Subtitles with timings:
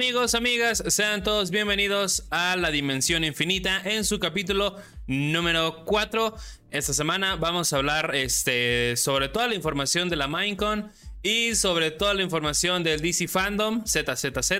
[0.00, 4.76] Amigos, amigas, sean todos bienvenidos a La Dimensión Infinita en su capítulo
[5.06, 6.34] número 4.
[6.70, 10.90] Esta semana vamos a hablar este, sobre toda la información de la Minecon
[11.22, 14.52] y sobre toda la información del DC Fandom, ZZZ.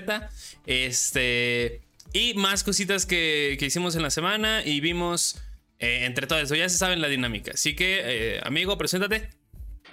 [0.67, 1.81] Este,
[2.13, 5.41] y más cositas que, hicimos en la semana y vimos
[5.79, 6.53] eh, entre todo eso.
[6.53, 7.53] Ya se saben la dinámica.
[7.55, 9.31] Así que, eh, amigo, preséntate.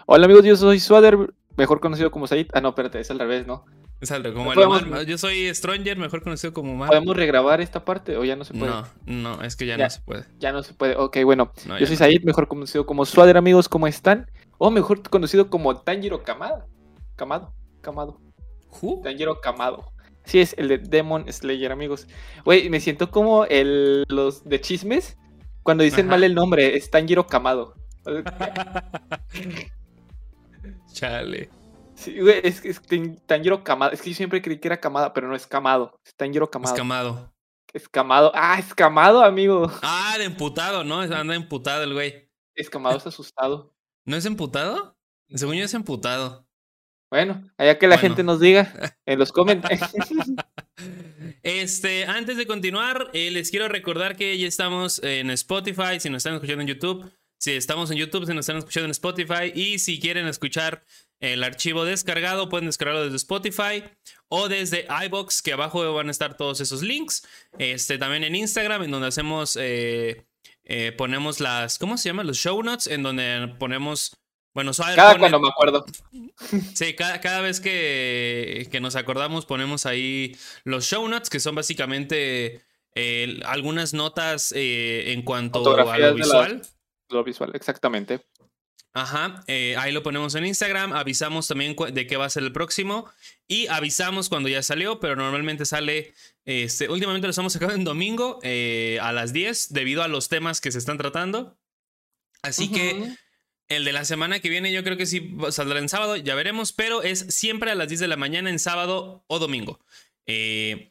[0.05, 1.17] Hola amigos, yo soy Swader,
[1.57, 2.49] mejor conocido como Said.
[2.53, 3.65] Ah, no, espérate, es al revés, ¿no?
[4.35, 6.89] Como el Yo soy Stranger, mejor conocido como Mar.
[6.89, 8.71] ¿Podemos regrabar esta parte o ya no se puede?
[8.71, 10.25] No, no, es que ya, no se puede.
[10.39, 10.95] Ya no se puede.
[10.97, 11.53] Ok, bueno.
[11.81, 14.31] yo soy Said, mejor conocido como Swader, amigos, ¿cómo están?
[14.59, 16.67] O mejor conocido como Tanjiro Kamado.
[17.17, 18.21] Kamado, Kamado.
[18.81, 19.01] ¿Who?
[19.03, 19.93] Tanjiro Kamado.
[20.25, 22.07] Sí, es el de Demon Slayer, amigos.
[22.45, 25.17] Güey, me siento como el, los de chismes
[25.63, 26.77] cuando dicen mal el nombre.
[26.77, 27.75] Es Tanjiro Kamado.
[30.93, 31.58] Chale.
[31.99, 32.81] Sí, güey, es, es
[33.27, 33.91] Tanjiro Kamado.
[33.91, 36.01] Es que yo siempre creí que era Kamada, pero no es Kamado.
[36.07, 36.73] Es Tanjiro Kamado.
[36.73, 37.35] Escamado.
[37.73, 38.33] Escamado.
[38.37, 39.69] Ah, escamado, amigo.
[39.83, 41.01] Ah, de emputado, ¿no?
[41.01, 42.31] Anda emputado el güey.
[42.55, 43.75] Escamado es asustado.
[44.05, 44.97] ¿No es emputado?
[45.35, 46.47] Según yo es emputado.
[47.11, 48.73] Bueno, allá que la gente nos diga
[49.07, 49.91] en los comentarios.
[51.43, 56.19] Este, antes de continuar, eh, les quiero recordar que ya estamos en Spotify, si nos
[56.19, 59.79] están escuchando en YouTube, si estamos en YouTube, si nos están escuchando en Spotify, y
[59.79, 60.85] si quieren escuchar
[61.21, 63.85] el archivo descargado, pueden descargarlo desde Spotify
[64.29, 67.27] o desde iBox, que abajo van a estar todos esos links.
[67.59, 70.27] Este, también en Instagram, en donde hacemos, eh,
[70.65, 72.25] eh, ponemos las, ¿cómo se llama?
[72.25, 74.17] Los show notes, en donde ponemos,
[74.55, 75.85] bueno, cada cuando me acuerdo.
[76.75, 81.55] Sí, cada, cada vez que, que, nos acordamos ponemos ahí los show notes, que son
[81.55, 82.63] básicamente
[82.95, 86.63] eh, algunas notas en cuanto a lo visual.
[87.09, 88.21] lo visual, exactamente.
[88.99, 92.51] Ajá, eh, ahí lo ponemos en Instagram, avisamos también de qué va a ser el
[92.51, 93.09] próximo
[93.47, 98.41] y avisamos cuando ya salió, pero normalmente sale, este, últimamente lo estamos sacando en domingo
[98.43, 101.57] eh, a las 10 debido a los temas que se están tratando.
[102.43, 103.15] Así que
[103.69, 106.73] el de la semana que viene yo creo que sí saldrá en sábado, ya veremos,
[106.73, 109.79] pero es siempre a las 10 de la mañana en sábado o domingo.
[110.27, 110.91] Eh,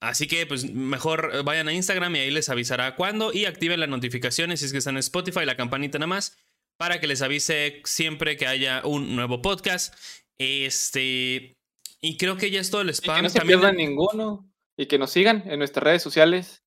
[0.00, 3.88] así que pues mejor vayan a Instagram y ahí les avisará cuándo y activen las
[3.88, 6.36] notificaciones si es que están en Spotify, la campanita nada más
[6.80, 9.94] para que les avise siempre que haya un nuevo podcast.
[10.38, 11.58] Este.
[12.00, 13.16] Y creo que ya es todo el spam.
[13.16, 14.50] Y que no se pierdan ninguno.
[14.78, 16.64] Y que nos sigan en nuestras redes sociales.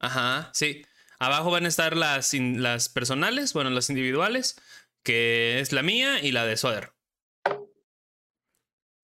[0.00, 0.82] Ajá, sí.
[1.20, 4.60] Abajo van a estar las, las personales, bueno, las individuales,
[5.04, 6.94] que es la mía y la de Soder.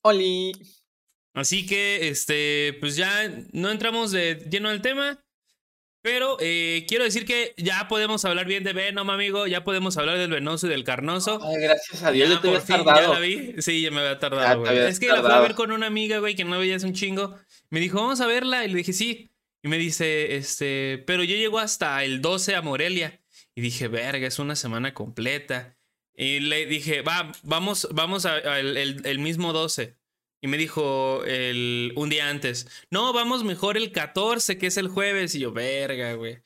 [0.02, 0.50] Oli.
[1.34, 5.24] Así que, este, pues ya no entramos de lleno al tema.
[6.00, 9.46] Pero eh, quiero decir que ya podemos hablar bien de Venom, amigo.
[9.46, 11.40] Ya podemos hablar del venoso y del carnoso.
[11.42, 13.14] Ay, gracias a Dios, ya, te había tardado.
[13.14, 13.54] Ya la vi.
[13.58, 14.78] Sí, ya me había tardado, güey.
[14.78, 17.36] Es que la fui a ver con una amiga, güey, que no veías un chingo.
[17.70, 18.64] Me dijo, vamos a verla.
[18.64, 19.30] Y le dije, sí.
[19.62, 23.20] Y me dice, este, pero yo llego hasta el 12 a Morelia.
[23.56, 25.76] Y dije, verga, es una semana completa.
[26.14, 29.97] Y le dije, va, vamos, vamos al el mismo 12.
[30.40, 34.88] Y me dijo el, un día antes, no, vamos mejor el 14, que es el
[34.88, 35.34] jueves.
[35.34, 36.38] Y yo, verga, güey.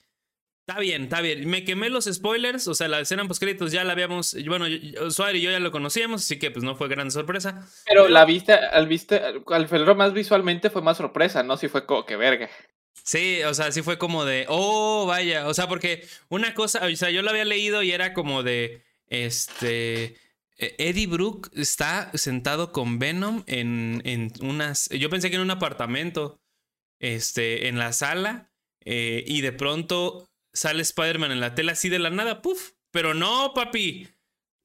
[0.67, 1.49] Está bien, está bien.
[1.51, 4.67] Me quemé los spoilers, o sea, la escena post ya la habíamos, bueno,
[5.11, 7.67] Suárez y yo ya lo conocíamos, así que pues no fue gran sorpresa.
[7.85, 11.57] Pero, la vista, al vista, al verlo más visualmente fue más sorpresa, ¿no?
[11.57, 12.49] Sí fue como que verga.
[13.03, 16.97] Sí, o sea, sí fue como de, oh, vaya, o sea, porque una cosa, o
[16.97, 20.15] sea, yo lo había leído y era como de, este,
[20.79, 24.89] Eddie Brooke está sentado con Venom en, en, unas.
[24.91, 26.41] Yo pensé que en un apartamento.
[27.01, 27.69] Este.
[27.69, 28.51] En la sala.
[28.85, 32.43] Eh, y de pronto sale Spider-Man en la tela así de la nada.
[32.43, 32.73] ¡Puf!
[32.91, 34.09] Pero no, papi.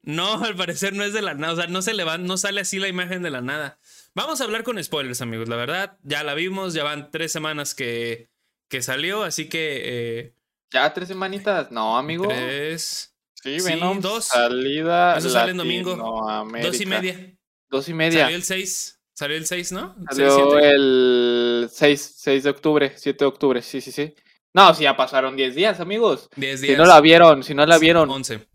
[0.04, 1.54] No, al parecer no es de la nada.
[1.54, 3.80] O sea, no se levanta, no sale así la imagen de la nada.
[4.14, 5.50] Vamos a hablar con spoilers, amigos.
[5.50, 6.74] La verdad, ya la vimos.
[6.74, 8.30] Ya van tres semanas que,
[8.70, 9.24] que salió.
[9.24, 9.82] Así que.
[9.84, 10.34] Eh,
[10.72, 11.72] ya tres semanitas.
[11.72, 12.28] No, amigo.
[12.28, 13.14] Tres.
[13.48, 14.02] Sí, Venom.
[14.02, 14.26] dos.
[14.26, 15.18] Salida.
[15.18, 15.96] Eso sale en domingo.
[16.62, 17.38] Dos y media.
[17.70, 18.24] Dos y media.
[18.24, 19.00] Salió el 6.
[19.14, 19.96] Salió el 6, ¿no?
[20.12, 24.14] Salió el 6, 6 de octubre, 7 de octubre, sí, sí, sí.
[24.54, 26.30] No, si ya pasaron 10 días, amigos.
[26.36, 26.74] 10 días.
[26.74, 28.10] Si no la vieron, si no la vieron.
[28.10, 28.48] 11.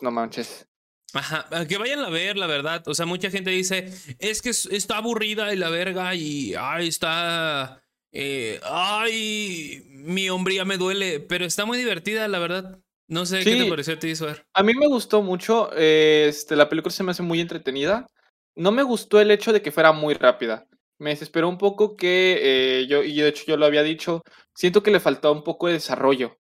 [0.00, 0.66] No manches.
[1.14, 2.86] Ajá, que vayan a ver, la verdad.
[2.86, 7.82] O sea, mucha gente dice, es que está aburrida y la verga y, ay, está,
[8.12, 12.78] eh, ay, mi hombría me duele, pero está muy divertida, la verdad.
[13.08, 14.46] No sé qué te pareció a ti, Suar.
[14.52, 15.72] A mí me gustó mucho.
[15.72, 18.06] este, la película se me hace muy entretenida.
[18.54, 20.66] No me gustó el hecho de que fuera muy rápida.
[20.98, 24.22] Me desesperó un poco que eh, yo, y de hecho yo lo había dicho,
[24.54, 26.38] siento que le faltaba un poco de desarrollo.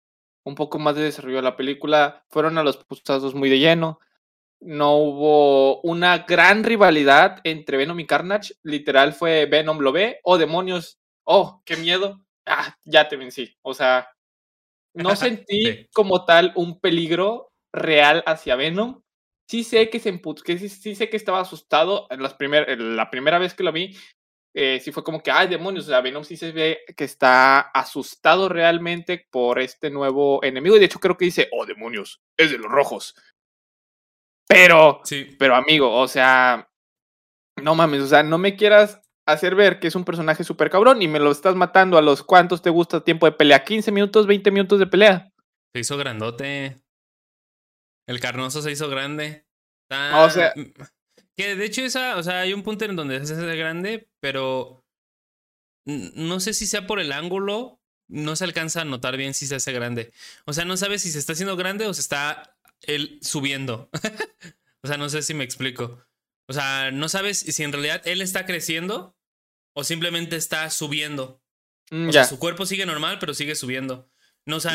[0.45, 2.23] Un poco más de desarrollo a la película.
[2.29, 3.99] Fueron a los putazos muy de lleno.
[4.61, 8.55] no hubo una gran rivalidad entre Venom y Carnage.
[8.63, 13.57] Literal fue Venom lo ve, oh demonios, oh, qué miedo, ah, ya te vencí.
[13.61, 14.07] O sea,
[14.93, 19.01] no sentí como tal un peligro real hacia Venom.
[19.49, 23.39] Sí sé que se que sí, sé que estaba asustado en las primer, la primera
[23.39, 23.95] vez que lo vi.
[24.55, 27.59] Eh, sí fue como que, ay, demonios, o sea, Venom sí se ve que está
[27.59, 30.75] asustado realmente por este nuevo enemigo.
[30.75, 33.15] Y de hecho creo que dice, oh, demonios, es de los rojos.
[34.47, 35.35] Pero, sí.
[35.39, 36.69] pero amigo, o sea,
[37.61, 41.01] no mames, o sea, no me quieras hacer ver que es un personaje súper cabrón
[41.01, 44.27] y me lo estás matando a los cuantos te gusta tiempo de pelea, 15 minutos,
[44.27, 45.31] 20 minutos de pelea.
[45.73, 46.77] Se hizo grandote.
[48.07, 49.45] El carnoso se hizo grande.
[49.89, 50.53] o sea,
[51.35, 54.83] que de hecho esa, o sea, hay un punto en donde se hace grande, pero
[55.85, 57.79] no sé si sea por el ángulo,
[58.09, 60.11] no se alcanza a notar bien si se hace grande.
[60.45, 63.89] O sea, no sabes si se está haciendo grande o se está él subiendo.
[64.83, 66.05] o sea, no sé si me explico.
[66.47, 69.15] O sea, no sabes si en realidad él está creciendo
[69.73, 71.41] o simplemente está subiendo.
[71.91, 74.09] Mm, o sea, su cuerpo sigue normal, pero sigue subiendo.
[74.45, 74.73] No, o sea,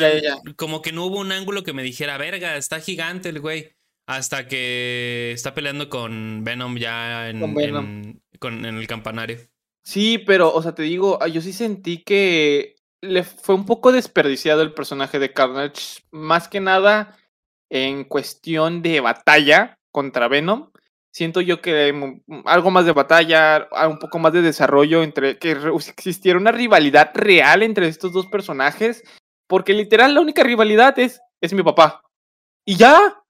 [0.55, 3.75] como que no hubo un ángulo que me dijera, verga, está gigante el güey.
[4.07, 9.37] Hasta que está peleando con Venom ya en, en el campanario.
[9.83, 13.91] Sí, pero, o sea, te digo, ah, yo sí sentí que le fue un poco
[13.91, 16.01] desperdiciado el personaje de Carnage.
[16.11, 17.17] Más que nada,
[17.69, 20.71] en cuestión de batalla contra Venom.
[21.19, 25.51] Siento yo que algo más de batalla, un poco más de desarrollo entre que
[25.89, 29.03] existiera una rivalidad real entre estos dos personajes,
[29.45, 32.03] porque literal la única rivalidad es es mi papá.
[32.65, 33.21] Y ya.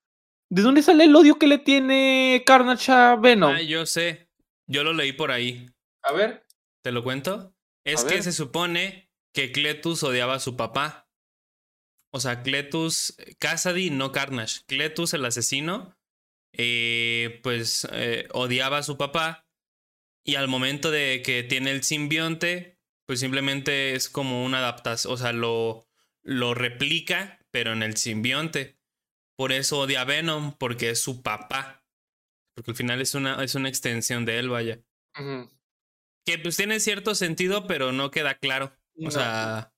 [0.52, 3.56] ¿De dónde sale el odio que le tiene Carnage a Venom?
[3.56, 4.30] Ah, yo sé.
[4.68, 5.68] Yo lo leí por ahí.
[6.04, 6.46] A ver.
[6.84, 7.56] ¿Te lo cuento?
[7.84, 11.10] Es que se supone que Cletus odiaba a su papá.
[12.14, 14.60] O sea, Cletus, Cassidy, no Carnage.
[14.68, 15.96] Cletus, el asesino,
[16.62, 19.48] eh, pues eh, odiaba a su papá.
[20.26, 22.78] Y al momento de que tiene el simbionte,
[23.08, 25.14] pues simplemente es como una adaptación.
[25.14, 25.88] O sea, lo,
[26.22, 28.78] lo replica, pero en el simbionte.
[29.38, 31.86] Por eso odia a Venom, porque es su papá.
[32.54, 34.82] Porque al final es una, es una extensión de él, vaya.
[36.26, 38.74] Que pues tiene cierto sentido, pero no queda claro.
[39.02, 39.74] O sea,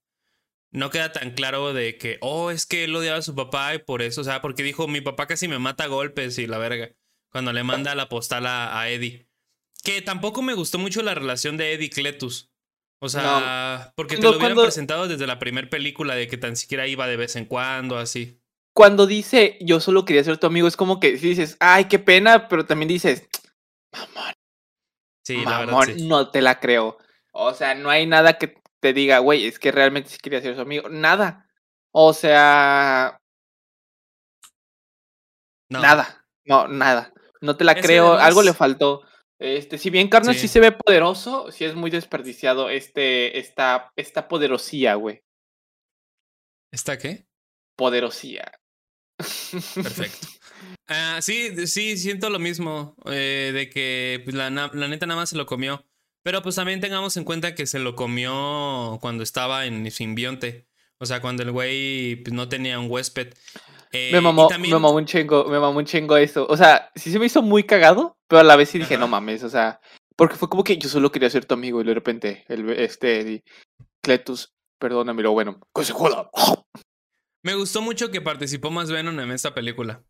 [0.72, 3.78] no queda tan claro de que, oh, es que él odiaba a su papá y
[3.78, 6.58] por eso, o sea, porque dijo, mi papá casi me mata a golpes y la
[6.58, 6.90] verga,
[7.30, 9.28] cuando le manda la postal a, Eddie.
[9.84, 12.50] Que tampoco me gustó mucho la relación de Eddie y Cletus.
[13.00, 16.86] O sea, porque te lo hubieran presentado desde la primera película de que tan siquiera
[16.86, 18.40] iba de vez en cuando, así.
[18.74, 21.98] Cuando dice, yo solo quería ser tu amigo, es como que si dices, ay, qué
[21.98, 23.28] pena, pero también dices,
[23.92, 24.32] mamón.
[25.24, 26.96] Sí, la verdad, no te la creo.
[27.32, 30.56] O sea, no hay nada que te diga, güey, es que realmente sí quería ser
[30.56, 30.88] su amigo.
[30.88, 31.48] Nada.
[31.92, 33.20] O sea.
[35.70, 36.26] Nada.
[36.44, 37.14] No, nada.
[37.40, 38.14] No te la creo.
[38.14, 39.02] Algo le faltó.
[39.38, 40.48] Este, si bien Carnage sí.
[40.48, 45.22] se ve poderoso, sí es muy desperdiciado este, esta, esta poderosía, güey.
[46.72, 47.26] ¿Esta qué?
[47.76, 48.50] Poderosía.
[49.16, 50.26] Perfecto.
[50.88, 52.94] Ah, sí, sí, siento lo mismo.
[53.06, 55.86] Eh, de que pues, la, la, neta nada más se lo comió.
[56.22, 60.68] Pero pues también tengamos en cuenta que se lo comió cuando estaba en simbionte.
[60.98, 63.34] O sea, cuando el güey pues, no tenía un huésped.
[63.92, 66.46] me, eh, mamó, me mamó un chingo, me mamó un chingo eso.
[66.48, 69.08] O sea, sí se me hizo muy cagado, pero a la vez sí dije, no
[69.08, 69.80] mames, o sea,
[70.16, 73.42] porque fue como que yo solo quería ser tu amigo y de repente, el, este,
[74.00, 76.30] Cletus, perdóname, lo bueno, que se joda.
[77.42, 80.04] Me gustó mucho que participó más Venom en esta película.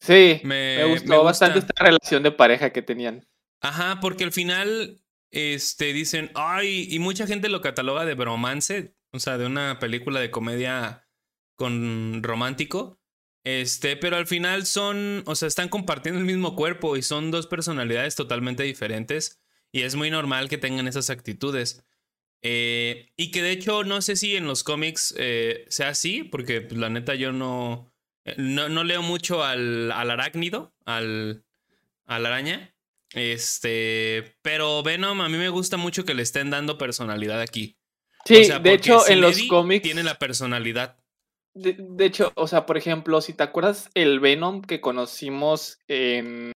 [0.00, 3.26] Sí, me, gustó bastante esta relación de pareja que tenían.
[3.60, 4.99] Ajá, porque al final
[5.30, 10.20] este, dicen, ay, y mucha gente lo cataloga de bromance, o sea, de una película
[10.20, 11.08] de comedia
[11.56, 13.00] con romántico.
[13.44, 17.46] Este, pero al final son, o sea, están compartiendo el mismo cuerpo y son dos
[17.46, 19.40] personalidades totalmente diferentes
[19.72, 21.84] y es muy normal que tengan esas actitudes.
[22.42, 26.62] Eh, y que de hecho no sé si en los cómics eh, sea así, porque
[26.62, 27.92] pues, la neta yo no,
[28.24, 31.44] eh, no, no leo mucho al, al arácnido, al,
[32.06, 32.74] al araña.
[33.12, 37.76] Este, pero Venom a mí me gusta mucho que le estén dando personalidad aquí.
[38.24, 40.98] Sí, de hecho en los cómics tiene la personalidad.
[41.54, 46.52] De, hecho, o sea, por ejemplo, si te acuerdas el Venom que conocimos en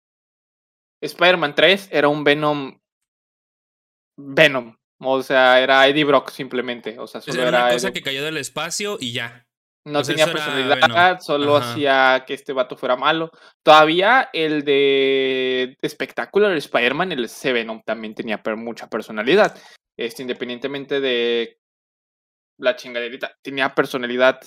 [1.00, 2.78] Spider-Man 3 era un Venom
[4.16, 8.24] Venom, o sea, era Eddie Brock simplemente, o sea, solo era, una cosa que cayó
[8.24, 9.48] del espacio y ya.
[9.86, 13.30] No tenía personalidad, solo hacía que este vato fuera malo.
[13.62, 19.54] Todavía el de Spectacular Spider-Man, el Sevenom, también tenía mucha personalidad.
[19.98, 21.58] Este, independientemente de
[22.58, 24.40] la chingaderita, tenía personalidad.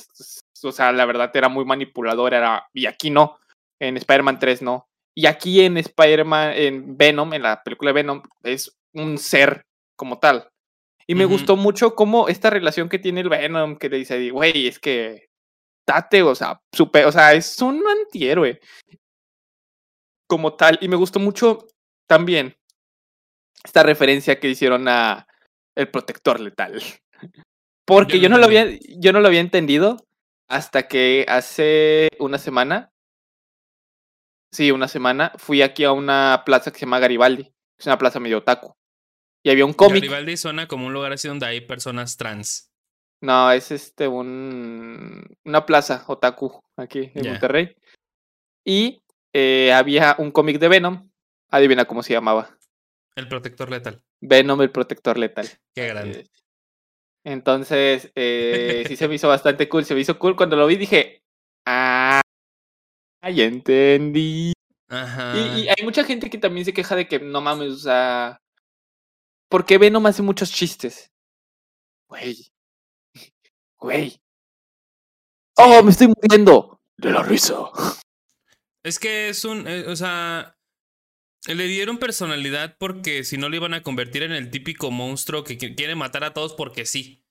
[0.64, 2.34] O sea, la verdad era muy manipulador.
[2.34, 3.38] Era, y aquí no.
[3.80, 4.88] En Spider-Man 3 no.
[5.16, 9.66] Y aquí en Spider-Man, en Venom, en la película de Venom, es un ser
[9.96, 10.50] como tal.
[11.08, 14.68] Y me gustó mucho cómo esta relación que tiene el Venom, que le dice, güey,
[14.68, 15.27] es que
[15.88, 18.60] date, o sea, super, o sea, es un antihéroe
[20.28, 20.78] como tal.
[20.82, 21.68] Y me gustó mucho
[22.08, 22.58] también
[23.64, 25.28] esta referencia que hicieron a
[25.76, 26.82] el protector letal.
[27.86, 28.68] Porque Yo no, lo había,
[29.00, 30.06] yo no lo había entendido
[30.50, 32.92] hasta que hace una semana,
[34.52, 37.54] sí, una semana, fui aquí a una plaza que se llama Garibaldi.
[37.80, 38.74] Es una plaza medio otaku.
[39.42, 40.04] Y había un cómic.
[40.04, 42.74] Garibaldi suena como un lugar así donde hay personas trans.
[43.22, 47.28] No, es este un una plaza otaku aquí en.
[47.28, 47.76] Monterrey.
[48.64, 49.02] Y
[49.34, 51.10] eh, había un cómic de Venom.
[51.50, 52.58] Adivina cómo se llamaba.
[53.16, 54.04] El protector letal.
[54.22, 55.48] Venom el protector letal.
[55.76, 56.20] Qué grande.
[56.20, 56.28] Eh,
[57.24, 59.86] Entonces, eh, sí se me hizo bastante cool.
[59.86, 60.76] Se me hizo cool cuando lo vi.
[60.76, 61.24] Dije,
[61.66, 62.22] ah,
[63.24, 64.54] ya entendí.
[64.90, 65.34] Ajá.
[65.38, 68.42] Y, y hay mucha gente que también se queja de que no mames, o sea,
[69.50, 71.12] ¿por qué Venom hace muchos chistes?
[72.08, 72.48] Güey,
[73.80, 74.20] güey.
[75.56, 77.56] Oh, me estoy muriendo de la risa.
[78.84, 79.68] Es que es un.
[79.68, 80.54] eh, o sea.
[81.48, 85.58] Le dieron personalidad porque si no lo iban a convertir en el típico monstruo que
[85.58, 87.24] qui- quiere matar a todos porque sí.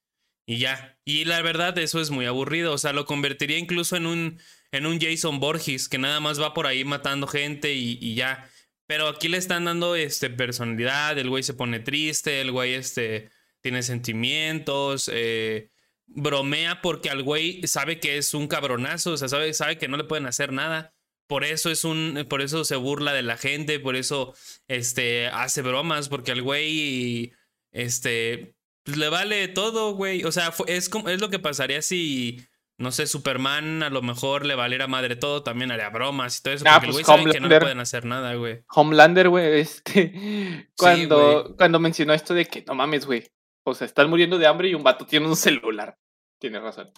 [0.46, 0.98] Y ya.
[1.04, 2.72] Y la verdad, eso es muy aburrido.
[2.72, 4.40] O sea, lo convertiría incluso en un.
[4.72, 8.48] En un Jason Borges que nada más va por ahí matando gente y, y ya.
[8.86, 11.18] Pero aquí le están dando este, personalidad.
[11.18, 12.40] El güey se pone triste.
[12.40, 15.10] El güey este, tiene sentimientos.
[15.12, 15.70] eh,
[16.06, 19.12] bromea porque al güey sabe que es un cabronazo.
[19.12, 20.94] O sea, sabe, sabe que no le pueden hacer nada.
[21.26, 24.34] Por eso es un, por eso se burla de la gente, por eso
[24.68, 27.32] este hace bromas, porque al güey
[27.72, 30.22] este pues le vale todo, güey.
[30.24, 32.46] O sea, es como es lo que pasaría si
[32.78, 36.54] no sé, Superman a lo mejor le valiera madre todo, también haría bromas y todo
[36.54, 38.62] eso, Ah, porque el pues güey sabe que no le pueden hacer nada, güey.
[38.68, 41.56] Homelander, güey, este, cuando, güey.
[41.56, 43.26] cuando mencionó esto de que no mames, güey,
[43.66, 45.98] o sea, están muriendo de hambre y un vato tiene un celular.
[46.38, 46.92] Tienes razón.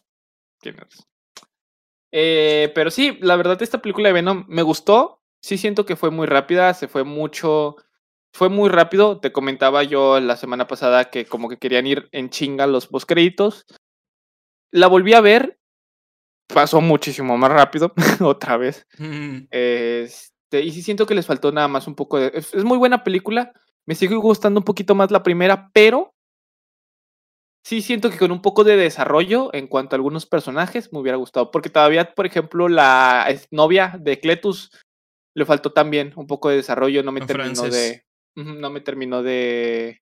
[0.60, 1.06] Tienes razón.
[2.12, 5.22] Eh, pero sí, la verdad, esta película de Venom me gustó.
[5.40, 7.76] Sí siento que fue muy rápida, se fue mucho.
[8.34, 9.18] Fue muy rápido.
[9.18, 13.64] Te comentaba yo la semana pasada que como que querían ir en chinga los postcréditos.
[14.70, 15.58] La volví a ver.
[16.52, 18.86] Pasó muchísimo más rápido, otra vez.
[18.98, 22.30] Mm, Este, y sí siento que les faltó nada más un poco de.
[22.34, 23.52] Es, es muy buena película.
[23.86, 26.14] Me sigue gustando un poquito más la primera, pero
[27.68, 31.18] sí siento que con un poco de desarrollo en cuanto a algunos personajes me hubiera
[31.18, 31.50] gustado.
[31.50, 34.70] Porque todavía, por ejemplo, la novia de Cletus
[35.36, 37.02] le faltó también un poco de desarrollo.
[37.02, 38.04] No me terminó de.
[38.36, 40.00] No me terminó de.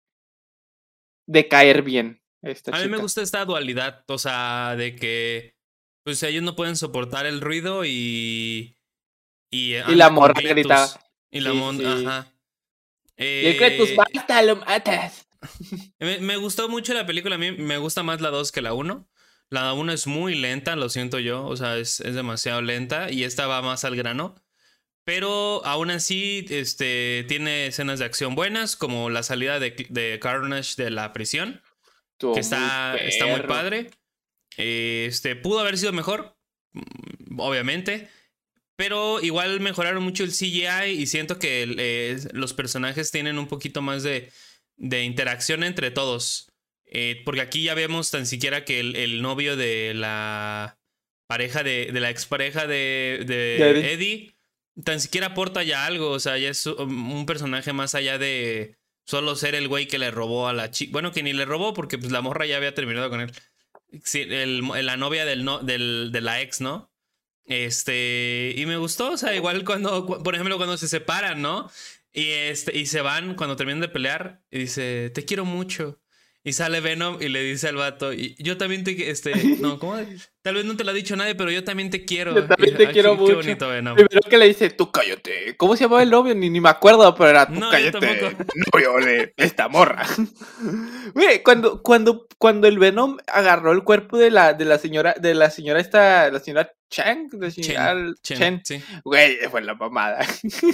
[1.27, 2.23] de caer bien.
[2.43, 3.03] Esta A mí me chica.
[3.03, 5.55] gusta esta dualidad, o sea, de que
[6.05, 8.77] pues ellos no pueden soportar el ruido y
[9.51, 10.87] y, Y anda la morra grita.
[11.33, 11.85] Y la Sí, mon- sí.
[11.85, 12.33] ajá.
[13.19, 15.26] Y el Cletus, Eh, basta, lo matas.
[15.99, 17.37] Me, me gustó mucho la película.
[17.37, 19.09] A mí me gusta más la 2 que la 1.
[19.49, 21.45] La 1 es muy lenta, lo siento yo.
[21.47, 23.11] O sea, es, es demasiado lenta.
[23.11, 24.35] Y esta va más al grano.
[25.07, 30.83] Pero aún así, este, tiene escenas de acción buenas, como la salida de, de Carnage
[30.83, 31.63] de la prisión,
[32.19, 33.93] que muy está, está muy padre.
[34.57, 36.37] Este, pudo haber sido mejor,
[36.73, 38.09] mm, obviamente.
[38.75, 43.83] Pero igual mejoraron mucho el CGI y siento que eh, los personajes tienen un poquito
[43.83, 44.33] más de,
[44.77, 46.49] de interacción entre todos.
[46.87, 50.79] Eh, porque aquí ya vemos tan siquiera que el, el novio de la
[51.27, 53.93] pareja de, de la expareja de, de De Eddie.
[53.93, 54.35] Eddie,
[54.85, 56.11] tan siquiera aporta ya algo.
[56.11, 60.11] O sea, ya es un personaje más allá de solo ser el güey que le
[60.11, 60.93] robó a la chica.
[60.93, 63.33] Bueno, que ni le robó porque pues la morra ya había terminado con él.
[64.05, 66.91] Sí, el- la novia del, no, del, de la ex, ¿no?
[67.45, 71.71] Este, y me gustó, o sea, igual cuando, cu- por ejemplo, cuando se separan, ¿no?
[72.17, 76.01] Y, este, y se van cuando terminan de pelear y dice, te quiero mucho.
[76.47, 79.97] Y sale Venom y le dice al vato, y yo también te, este, no, ¿cómo?
[80.43, 82.33] Tal vez no te lo ha dicho nadie, pero yo también te quiero.
[82.37, 83.31] Yo también Y- te ay, quiero qué- mucho.
[83.33, 83.97] Qué bonito Venom.
[83.97, 85.57] Primero que le dice, tú cállate.
[85.57, 86.37] ¿Cómo se llamaba el novio?
[86.37, 88.37] Ni, ni me acuerdo, pero era tú No, cállate.
[88.73, 90.07] Novio de esta morra.
[91.17, 95.35] Mire, cuando, cuando, cuando el Venom agarró el cuerpo de la, de la señora, de
[95.35, 98.81] la señora esta, la señora Chang, la señora Chen, sí.
[99.03, 100.23] güey, fue la mamada.
[100.45, 100.71] sí,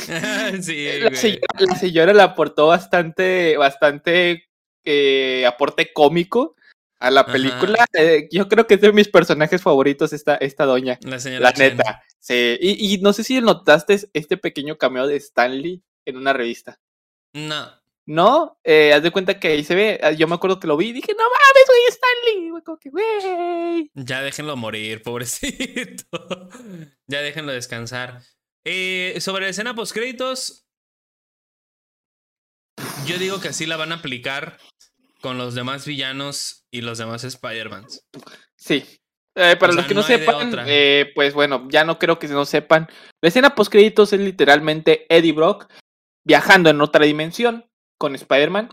[1.01, 4.45] la, señora, la señora aportó bastante, bastante
[4.85, 6.57] eh, aporte cómico
[6.99, 7.85] a la película.
[7.93, 10.99] Eh, yo creo que es de mis personajes favoritos esta, esta doña.
[11.03, 11.77] La señora La Chen.
[11.77, 12.03] neta.
[12.21, 12.57] Sí.
[12.61, 16.81] Y, y no sé si notaste este pequeño cameo de Stanley en una revista.
[17.35, 17.71] No.
[18.07, 18.59] ¿No?
[18.65, 20.01] Eh, haz de cuenta que ahí se ve.
[20.03, 22.51] ah, Yo me acuerdo que lo vi y dije, no mames, güey, Stanley.
[22.51, 23.91] Güey, como que, güey.
[23.95, 26.07] Ya déjenlo morir, pobrecito.
[27.07, 28.21] ya déjenlo descansar.
[28.65, 30.67] Eh, sobre la escena post créditos,
[33.07, 34.59] yo digo que así la van a aplicar
[35.21, 38.05] con los demás villanos y los demás Spider-Mans.
[38.57, 38.85] Sí.
[39.35, 42.29] Eh, para O los sea, que no, sepan, eh, pues bueno, ya no creo que
[42.29, 42.89] no sepan.
[43.23, 45.73] La escena post créditos es literalmente Eddie Brock
[46.25, 47.65] viajando en otra dimensión
[47.99, 48.69] con Spider-Man,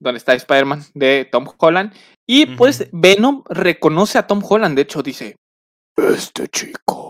[0.00, 1.94] donde está Spider-Man de Tom Holland.
[2.26, 2.88] Y pues.
[2.92, 5.36] Venom reconoce a Tom Holland, de hecho dice,
[5.96, 7.03] este chico.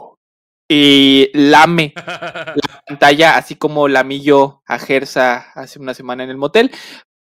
[0.69, 6.37] Y lame la pantalla, así como lamí yo a Gersa hace una semana en el
[6.37, 6.71] motel.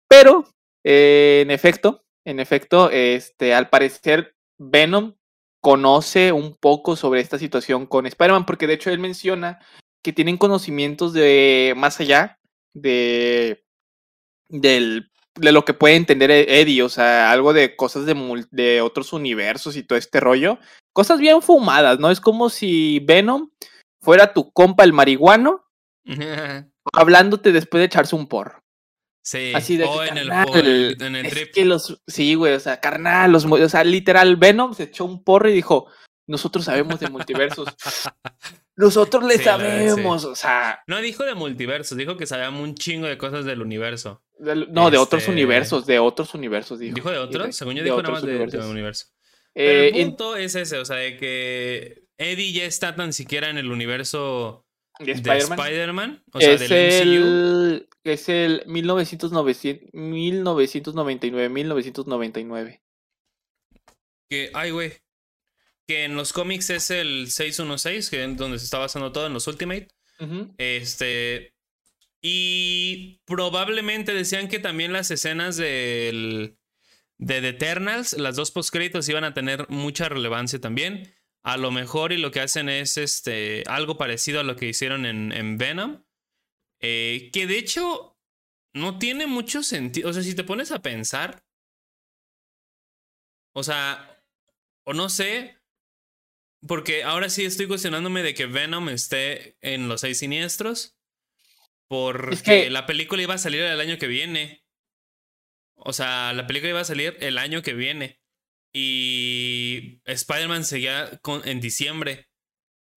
[0.07, 0.45] Pero,
[0.83, 5.15] eh, en efecto, en efecto, este, al parecer, Venom
[5.61, 9.59] conoce un poco sobre esta situación con Spider-Man, porque de hecho él menciona
[10.03, 12.39] que tienen conocimientos de más allá
[12.73, 13.63] de,
[14.49, 18.81] del, de lo que puede entender E- Eddie, o sea, algo de cosas de, de
[18.81, 20.59] otros universos y todo este rollo.
[20.93, 22.11] Cosas bien fumadas, ¿no?
[22.11, 23.49] Es como si Venom
[24.01, 25.65] fuera tu compa el marihuano
[26.93, 28.61] hablándote después de echarse un porro.
[29.23, 29.53] sí.
[29.55, 31.53] Así de o que, en el, carnal, el- en el es trip.
[31.53, 35.23] que los, sí, güey, o sea, carnal, los, o sea, literal, Venom se echó un
[35.23, 35.87] porro y dijo,
[36.27, 37.67] nosotros sabemos de multiversos.
[38.77, 39.43] Nosotros le Sí, sí.
[39.45, 43.61] sabemos, o sea, No dijo de multiverso, dijo que sabíamos un chingo de cosas del
[43.61, 44.23] universo.
[44.39, 46.95] del- no, de otros Este- universos, de otros universos, dijo.
[46.95, 47.55] ¿Dijo de otros?
[47.55, 49.07] Según yo de dijo nada más de, de universo.
[49.53, 53.11] Eh, Pero el en- punto es ese, o sea, de que Eddie ya está tan
[53.13, 54.65] siquiera en el universo
[54.99, 56.23] de de Spider-Man.
[56.33, 57.25] O sea, es del MCU.
[57.25, 62.81] el, es el 1999, 1999, 1999.
[64.29, 64.93] Que, ay, güey.
[65.87, 69.33] Que en los cómics es el 616, que es donde se está basando todo en
[69.33, 69.89] los Ultimate.
[70.57, 71.53] Este.
[72.21, 76.55] Y probablemente decían que también las escenas del.
[77.21, 81.13] De The Eternals, las dos postcréditos iban a tener mucha relevancia también.
[81.43, 85.05] A lo mejor y lo que hacen es este algo parecido a lo que hicieron
[85.05, 86.03] en, en Venom.
[86.81, 88.19] Eh, que de hecho
[88.73, 90.09] no tiene mucho sentido.
[90.09, 91.45] O sea, si te pones a pensar.
[93.53, 94.23] O sea,
[94.85, 95.57] o no sé.
[96.67, 100.97] Porque ahora sí estoy cuestionándome de que Venom esté en los seis siniestros.
[101.87, 104.60] Porque que- la película iba a salir el año que viene.
[105.83, 108.19] O sea, la película iba a salir el año que viene.
[108.73, 112.29] Y Spider-Man seguía con- en diciembre.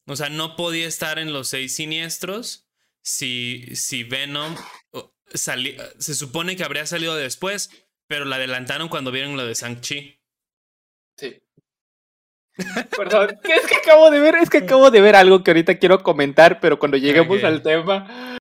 [0.06, 2.68] O sea, no podía estar en los seis siniestros
[3.02, 4.54] si, si Venom
[5.32, 7.70] sali- se supone que habría salido después,
[8.06, 10.20] pero la adelantaron cuando vieron lo de Shang-Chi.
[11.18, 11.42] Sí.
[12.96, 16.02] Perdón, es que acabo de ver, es que acabo de ver algo que ahorita quiero
[16.02, 18.38] comentar, pero cuando lleguemos al tema.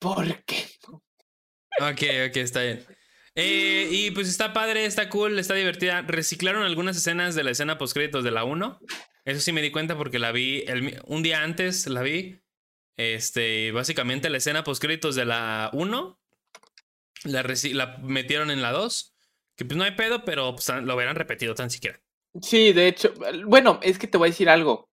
[0.00, 0.66] ¿Por qué?
[1.80, 2.84] Ok, ok, está bien.
[3.40, 6.02] Eh, y pues está padre, está cool, está divertida.
[6.02, 8.80] Reciclaron algunas escenas de la escena postcréditos de la 1.
[9.24, 12.42] Eso sí me di cuenta porque la vi el un día antes, la vi.
[12.96, 16.20] Este, básicamente la escena postcréditos de la 1
[17.26, 19.14] la, la metieron en la 2.
[19.56, 22.00] Que pues no hay pedo, pero pues, lo hubieran repetido tan siquiera.
[22.42, 23.14] Sí, de hecho,
[23.46, 24.90] bueno, es que te voy a decir algo.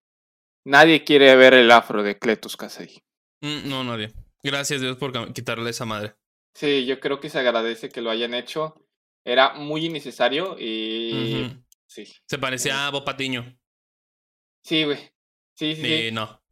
[0.64, 3.02] Nadie quiere ver el afro de Cletus Kasei.
[3.40, 4.12] Mm, no, bien.
[4.44, 6.14] Gracias Dios por quitarle esa madre.
[6.56, 8.82] Sí, yo creo que se agradece que lo hayan hecho.
[9.26, 11.52] Era muy innecesario y.
[11.86, 12.06] Sí.
[12.26, 13.58] Se parecía a Bob Patiño.
[14.62, 14.96] Sí, güey.
[15.54, 16.10] Sí, sí, sí.
[16.12, 16.42] No.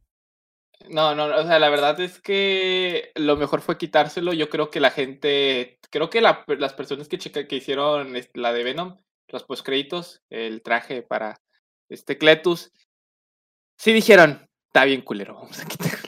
[0.89, 4.33] No, no, o sea, la verdad es que lo mejor fue quitárselo.
[4.33, 8.53] Yo creo que la gente, creo que la- las personas que, checa- que hicieron la
[8.53, 8.97] de Venom,
[9.29, 11.41] los postcréditos, el traje para
[11.89, 12.71] este Cletus,
[13.77, 16.04] sí dijeron, está bien culero, vamos a quitarlo.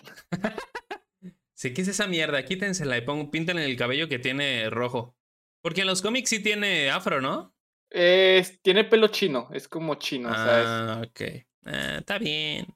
[1.58, 2.46] Sí, ¿qué es esa mierda?
[2.46, 5.18] Quítensela y pongan, píntenle el cabello que tiene rojo.
[5.64, 7.56] Porque en los cómics sí tiene afro, ¿no?
[7.90, 11.22] Es- tiene pelo chino, es como chino, ah, ok.
[11.66, 12.68] Ah, está bien.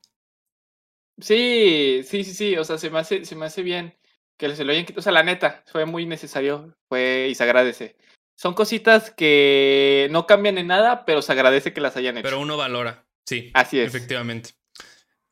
[1.19, 3.95] sí, sí, sí, sí, o sea, se me hace, se me hace bien
[4.37, 7.43] que se lo hayan quitado, o sea, la neta, fue muy necesario, fue y se
[7.43, 7.95] agradece.
[8.35, 12.23] Son cositas que no cambian en nada, pero se agradece que las hayan hecho.
[12.23, 13.05] Pero uno valora.
[13.27, 13.51] Sí.
[13.53, 13.93] Así es.
[13.93, 14.51] Efectivamente.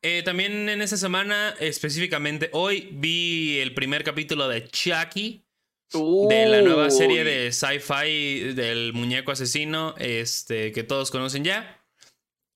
[0.02, 5.44] Eh, también en esa semana, específicamente hoy, vi el primer capítulo de Chucky.
[5.92, 11.84] De la nueva serie de sci-fi del muñeco asesino, este, que todos conocen ya.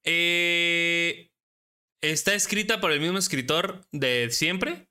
[0.05, 1.33] Eh,
[2.01, 4.89] está escrita por el mismo escritor de siempre.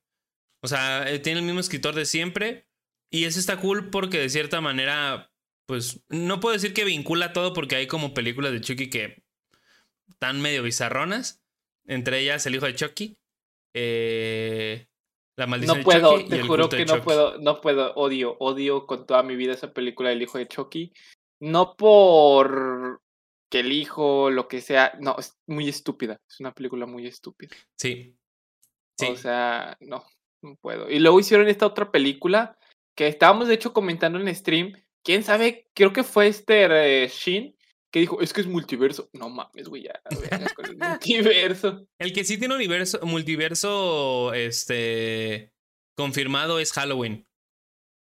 [0.62, 2.68] O sea, eh, tiene el mismo escritor de siempre.
[3.10, 5.32] Y eso está cool porque de cierta manera,
[5.66, 9.24] pues, no puedo decir que vincula todo porque hay como películas de Chucky que
[10.10, 11.42] están medio bizarronas.
[11.86, 13.17] Entre ellas El hijo de Chucky.
[13.76, 14.88] eh,
[15.36, 17.06] la maldición No de puedo, Chucky y te el juro culto de que no Chucky.
[17.06, 20.93] puedo, no puedo, odio, odio con toda mi vida esa película del hijo de Chucky.
[21.39, 23.02] No por
[23.50, 27.56] que el hijo, lo que sea, no, es muy estúpida, es una película muy estúpida.
[27.78, 28.15] Sí.
[29.08, 30.04] O sea, no,
[30.41, 30.89] no puedo.
[30.89, 32.58] Y luego hicieron esta otra película
[32.96, 34.74] que estábamos de hecho comentando en stream.
[35.04, 35.67] ¿Quién sabe?
[35.74, 37.56] Creo que fue este Shin
[37.93, 39.12] que dijo, es que es multiverso.
[39.13, 40.01] No mames, güey, ya,
[40.56, 41.88] con el multiverso.
[41.99, 45.53] El que sí tiene universo, multiverso, este,
[45.95, 47.27] confirmado es Halloween.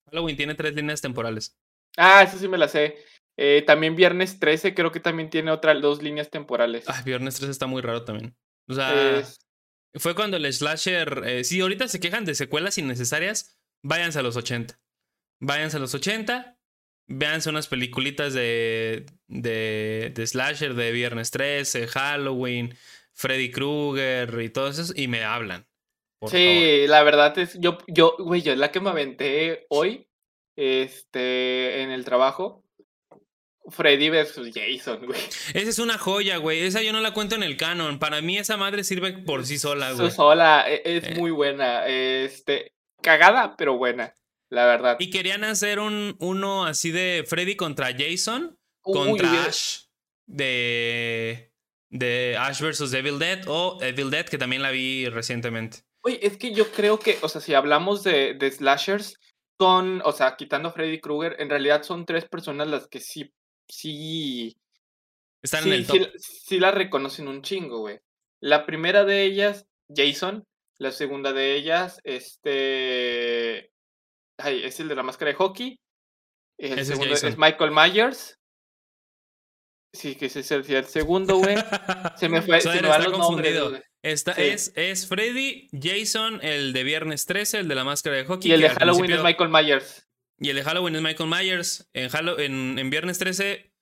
[0.09, 1.59] Halloween tiene tres líneas temporales.
[1.97, 2.99] Ah, eso sí me la sé.
[3.37, 6.85] Eh, también Viernes 13 creo que también tiene otras dos líneas temporales.
[6.87, 8.37] Ah, Viernes 13 está muy raro también.
[8.69, 9.25] O sea,
[9.95, 11.25] fue cuando el slasher...
[11.27, 14.79] Eh, si ahorita se quejan de secuelas innecesarias, váyanse a los 80.
[15.41, 16.60] Váyanse a los 80,
[17.11, 22.75] véanse unas peliculitas de, de, de slasher de Viernes 13, Halloween,
[23.13, 25.67] Freddy Krueger y todo eso, y me hablan.
[26.29, 30.07] Sí, la verdad es, yo, yo, güey, yo es la que me aventé hoy,
[30.57, 32.65] este, en el trabajo.
[33.69, 35.21] Freddy versus Jason, güey.
[35.55, 36.61] Esa es una joya, güey.
[36.61, 37.99] Esa yo no la cuento en el canon.
[37.99, 40.11] Para mí esa madre sirve por sí sola, güey.
[40.11, 41.15] sola, e, es eh.
[41.17, 41.87] muy buena.
[41.87, 44.15] Este, cagada, pero buena,
[44.51, 44.97] la verdad.
[44.99, 49.85] Y querían hacer un uno así de Freddy contra Jason, contra Ash
[50.27, 51.53] de
[51.89, 55.79] de Ash versus Evil Dead o Evil Dead que también la vi recientemente.
[56.03, 59.19] Oye, es que yo creo que, o sea, si hablamos de, de slashers,
[59.59, 63.31] son, o sea, quitando a Freddy Krueger, en realidad son tres personas las que sí
[63.71, 64.57] sí.
[65.43, 66.09] Están en el top.
[66.19, 68.01] Sí, la reconocen un chingo, güey.
[68.41, 70.45] La primera de ellas, Jason.
[70.79, 73.71] La segunda de ellas, este.
[74.43, 75.81] Ay, es el de la máscara de hockey.
[76.59, 78.39] El segundo es, Michael Myers.
[79.93, 81.57] Sí, que ese es el, segundo, güey.
[82.17, 82.61] Se me fue.
[82.61, 83.81] se me los confundido.
[84.03, 88.51] Esta es, es Freddy, Jason, el de Viernes 13, el de la máscara de hockey.
[88.51, 90.09] Y el de Halloween es Michael Myers.
[90.39, 91.91] Y el de Halloween es Michael Myers.
[91.93, 93.73] En, en, Viernes 13,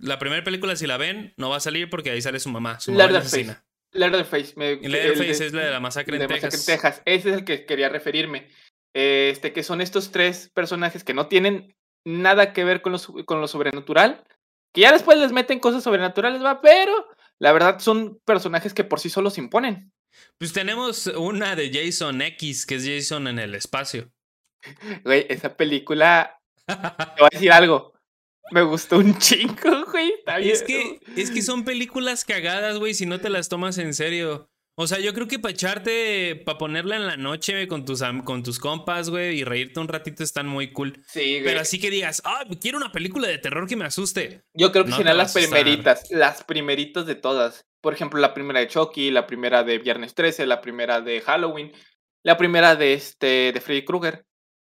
[0.00, 2.80] la primera película, si la ven, no va a salir porque ahí sale su mamá.
[2.80, 3.56] Su mamá Leatherface.
[3.92, 4.54] Leatherface.
[4.56, 6.66] Leatherface es la de la masacre en, Texas.
[6.66, 7.02] Texas.
[7.04, 8.48] Ese es el que quería referirme.
[8.94, 13.40] Este, que son estos tres personajes que no tienen nada que ver con lo, con
[13.40, 14.24] lo sobrenatural.
[14.72, 16.92] Que ya después les meten cosas sobrenaturales, va, pero
[17.38, 19.92] la verdad son personajes que por sí solos imponen.
[20.38, 24.10] Pues tenemos una de Jason X, que es Jason en el espacio.
[25.04, 26.40] Güey, esa película.
[26.66, 27.92] Te voy a decir algo.
[28.50, 30.14] Me gustó un chingo, güey.
[30.40, 34.50] Es que, es que son películas cagadas, güey, si no te las tomas en serio.
[34.76, 38.42] O sea, yo creo que para echarte, para ponerla en la noche con tus, con
[38.42, 41.00] tus compas, güey, y reírte un ratito están muy cool.
[41.06, 41.44] Sí, güey.
[41.44, 44.42] Pero así que digas, ah, quiero una película de terror que me asuste.
[44.52, 47.66] Yo creo que serán las primeritas, las primeritas de todas.
[47.80, 51.72] Por ejemplo, la primera de Chucky, la primera de Viernes 13, la primera de Halloween,
[52.24, 54.26] la primera de este, de Freddy Krueger.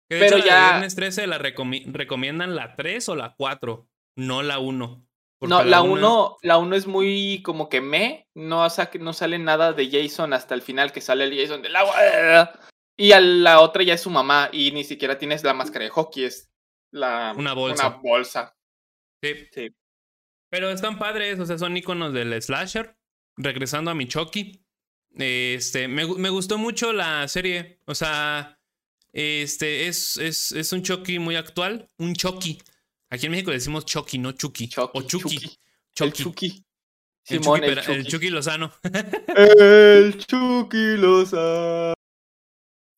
[0.08, 0.72] Pero ya.
[0.72, 5.05] Viernes 13 la recomiendan la 3 o la 4, no la 1.
[5.42, 8.66] No, la 1 la uno es muy como que me, no,
[9.00, 12.54] no sale nada de Jason hasta el final que sale el Jason del agua.
[12.98, 15.92] Y a la otra ya es su mamá y ni siquiera tienes la máscara de
[15.92, 16.52] hockey, es
[16.92, 17.88] la una bolsa.
[17.88, 18.56] Una bolsa.
[19.22, 19.34] Sí.
[19.52, 19.76] sí.
[20.50, 22.98] Pero están padres, o sea, son iconos del slasher.
[23.38, 24.66] Regresando a mi Chucky.
[25.18, 27.82] Este, me, me gustó mucho la serie.
[27.86, 28.58] O sea,
[29.12, 31.90] este es, es, es un Chucky muy actual.
[31.98, 32.62] Un Chucky.
[33.10, 34.70] Aquí en México le decimos Chucky, no Chucky.
[34.78, 35.38] o Chucky.
[35.94, 36.06] Chucky.
[36.08, 36.66] El Chucky.
[37.88, 38.72] el, Chucky, Lozano.
[39.36, 41.94] el Chucky Lozano.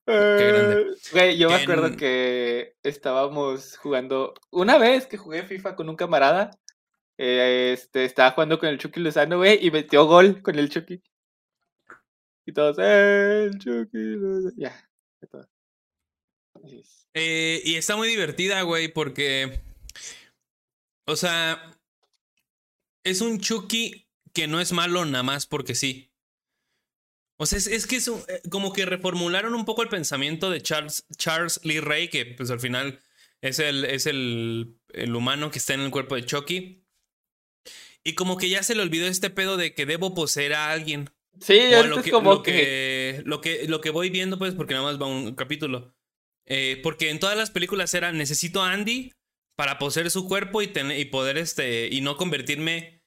[0.06, 1.38] Qué grande.
[1.38, 4.34] yo me acuerdo que estábamos jugando.
[4.52, 6.52] Una vez que jugué FIFA con un camarada,
[7.18, 11.02] eh, este, estaba jugando con el Chucky Lozano, güey, y metió gol con el Chucky.
[12.46, 14.54] Y todos, el Chucky Lozano.
[14.58, 14.88] Ya,
[17.14, 19.62] eh, y está muy divertida, güey, porque.
[21.08, 21.74] O sea.
[23.04, 26.14] Es un Chucky que no es malo nada más porque sí.
[27.38, 31.06] O sea, es, que es eh, como que reformularon un poco el pensamiento de Charles,
[31.16, 33.00] Charles Lee Ray, que pues al final
[33.42, 36.84] es, el, es el, el humano que está en el cuerpo de Chucky.
[38.04, 41.10] Y como que ya se le olvidó este pedo de que debo poseer a alguien.
[41.40, 45.06] Sí, es como que, Lo que, lo que voy viendo, pues, porque nada más va
[45.06, 45.96] un capítulo.
[46.46, 49.14] Eh, porque en todas las películas era necesito a Andy
[49.58, 53.04] para poseer su cuerpo y, y poder este y no convertirme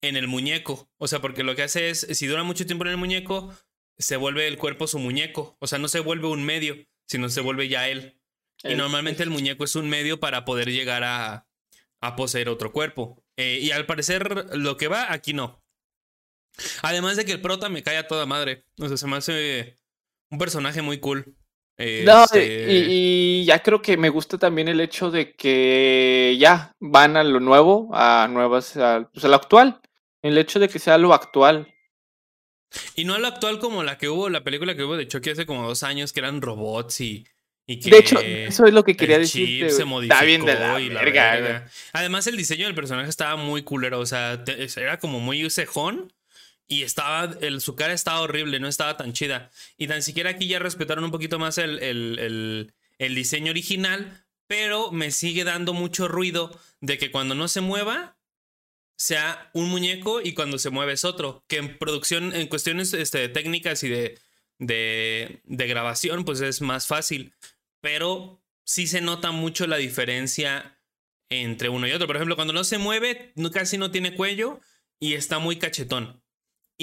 [0.00, 0.90] en el muñeco.
[0.96, 3.54] O sea, porque lo que hace es, si dura mucho tiempo en el muñeco,
[3.98, 5.56] se vuelve el cuerpo su muñeco.
[5.60, 8.20] O sea, no se vuelve un medio, sino se vuelve ya él.
[8.64, 11.48] y normalmente el muñeco es un medio para poder llegar a,
[12.00, 13.24] a poseer otro cuerpo.
[13.36, 15.64] Eh, y al parecer lo que va, aquí no.
[16.82, 18.66] Además de que el prota me cae a toda madre.
[18.78, 19.76] O sea, se me hace
[20.30, 21.36] un personaje muy cool.
[22.04, 27.16] No, este y, ya creo que me gusta también el hecho de que ya van
[27.16, 29.80] a lo nuevo, a nuevas, a, pues a lo actual.
[30.22, 31.66] El hecho de que sea lo actual.
[32.94, 35.46] Y no lo actual como la que hubo, la película que hubo de Chucky hace
[35.46, 37.26] como dos años, que eran robots y.
[37.66, 39.70] y que De hecho, eso es lo que quería decir.
[39.70, 41.58] se modificó Está bien de la y la verga, verga.
[41.60, 41.70] güey.
[41.92, 43.98] Además, el diseño del personaje estaba muy culero.
[43.98, 46.12] O sea, te- era como muy cejón.
[46.72, 47.36] Y estaba.
[47.40, 49.50] El, su cara estaba horrible, no estaba tan chida.
[49.76, 54.24] Y tan siquiera aquí ya respetaron un poquito más el, el- el- diseño original.
[54.46, 58.16] Pero me sigue dando mucho ruido de que cuando no se mueva.
[58.96, 61.44] Sea un muñeco y cuando se mueve es otro.
[61.48, 64.18] Que en producción, en cuestiones este, técnicas y de,
[64.58, 67.34] de, de grabación, pues es más fácil.
[67.80, 70.78] Pero sí se nota mucho la diferencia
[71.30, 72.06] entre uno y otro.
[72.06, 74.60] Por ejemplo, cuando no se mueve, casi no tiene cuello
[75.00, 76.21] y está muy cachetón.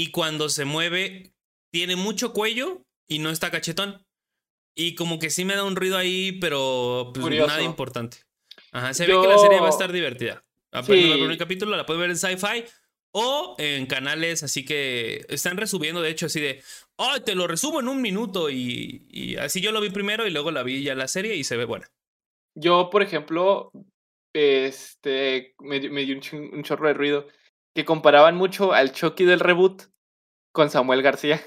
[0.02, 1.34] Y cuando se mueve,
[1.74, 4.06] tiene mucho cuello y no está cachetón.
[4.76, 8.20] Y como que sí me da un ruido ahí, pero pues nada importante.
[8.72, 10.46] Ajá, se ve que la serie va a Yo- estar divertida.
[10.72, 11.12] Apenas Sí.
[11.12, 12.64] el primer capítulo la puedes ver en Sci-Fi
[13.12, 16.64] o en canales así que están resubiendo, de hecho, así de,
[16.96, 18.50] oh, te lo resumo en un minuto.
[18.50, 21.44] Y, y así yo lo vi primero y luego la vi ya la serie y
[21.44, 21.92] se ve buena.
[22.56, 23.72] Yo, por ejemplo,
[24.34, 27.28] este, me, me dio un, un chorro de ruido
[27.76, 29.84] que comparaban mucho al Chucky del reboot
[30.52, 31.42] con Samuel García.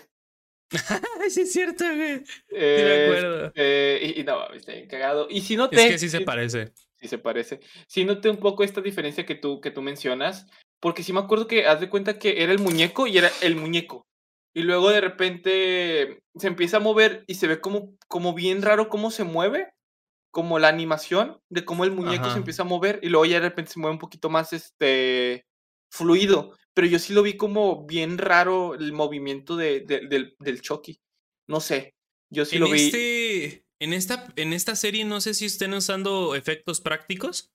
[1.30, 2.24] Sí es cierto, güey.
[2.24, 3.46] Sí me acuerdo.
[3.46, 5.28] Este, y, y no, está bien cagado.
[5.30, 6.72] Y si no Es que sí se parece.
[7.00, 7.60] Sí se parece.
[7.86, 10.46] Sí noté un poco esta diferencia que tú, que tú mencionas,
[10.80, 13.56] porque sí me acuerdo que haz de cuenta que era el muñeco y era el
[13.56, 14.06] muñeco.
[14.54, 18.88] Y luego de repente se empieza a mover y se ve como, como bien raro
[18.88, 19.72] cómo se mueve,
[20.30, 22.32] como la animación de cómo el muñeco Ajá.
[22.32, 25.46] se empieza a mover y luego ya de repente se mueve un poquito más este
[25.92, 26.56] fluido.
[26.74, 30.98] Pero yo sí lo vi como bien raro el movimiento de, de- del, del Chucky.
[31.46, 31.94] No sé.
[32.30, 32.80] Yo sí en, lo vi.
[32.80, 37.52] este, en, esta, en esta serie no sé si estén usando efectos prácticos,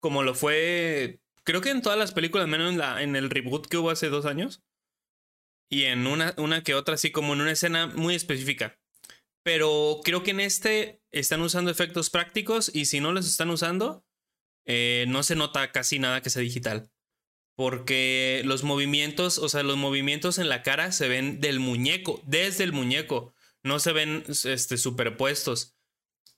[0.00, 3.66] como lo fue, creo que en todas las películas, menos en, la, en el reboot
[3.66, 4.62] que hubo hace dos años,
[5.70, 8.78] y en una, una que otra, así como en una escena muy específica.
[9.42, 14.04] Pero creo que en este están usando efectos prácticos y si no los están usando,
[14.66, 16.90] eh, no se nota casi nada que sea digital.
[17.58, 22.62] Porque los movimientos, o sea, los movimientos en la cara se ven del muñeco, desde
[22.62, 25.76] el muñeco no se ven este, superpuestos.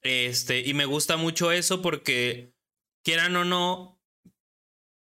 [0.01, 2.55] Este, y me gusta mucho eso porque,
[3.05, 4.01] quieran o no,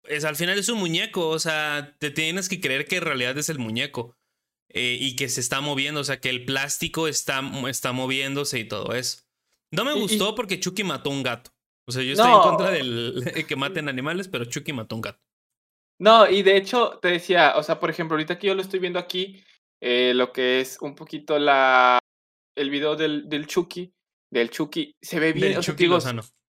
[0.05, 3.37] es, al final es un muñeco, o sea, te tienes que creer que en realidad
[3.37, 4.17] es el muñeco
[4.71, 8.65] eh, y que se está moviendo, o sea, que el plástico está, está moviéndose y
[8.65, 9.25] todo eso.
[9.71, 11.51] No me gustó porque Chucky mató un gato.
[11.87, 15.03] O sea, yo estoy en contra del de que maten animales, pero Chucky mató un
[15.03, 15.28] gato.
[16.01, 18.79] No, y de hecho te decía, o sea, por ejemplo, ahorita que yo lo estoy
[18.81, 19.43] viendo aquí,
[19.83, 21.99] eh, lo que es un poquito la
[22.57, 23.93] el video del, del Chucky,
[24.33, 25.97] del Chucky, se ve bien, o sea, Chucky digo,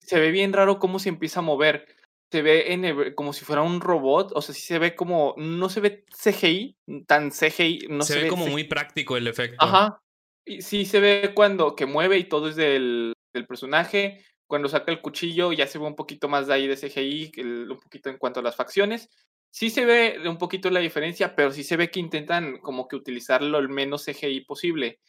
[0.01, 1.85] se ve bien raro cómo se empieza a mover.
[2.31, 5.33] Se ve en el- como si fuera un robot, o sea, sí se ve como,
[5.37, 6.75] no se ve CGI,
[7.07, 8.51] tan CGI, no se, ve como CGI.
[8.51, 9.57] muy práctico el efecto.
[9.59, 10.01] Ajá.
[10.45, 14.23] Y sí se ve cuando que mueve y todo es del, del personaje.
[14.47, 17.69] Cuando saca el cuchillo ya se ve un poquito más de ahí de CGI, el-
[17.71, 19.09] un poquito en cuanto a las facciones.
[19.51, 22.95] Sí se ve un poquito la diferencia, pero sí se ve que intentan como que
[22.95, 24.99] utilizarlo el menos CGI posible.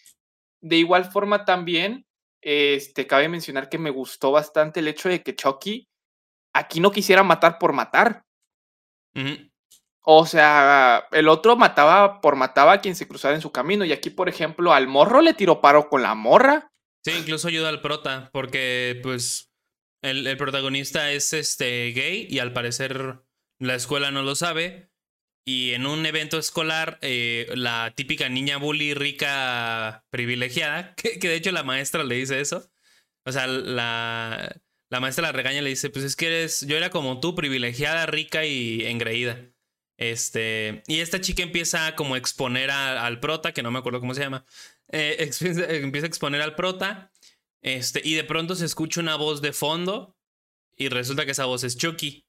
[0.60, 2.06] De igual forma también,
[2.40, 5.88] este, cabe mencionar que me gustó bastante el hecho de que Chucky
[6.54, 8.24] aquí no quisiera matar por matar.
[10.02, 13.84] O sea, el otro mataba por mataba a quien se cruzara en su camino.
[13.84, 16.70] Y aquí, por ejemplo, al morro le tiró paro con la morra.
[17.04, 19.50] Sí, incluso ayuda al prota, porque pues
[20.02, 23.20] el, el protagonista es este gay y al parecer
[23.60, 24.90] la escuela no lo sabe.
[25.44, 31.52] Y en un evento escolar, eh, la típica niña bully rica privilegiada, que, de hecho
[31.52, 32.70] la maestra le dice eso.
[33.24, 36.76] O sea, la, la maestra la regaña y le dice, pues es que eres, yo
[36.76, 39.38] era como tú, privilegiada, rica y engreída.
[39.98, 44.14] Este, y esta chica empieza como a exponer al prota, que no me acuerdo cómo
[44.14, 44.46] se llama,
[44.90, 47.12] eh, empieza, empieza a exponer al prota,
[47.62, 50.16] este, y de pronto se escucha una voz de fondo
[50.76, 52.26] y resulta que esa voz es Chucky,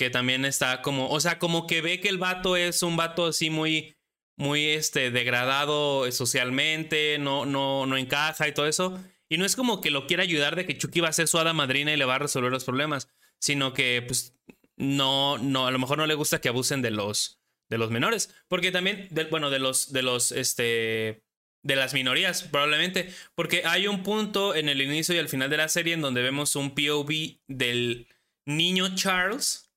[0.00, 3.26] que también está como, o sea, como que ve que el vato es un vato
[3.26, 3.94] así muy,
[4.38, 8.98] muy, este, degradado socialmente, no, no, no encaja y todo eso.
[9.28, 11.38] Y no es como que lo quiera ayudar de que Chucky va a ser su
[11.38, 14.34] hada madrina y le va a resolver los problemas, sino que, pues,
[14.78, 18.34] no, no, a lo mejor no le gusta que abusen de los, de los menores,
[18.48, 21.26] porque también, bueno, de los, de los, este,
[21.62, 25.58] de las minorías, probablemente, porque hay un punto en el inicio y al final de
[25.58, 28.08] la serie en donde vemos un POV del
[28.46, 29.69] niño Charles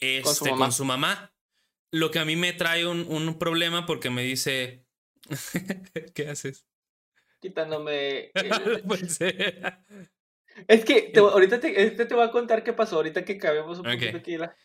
[0.00, 0.72] este, Con su con, mamá.
[0.72, 1.32] su mamá.
[1.92, 4.86] Lo que a mí me trae un, un problema porque me dice,
[6.14, 6.66] ¿qué haces?
[7.40, 8.30] Quitándome.
[8.34, 9.62] el- Pues, eh,
[10.68, 12.96] es que te- ahorita te, ahorita te voy a contar qué pasó.
[12.96, 14.12] Ahorita que cabemos un Ok.
[14.12, 14.56] poquito la-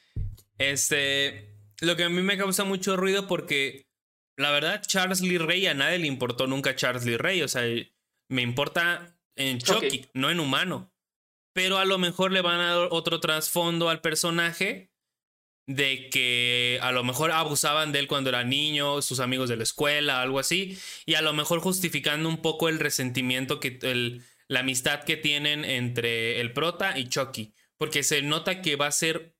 [0.58, 3.88] Este, lo que a mí me causa mucho ruido porque
[4.38, 7.42] la verdad, Charles Lee Ray a nadie le importó nunca Charles Lee Ray.
[7.44, 7.64] O sea,
[8.30, 10.92] me importa en Chucky, no en humano.
[11.54, 14.91] Pero a lo mejor le van a dar otro trasfondo al personaje
[15.68, 19.64] de que a lo mejor abusaban de él cuando era niño, sus amigos de la
[19.64, 24.62] escuela, algo así, y a lo mejor justificando un poco el resentimiento que el, la
[24.62, 29.36] amistad que tienen entre el prota y Chucky, porque se nota que va a ser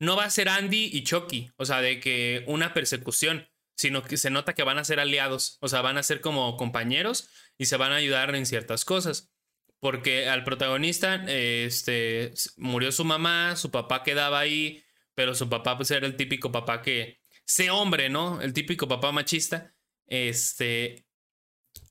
[0.00, 4.16] no va a ser Andy y Chucky, o sea, de que una persecución, sino que
[4.16, 7.66] se nota que van a ser aliados, o sea, van a ser como compañeros y
[7.66, 9.30] se van a ayudar en ciertas cosas.
[9.78, 14.82] Porque al protagonista, este, murió su mamá, su papá quedaba ahí,
[15.14, 18.40] pero su papá pues era el típico papá que, sé hombre, ¿no?
[18.40, 19.74] El típico papá machista.
[20.06, 21.06] Este,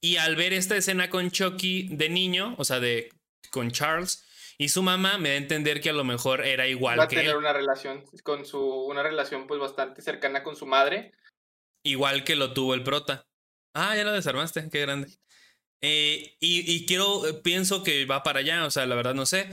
[0.02, 3.10] y al ver esta escena con Chucky de niño, o sea, de,
[3.52, 4.26] con Charles,
[4.58, 7.08] y su mamá me da a entender que a lo mejor era igual Va a
[7.08, 7.38] que tener él.
[7.38, 11.14] una relación con su, una relación pues bastante cercana con su madre.
[11.84, 13.26] Igual que lo tuvo el prota.
[13.74, 15.18] Ah, ya lo desarmaste, qué grande.
[15.82, 19.26] Eh, y, y quiero, eh, pienso que va para allá, o sea, la verdad no
[19.26, 19.50] sé,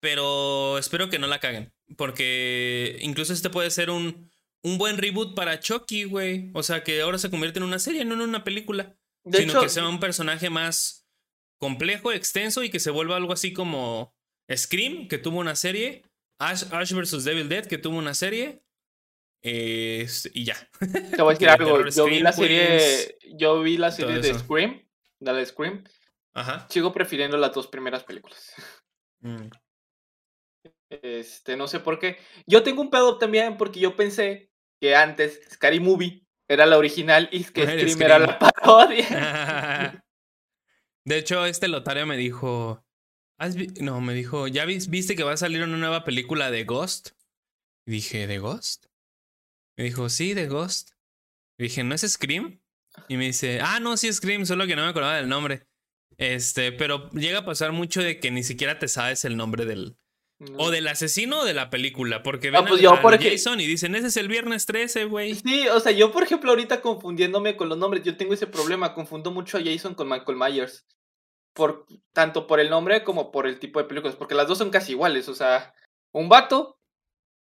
[0.00, 4.30] pero espero que no la caguen, porque incluso este puede ser un,
[4.62, 6.50] un buen reboot para Chucky, güey.
[6.54, 9.52] O sea, que ahora se convierte en una serie, no en una película, De sino
[9.52, 11.06] hecho, que sea un personaje más
[11.58, 14.14] complejo, extenso y que se vuelva algo así como
[14.52, 16.02] Scream, que tuvo una serie,
[16.38, 17.24] Ash, Ash vs.
[17.24, 18.62] Devil Dead, que tuvo una serie,
[19.42, 20.56] eh, y ya.
[20.78, 21.88] te voy a decir de algo.
[21.88, 24.38] Yo vi la serie, yo vi la serie de.
[24.38, 24.82] Scream,
[25.18, 25.84] la de Scream.
[26.34, 26.66] Ajá.
[26.70, 28.52] Sigo prefiriendo las dos primeras películas.
[29.20, 29.48] Mm.
[31.02, 32.18] Este, no sé por qué.
[32.46, 34.50] Yo tengo un pedo también porque yo pensé
[34.80, 40.04] que antes Scary Movie era la original y que Scream era la parodia.
[41.04, 42.84] De hecho, este lotario me dijo.
[43.80, 47.10] No, me dijo, ¿ya vis- viste que va a salir una nueva película de Ghost?
[47.86, 48.86] Y dije, ¿de Ghost?
[49.76, 50.92] Me dijo, sí, de Ghost.
[51.58, 52.60] Y dije, ¿no es Scream?
[53.08, 55.66] Y me dice, ah, no, sí es Scream, solo que no me acordaba del nombre.
[56.18, 59.96] Este, pero llega a pasar mucho de que ni siquiera te sabes el nombre del.
[60.58, 62.22] O del asesino o de la película.
[62.22, 65.34] Porque ven Ah, pues ej- Jason y dicen, ese es el viernes 13, güey.
[65.34, 68.94] Sí, o sea, yo por ejemplo ahorita confundiéndome con los nombres, yo tengo ese problema,
[68.94, 70.84] confundo mucho a Jason con Michael Myers.
[71.54, 74.70] Por, tanto por el nombre como por el tipo de películas, porque las dos son
[74.70, 75.74] casi iguales, o sea,
[76.12, 76.78] un vato,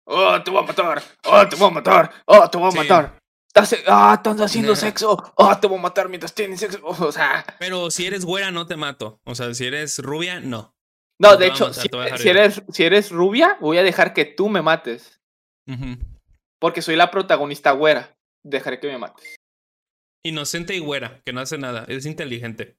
[0.06, 2.77] oh, te voy a matar, oh, te voy a matar, oh, te voy a Sí.
[2.79, 3.17] matar.
[3.47, 7.45] Estás, ah, estás haciendo sexo, oh, te voy a matar mientras tienes sexo, o sea,
[7.60, 9.21] Pero si eres güera, no te mato.
[9.23, 10.75] O sea, si eres rubia, no.
[11.19, 11.89] No, de hecho, si,
[12.28, 15.21] eres, si eres rubia, voy a dejar que tú me mates,
[16.60, 19.36] porque soy la protagonista güera, dejaré que me mates.
[20.26, 21.86] Inocente y güera, que no hace nada.
[21.89, 22.78] Es inteligente.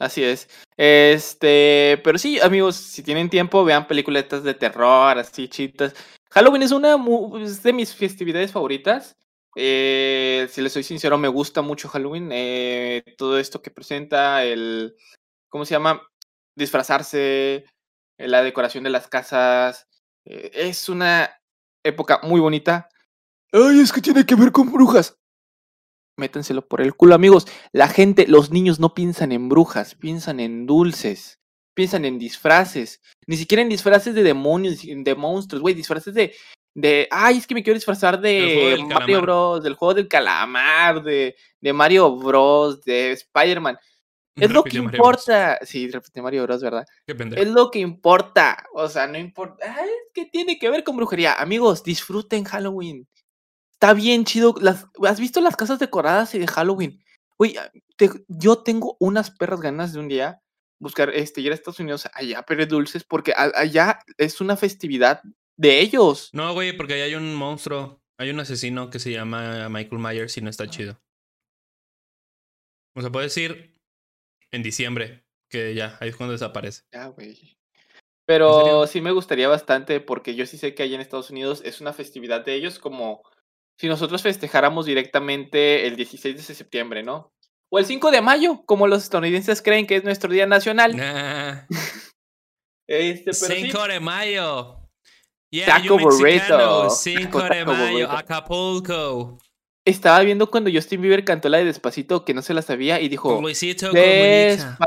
[0.00, 0.48] Así es.
[0.76, 5.94] Este, pero sí, amigos, si tienen tiempo, vean películas de terror, así chitas.
[6.30, 6.96] Halloween es una
[7.40, 9.16] es de mis festividades favoritas.
[9.56, 12.30] Eh, si les soy sincero, me gusta mucho Halloween.
[12.32, 14.96] eh, todo esto que presenta, el,
[15.54, 16.02] ¿cómo se llama?
[16.56, 17.64] Disfrazarse,
[18.18, 19.86] eh, la decoración de las casas.
[20.24, 21.30] eh, es una
[21.84, 22.88] época muy bonita.
[23.52, 25.16] Ay, es que tiene que ver con brujas.
[26.18, 27.46] Métenselo por el culo, amigos.
[27.70, 31.38] La gente, los niños no piensan en brujas, piensan en dulces,
[31.72, 33.00] piensan en disfraces.
[33.28, 36.34] Ni siquiera en disfraces de demonios, de monstruos, güey, disfraces de,
[36.74, 39.22] de, ay, es que me quiero disfrazar de Mario calamar.
[39.22, 43.78] Bros, del juego del calamar, de, de Mario Bros, de Spider-Man.
[44.36, 44.92] Es lo que Bros.
[44.94, 45.58] importa.
[45.62, 46.84] Sí, repite Mario Bros, ¿verdad?
[47.06, 47.14] Qué.
[47.36, 48.64] Es lo que importa.
[48.74, 49.64] O sea, no importa.
[49.80, 51.34] Ay, que tiene que ver con brujería.
[51.34, 53.06] Amigos, disfruten Halloween.
[53.72, 54.54] Está bien chido.
[54.60, 57.00] Las, ¿Has visto las casas decoradas de Halloween?
[57.38, 57.56] Uy,
[58.28, 60.40] yo tengo unas perras ganas de un día
[60.80, 65.20] buscar, este, ir a Estados Unidos allá, pero dulces, porque a- allá es una festividad
[65.56, 66.30] de ellos.
[66.32, 68.02] No, güey, porque ahí hay un monstruo.
[68.18, 71.00] Hay un asesino que se llama Michael Myers y no está chido.
[72.96, 73.73] O sea, puedes ir
[74.54, 76.82] en diciembre, que ya, ahí es cuando desaparece.
[76.92, 77.34] Ya, güey.
[77.34, 77.54] serio?
[78.26, 81.80] Pero sí me gustaría bastante, porque yo sí sé que allá en Estados Unidos es
[81.80, 83.22] una festividad de ellos, como
[83.78, 87.34] si nosotros festejáramos directamente el 16 de septiembre, ¿no?
[87.70, 90.96] O el 5 de mayo, como los estadounidenses creen que es nuestro día nacional.
[90.96, 91.66] Nah.
[92.86, 94.76] Este, pero sí, 5 de mayo.
[95.50, 96.90] Yeah, Taco burrito.
[96.90, 98.10] 5 Taco, de mayo.
[98.10, 99.38] Acapulco.
[99.84, 103.08] Estaba viendo cuando Justin Bieber cantó la de Despacito, que no se la sabía, y
[103.08, 103.92] dijo, Luisito.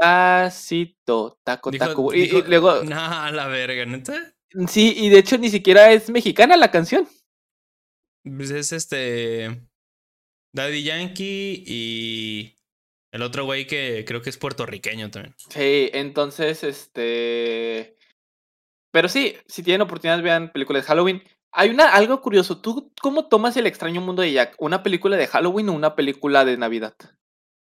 [0.08, 2.14] Despacito, taco, Dijo- taco.
[2.14, 4.34] Y, luego, No, la verga, ¿neta?
[4.68, 7.08] sí, y de hecho ni siquiera es mexicana la canción.
[8.24, 9.62] Pues es este.
[10.54, 12.54] Daddy Yankee y.
[13.14, 15.34] El otro güey que creo que es puertorriqueño también.
[15.50, 17.98] Sí, entonces, este.
[18.92, 21.24] Pero sí, si tienen oportunidad, vean películas de Halloween.
[21.58, 22.62] Hay una, algo curioso.
[22.62, 24.56] ¿Tú cómo tomas El extraño mundo de Jack?
[24.60, 26.96] ¿Una película de Halloween o una película de Navidad?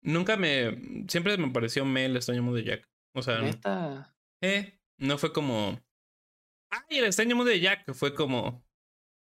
[0.03, 1.05] Nunca me.
[1.07, 2.89] Siempre me pareció me el extraño mundo de Jack.
[3.15, 3.41] O sea.
[3.41, 4.13] Neta.
[4.43, 5.79] Eh, no fue como.
[6.69, 7.93] Ay, el extraño mundo de Jack.
[7.95, 8.65] Fue como.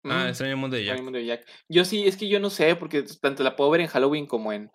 [0.04, 1.02] Ah, el Mm, extraño mundo de Jack.
[1.04, 1.48] mundo de Jack.
[1.70, 4.52] Yo sí, es que yo no sé, porque tanto la puedo ver en Halloween como
[4.52, 4.72] en,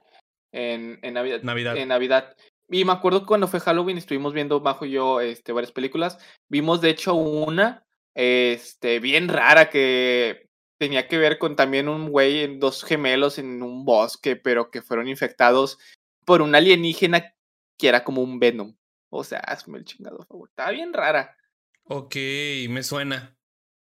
[0.53, 1.43] en, en Navidad.
[1.43, 1.77] Navidad.
[1.77, 2.37] En Navidad.
[2.69, 6.19] Y me acuerdo que cuando fue Halloween estuvimos viendo Bajo yo este, varias películas.
[6.49, 7.84] Vimos de hecho una
[8.15, 10.49] este, bien rara que
[10.79, 14.83] tenía que ver con también un güey, en dos gemelos en un bosque, pero que
[14.83, 15.79] fueron infectados
[16.25, 17.35] por un alienígena
[17.79, 18.77] que era como un Venom.
[19.11, 20.49] O sea, hazme el chingado favor.
[20.49, 21.37] Estaba bien rara.
[21.85, 22.17] Ok,
[22.69, 23.37] me suena.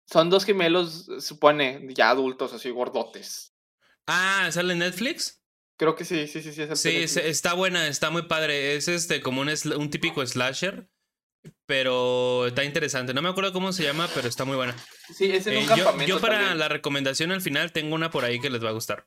[0.07, 3.55] Son dos gemelos, se supone, ya adultos, así gordotes.
[4.07, 5.43] Ah, ¿sale en Netflix?
[5.77, 6.63] Creo que sí, sí, sí, sí.
[6.63, 8.75] es Sí, está buena, está muy padre.
[8.75, 10.89] Es este como un, un típico slasher.
[11.67, 13.13] Pero está interesante.
[13.13, 14.75] No me acuerdo cómo se llama, pero está muy buena.
[15.15, 16.07] Sí, es en Eh, un yo, campamento.
[16.15, 16.59] yo para también.
[16.59, 19.05] la recomendación al final tengo una por ahí que les va a gustar.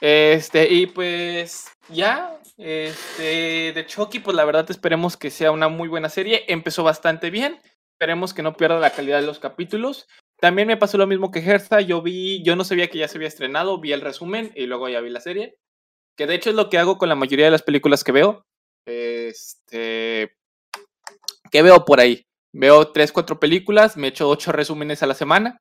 [0.00, 5.88] Este, y pues ya, este, de Chucky, pues la verdad esperemos que sea una muy
[5.88, 6.44] buena serie.
[6.48, 7.60] Empezó bastante bien.
[7.98, 10.06] Esperemos que no pierda la calidad de los capítulos.
[10.40, 11.82] También me pasó lo mismo que Herza.
[11.82, 14.88] Yo vi, yo no sabía que ya se había estrenado, vi el resumen y luego
[14.88, 15.56] ya vi la serie.
[16.16, 18.46] Que de hecho es lo que hago con la mayoría de las películas que veo.
[18.86, 20.32] Este,
[21.50, 22.26] ¿qué veo por ahí?
[22.52, 25.58] Veo tres, cuatro películas, me echo ocho resúmenes a la semana.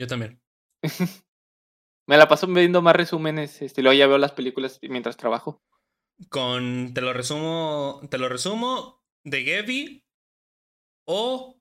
[0.00, 0.40] Yo también.
[2.06, 5.62] Me la paso viendo más resúmenes, este, luego ya veo las películas mientras trabajo.
[6.30, 10.04] Con, te lo resumo, te lo resumo de Gaby
[11.06, 11.60] o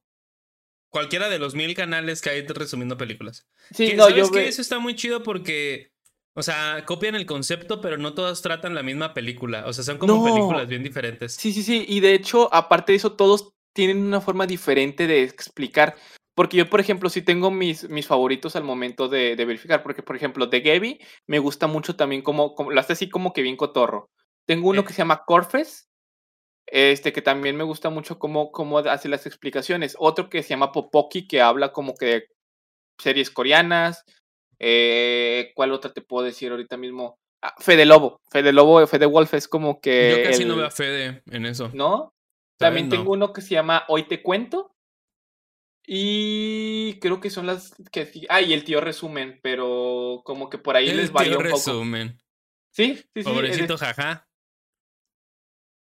[0.89, 3.45] cualquiera de los mil canales que hay resumiendo películas.
[3.71, 5.91] Sí, Que, no, ¿sabes yo ve- Eso está muy chido porque,
[6.37, 9.65] o sea, copian el concepto, pero no todos tratan la misma película.
[9.65, 10.23] O sea, son como No.
[10.23, 11.33] películas bien diferentes.
[11.33, 11.83] Sí, sí, sí.
[11.87, 15.95] Y de hecho, aparte de eso, todos tienen una forma diferente de explicar.
[16.35, 19.81] Porque yo, por ejemplo, sí tengo mis, mis favoritos al momento de, de verificar.
[19.81, 23.33] Porque, por ejemplo, de Gaby me gusta mucho también como, como lo hace así como
[23.33, 24.11] que bien cotorro.
[24.45, 24.85] Tengo uno Eh.
[24.85, 25.89] que se llama Corfes.
[26.69, 29.95] Este, que también me gusta mucho cómo, cómo hace las explicaciones.
[29.97, 32.27] Otro que se llama Popoki, que habla como que de
[33.01, 34.03] series coreanas.
[34.59, 37.19] Eh, ¿Cuál otra te puedo decir ahorita mismo?
[37.41, 38.19] Ah, Fede Lobo.
[38.31, 40.15] Fede Lobo, Fede Wolf es como que.
[40.17, 41.69] Yo casi no veo a Fede en eso.
[41.73, 42.13] ¿No?
[42.57, 42.95] También No.
[42.97, 44.73] tengo uno que se llama Hoy te cuento.
[45.85, 50.57] Y creo que son las que sí- Ah, y el tío resumen, pero como que
[50.57, 51.55] por ahí El les varía un poco.
[51.55, 52.19] resumen.
[52.71, 53.23] Sí, sí, sí.
[53.23, 54.27] Pobrecito, es- jaja.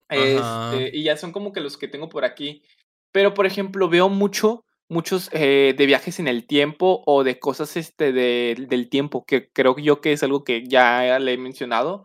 [0.10, 2.64] este, y ya son como que los que tengo por aquí.
[3.12, 7.78] Pero, por ejemplo, veo mucho, muchos eh, de viajes en el tiempo o de cosas
[7.78, 12.04] este, de- del tiempo, que creo yo que es algo que ya le he mencionado,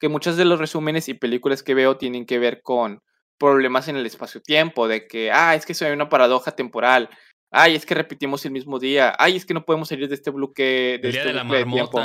[0.00, 3.00] que muchos de los resúmenes y películas que veo tienen que ver con
[3.38, 7.08] problemas en el espacio-tiempo, de que, ah, es que soy una paradoja temporal,
[7.52, 10.30] ay, es que repetimos el mismo día, ay, es que no podemos salir de este
[10.30, 11.98] bloque de, El día este de la bucle de tiempo.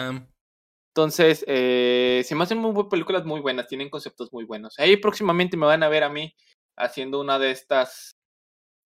[0.96, 4.78] Entonces, eh, se me hacen muy bu- películas muy buenas, tienen conceptos muy buenos.
[4.80, 6.36] Ahí próximamente me van a ver a mí
[6.78, 8.16] haciendo una de estas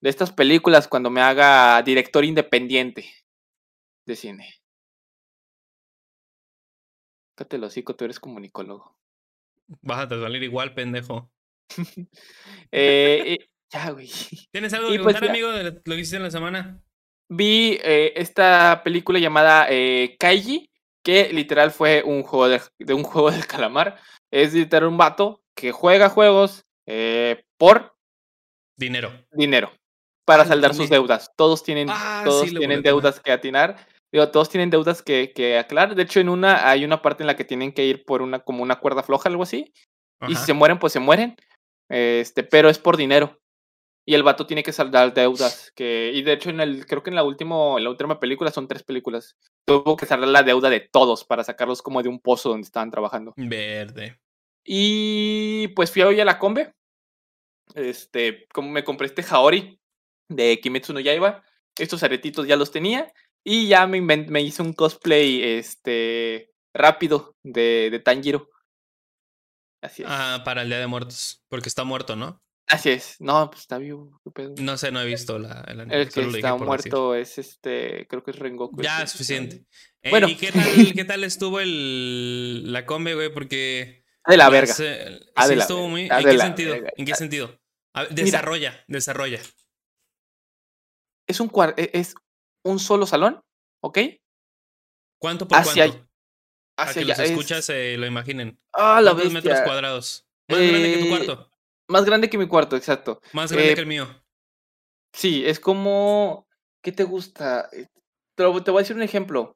[0.03, 3.09] de estas películas cuando me haga director independiente
[4.05, 4.53] de cine.
[7.37, 8.97] Cállate el hocico, tú eres comunicólogo.
[9.81, 11.31] Bájate a salir igual, pendejo.
[12.71, 14.09] Eh, eh, ya, güey.
[14.51, 15.29] ¿Tienes algo que pues contar, ya.
[15.29, 16.83] amigo, de lo que hiciste en la semana?
[17.29, 19.67] Vi eh, esta película llamada
[20.19, 20.69] Kaiji,
[21.03, 24.01] que literal fue un juego de, de un juego del calamar.
[24.31, 26.65] Es literal un vato que juega juegos
[27.57, 27.95] por
[28.75, 29.13] Dinero.
[29.31, 29.71] dinero
[30.25, 31.31] para saldar sus deudas.
[31.35, 33.87] Todos tienen, Ah, todos sí, tienen deudas que atinar.
[34.11, 35.95] Digo, todos tienen deudas que, que aclarar.
[35.95, 38.39] De hecho, en una hay una parte en la que tienen que ir por una
[38.39, 39.73] como una cuerda floja, algo así.
[40.27, 41.35] Y si se mueren, pues se mueren.
[41.89, 43.39] Este, pero es por dinero.
[44.05, 45.71] Y el vato tiene que saldar deudas.
[45.75, 48.51] Que, y de hecho, en el, creo que en la última, en la última película
[48.51, 49.35] son tres películas.
[49.65, 52.91] Tuvo que saldar la deuda de todos para sacarlos como de un pozo donde estaban
[52.91, 53.33] trabajando.
[53.35, 54.19] Verde.
[54.65, 56.71] Y pues fui hoy a la Combe.
[57.75, 59.79] Este, como me compré este Haori
[60.29, 61.43] de Kimetsu no Yaiba.
[61.77, 63.11] Estos aretitos ya los tenía.
[63.43, 68.49] Y ya me, me hice un cosplay este, rápido de, de Tanjiro.
[69.81, 70.07] Así es.
[70.09, 71.43] Ah, para el Día de Muertos.
[71.49, 72.41] Porque está muerto, ¿no?
[72.67, 73.17] Así es.
[73.19, 74.21] No, pues está vivo.
[74.59, 76.01] No sé, no he visto la, el anime.
[76.01, 78.81] El que solo está muerto es este, creo que es Rengoku.
[78.81, 79.65] Ya, es suficiente.
[80.01, 80.29] Eh, Bueno.
[80.29, 83.33] ¿Y qué tal, qué tal estuvo el, la combe, güey?
[83.33, 84.05] Porque...
[84.25, 84.71] De la verga.
[85.35, 86.07] Ah, sí de la estuvo muy...
[86.09, 86.75] Ah, ¿En qué sentido?
[86.95, 87.59] ¿En qué Ah, sentido?
[87.93, 89.41] A desarrolla, desarrolla.
[91.33, 92.13] Es un, cuar- e- es
[92.63, 93.41] un solo salón,
[93.81, 93.97] ¿ok?
[95.19, 96.07] ¿Cuánto por Hacia cuánto?
[96.75, 97.29] Para Hacia que los allá.
[97.31, 98.59] escuchas se lo imaginen.
[98.71, 99.65] Ah, la ¿Cuántos metros bestia.
[99.65, 100.27] cuadrados?
[100.47, 101.51] Más grande que tu Eh, cuarto.
[101.89, 103.19] Más grande que mi cuarto, exacto.
[103.33, 104.07] Más grande eh, que el mío.
[105.11, 106.47] Sí, es como.
[106.83, 107.67] ¿Qué te gusta?
[107.71, 107.87] Eh,
[108.35, 109.55] Te, lo- te voy a decir un ejemplo.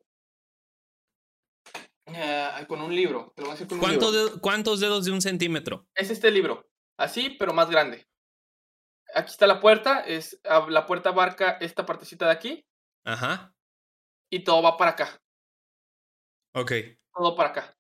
[2.07, 3.33] Ah, con un libro.
[3.35, 4.33] Te lo voy a decir con un ¿Cuántos, libro.
[4.35, 5.87] de- ¿Cuántos dedos de un centímetro?
[5.93, 6.67] Es este libro.
[6.97, 8.07] Así, pero más grande.
[9.15, 10.01] Aquí está la puerta.
[10.01, 12.65] Es, ah, la puerta abarca esta partecita de aquí.
[13.05, 13.53] Ajá.
[14.31, 15.21] Y todo va para acá.
[16.53, 16.71] Ok.
[17.13, 17.77] Todo para acá.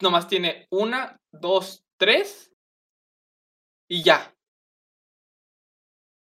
[0.00, 2.52] Nomás tiene una, dos, tres.
[3.88, 4.34] Y ya.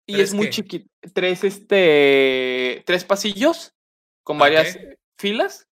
[0.06, 0.50] Y ¿Tres es muy qué?
[0.52, 0.88] chiquito.
[1.14, 2.82] Tres, este.
[2.86, 3.72] Tres pasillos.
[4.24, 4.82] Con varias Ok.
[5.18, 5.68] filas.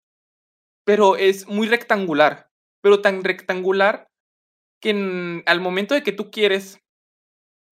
[0.86, 2.50] Pero es muy rectangular.
[2.82, 4.10] Pero tan rectangular
[4.82, 6.80] que en- al momento de que tú quieres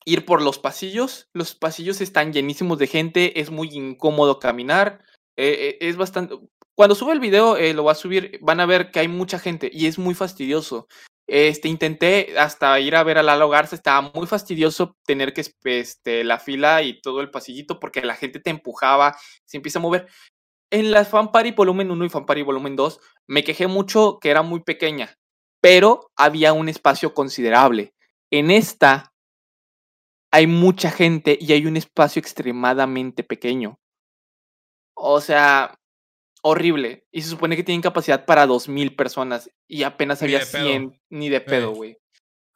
[0.06, 5.03] ir por los pasillos, los pasillos están llenísimos de gente, es muy incómodo caminar,
[5.36, 6.36] eh, eh, es bastante...
[6.76, 9.39] Cuando sube el video, eh, lo voy a subir, van a ver que hay mucha
[9.39, 10.88] gente y es muy fastidioso.
[11.28, 16.24] Este, intenté hasta ir a ver a Lalo Garza, estaba muy fastidioso tener que este,
[16.24, 20.08] la fila y todo el pasillito porque la gente te empujaba, se empieza a mover.
[20.72, 24.30] En la Fan Party volumen 1 y Fan Party volumen 2 me quejé mucho que
[24.30, 25.16] era muy pequeña,
[25.62, 27.93] pero había un espacio considerable.
[28.32, 29.14] En esta
[30.36, 33.79] hay mucha gente y hay un espacio extremadamente pequeño.
[34.93, 35.75] O sea,
[36.43, 37.05] horrible.
[37.13, 40.65] Y se supone que tienen capacidad para 2000 personas y apenas Ni había de pedo.
[40.65, 41.75] 100 ni de pedo, Eh.
[41.75, 41.97] güey.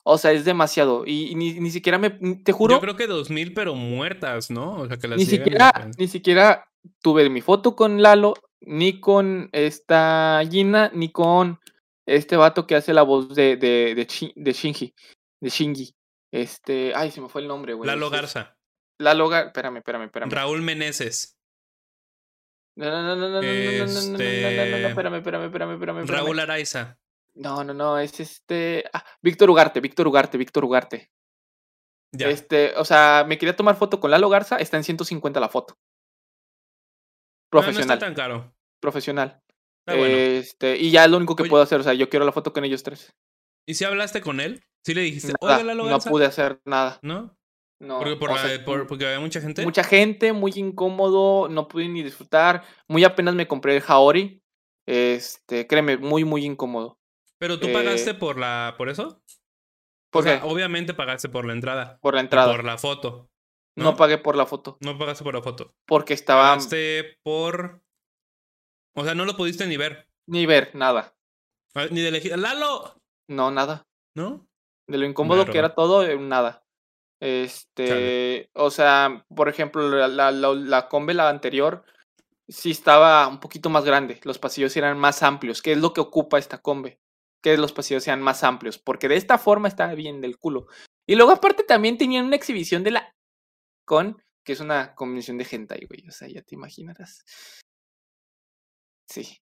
[0.03, 1.05] O sea, es demasiado.
[1.05, 2.09] Y, y ni, ni siquiera me.
[2.09, 2.75] Te juro.
[2.75, 4.73] Yo creo que dos mil, pero muertas, ¿no?
[4.75, 6.65] O sea, que las ni siquiera, ni siquiera
[7.01, 11.59] tuve mi foto con Lalo, ni con esta Gina, ni con
[12.05, 14.93] este vato que hace la voz de, de, de, de Shinji.
[15.41, 15.93] De Shinji.
[16.32, 17.88] Este, ay, se me fue el nombre, güey.
[17.88, 18.57] Lalo Garza.
[18.99, 20.32] Lalo Garza, espérame, espérame, espérame.
[20.32, 21.39] Raúl Meneses.
[22.75, 26.07] No, no, no, no, no, no, no, no, espérame, espérame, espérame, espérame.
[26.07, 26.97] Raúl Araiza.
[27.36, 28.89] No, no, no, es este.
[29.21, 31.11] Víctor Ugarte, Víctor Ugarte, Víctor Ugarte.
[32.11, 32.30] Ya.
[32.30, 35.77] Este, o sea, me quería tomar foto con Lalo Garza, está en 150 la foto.
[37.51, 37.88] Profesional.
[37.88, 38.55] No, no está tan caro.
[38.80, 39.41] Profesional.
[39.88, 42.53] Este, y ya es lo único que puedo hacer, o sea, yo quiero la foto
[42.53, 43.15] con ellos tres.
[43.67, 44.63] ¿Y si hablaste con él?
[44.86, 46.99] ¿Sí le dijiste, Nada, oiga, no pude hacer nada.
[47.01, 47.36] ¿No?
[47.82, 47.99] No.
[47.99, 49.63] Porque, por o la- sea, por- porque había mucha gente.
[49.63, 52.63] mucha gente, muy incómodo, no pude ni disfrutar.
[52.88, 54.41] Muy apenas me compré el Haori.
[54.86, 56.99] Este, créeme, muy, muy incómodo.
[57.38, 59.21] Pero tú eh, pagaste por la, por eso.
[60.11, 61.99] ¿Por o sea, obviamente pagaste por la entrada.
[62.01, 62.51] Por la entrada.
[62.51, 63.30] por la foto.
[63.77, 63.84] no.
[63.91, 63.95] ¿no?
[63.95, 64.77] pagué por la foto.
[64.82, 65.73] No pagaste por la foto.
[65.86, 67.82] Porque estaba Pagaste por.
[68.95, 70.09] O sea, no lo pudiste ni ver.
[70.27, 71.15] ni ver, nada.
[71.75, 72.38] Ah, Ni de elegir.
[72.38, 72.99] ¡Lalo!
[73.30, 73.88] No, nada.
[74.15, 74.49] ¿No?
[74.89, 76.63] De lo incómodo que era todo, eh, nada.
[77.21, 81.83] Este, o sea, por ejemplo, la, la, la, la combe, la anterior,
[82.47, 84.19] sí estaba un poquito más grande.
[84.23, 85.61] Los pasillos eran más amplios.
[85.61, 86.99] ¿Qué es lo que ocupa esta combe?
[87.41, 88.79] Que los pasillos sean más amplios.
[88.79, 90.67] Porque de esta forma estaba bien del culo.
[91.07, 93.15] Y luego, aparte, también tenían una exhibición de la
[93.85, 96.07] con, que es una convención de hentai, güey.
[96.07, 97.23] O sea, ya te imaginarás.
[99.07, 99.39] Sí.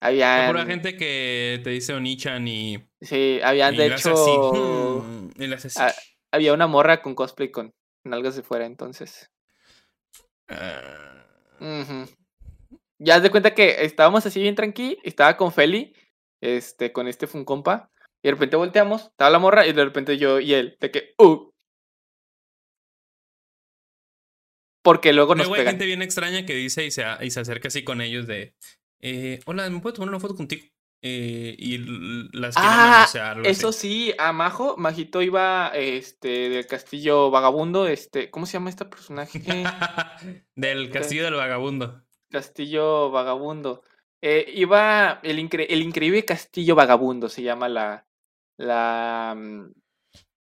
[0.00, 0.46] Habían.
[0.48, 2.78] pura gente que te dice Onichan y.
[3.00, 4.12] Sí, habían y de hecho.
[5.54, 5.78] así.
[5.80, 5.92] ah,
[6.32, 7.72] había una morra con cosplay con
[8.04, 9.30] nalgas de fuera, entonces.
[10.48, 11.26] Ah,
[11.60, 12.06] Ujú.
[13.00, 15.94] Ya haz de cuenta que estábamos así bien tranqui, estaba con Feli,
[16.40, 17.90] este, con este Funcompa,
[18.22, 21.14] y de repente volteamos, estaba la morra, y de repente yo y él, de que,
[21.18, 21.50] uh.
[24.82, 25.72] Porque luego nos Luego hay pegan.
[25.74, 28.54] gente bien extraña que dice y se, a- y se acerca así con ellos de.
[29.00, 30.64] Eh, Hola, ¿me puedo tomar una foto contigo?
[31.00, 31.78] Eh, y
[32.32, 33.06] las quieren Ah.
[33.44, 38.84] Eso sí, a Majo, Majito iba, este, del castillo vagabundo, este, ¿cómo se llama este
[38.84, 39.40] personaje?
[40.56, 42.02] Del castillo del vagabundo.
[42.30, 43.82] Castillo Vagabundo.
[44.20, 48.04] Eh, iba el, incre- el increíble Castillo Vagabundo, se llama la.
[48.58, 49.34] La.
[49.38, 49.70] mm,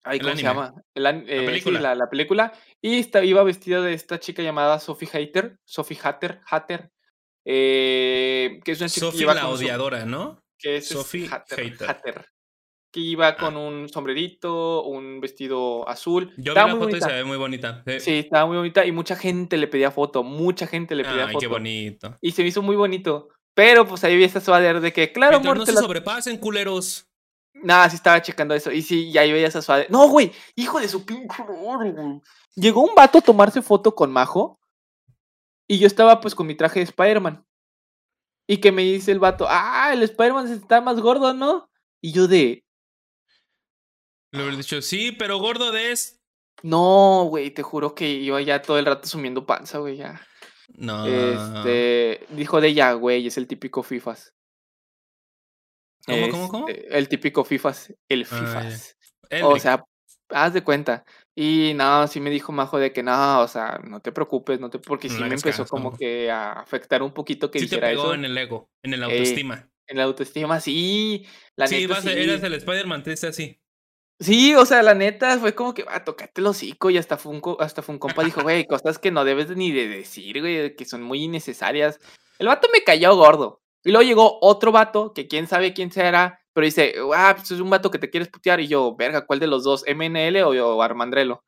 [0.05, 0.75] ay, ¿Cómo se llama?
[0.95, 1.81] El an- eh, sí, película.
[1.81, 2.53] la, la película.
[2.81, 5.59] Y esta, iba vestida de esta chica llamada Sophie Hatter.
[5.65, 6.41] Sophie Hatter.
[6.47, 6.91] Hatter.
[7.45, 10.43] Eh, que es una chica que Sophie iba la con su- odiadora, ¿no?
[10.59, 11.89] que es, es Sophie Hatter, Hater.
[11.91, 12.27] Hatter,
[12.93, 13.37] Que iba Ah.
[13.37, 16.35] con un sombrerito, un vestido azul.
[16.37, 17.83] Yo vi la foto y se ve muy bonita.
[17.87, 18.01] Sí.
[18.01, 20.23] Sí, estaba muy bonita y mucha gente le pedía foto.
[20.23, 22.19] Mucha gente le pedía Ay, foto qué bonito.
[22.21, 23.29] y se me hizo muy bonito.
[23.55, 25.81] Pero pues ahí vi esta suadera de que, claro, amor, no te se la...
[25.83, 27.07] sobrepasen, culeros.
[27.55, 28.71] Nada, sí estaba checando eso.
[28.71, 29.89] Y sí, y ahí veía esa suadera.
[29.91, 31.43] No, güey, hijo de su pinche.
[32.55, 34.60] Llegó un vato a tomarse foto con Majo.
[35.71, 37.47] Y yo estaba pues con mi traje de Spider-Man.
[38.49, 41.71] Y que me dice el vato, ah, el Spider-Man está más gordo, ¿no?
[42.03, 42.65] Y yo de,
[44.33, 46.21] Le hubiera dicho, sí, pero gordo de es.
[46.65, 50.21] no, güey, te juro que iba ya todo el rato sumiendo panza, güey, ya.
[50.75, 51.07] No.
[51.07, 54.35] Este, dijo de ya, güey, es el típico FIFAs.
[56.05, 56.69] ¿Cómo, cómo, cómo?
[56.69, 58.25] Este, El típico FIFAs, el Ah.
[58.25, 58.97] FIFAs.
[59.45, 59.85] O sea,
[60.31, 61.05] haz de cuenta.
[61.41, 64.69] Y no, sí me dijo Majo de que no, o sea, no te preocupes, no
[64.69, 65.67] te, porque No sí me empezó caso.
[65.67, 68.15] como que a afectar un poquito que Sí te dijera pegó eso.
[68.15, 69.71] en el ego, en el Eh, autoestima.
[69.87, 71.27] En la autoestima, sí,
[71.57, 72.19] la sí, neta vas a- sí.
[72.19, 73.59] eras el Spider-Man triste así.
[74.19, 77.33] Sí, o sea, la neta fue como que, ah, tocate el hocico y hasta fue
[77.33, 80.77] un, hasta fue un compa dijo, güey, cosas que no debes ni de decir, güey,
[80.77, 81.99] que son muy innecesarias.
[82.39, 83.63] El vato me cayó gordo.
[83.83, 87.61] Y luego llegó otro vato, que quién sabe quién será, pero dice, ah, pues es
[87.61, 88.61] un vato que te quieres putear.
[88.61, 89.85] Y yo, verga, ¿cuál de los dos?
[89.87, 91.45] ¿MNL o, o Armandrelo?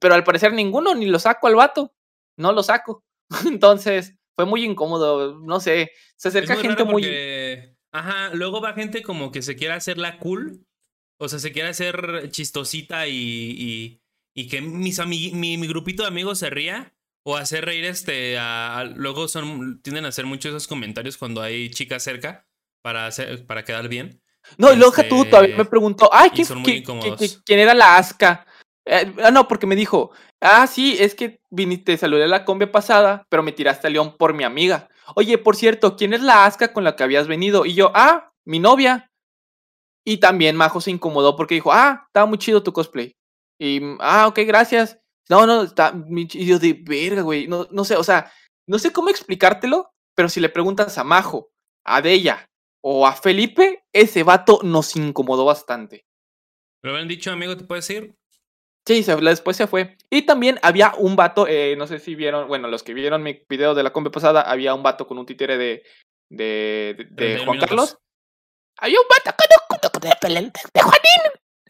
[0.00, 1.94] Pero al parecer ninguno, ni lo saco al vato.
[2.36, 3.04] No lo saco.
[3.46, 5.90] Entonces, fue muy incómodo, no sé.
[6.16, 7.02] Se acerca gente muy...
[7.92, 10.64] ajá, luego va gente como que se quiere hacer la cool,
[11.20, 14.02] o sea, se quiere hacer chistosita y, y,
[14.34, 18.78] y que mis mi, mi grupito de amigos se ría, o hacer reír este, a-
[18.78, 22.46] a- luego son, tienden a hacer muchos esos comentarios cuando hay chicas cerca
[22.82, 24.22] para, hacer, para quedar bien.
[24.56, 28.46] No, y luego tú, todavía me Este, preguntó, ay, ¿quién, era la Asca?
[28.86, 32.66] Eh, ah, no, porque me dijo, ah, sí, es que viniste, saludé a la combi
[32.66, 34.88] pasada, pero me tiraste a León por mi amiga.
[35.14, 37.66] Oye, por cierto, ¿quién es la Asca con la que habías venido?
[37.66, 39.10] Y yo, ah, mi novia.
[40.04, 43.12] Y también Majo se incomodó porque dijo, ah, estaba muy chido tu cosplay.
[43.60, 44.98] Y, ah, ok, gracias.
[45.28, 46.40] No, no, está muy chi-".
[46.40, 47.46] Y yo de verga, güey.
[47.46, 48.32] No, no sé, o sea,
[48.66, 51.50] no sé cómo explicártelo, pero si le preguntas a Majo,
[51.84, 52.48] a Della
[52.82, 56.04] o a Felipe, ese vato nos incomodó bastante.
[56.82, 57.56] ¿Lo habían dicho, amigo?
[57.56, 58.14] ¿Te puedes ir?
[58.86, 59.96] Sí, se- después se fue.
[60.10, 63.42] Y también había un vato, eh, no sé si vieron, bueno, los que vieron mi
[63.48, 65.82] video de la combi pasada, había un vato con un títere de,
[66.30, 67.68] de, de- de 31 Juan minutos.
[67.68, 67.98] Carlos.
[68.78, 70.08] Había un vato con un de,
[70.72, 71.20] de, Juanín.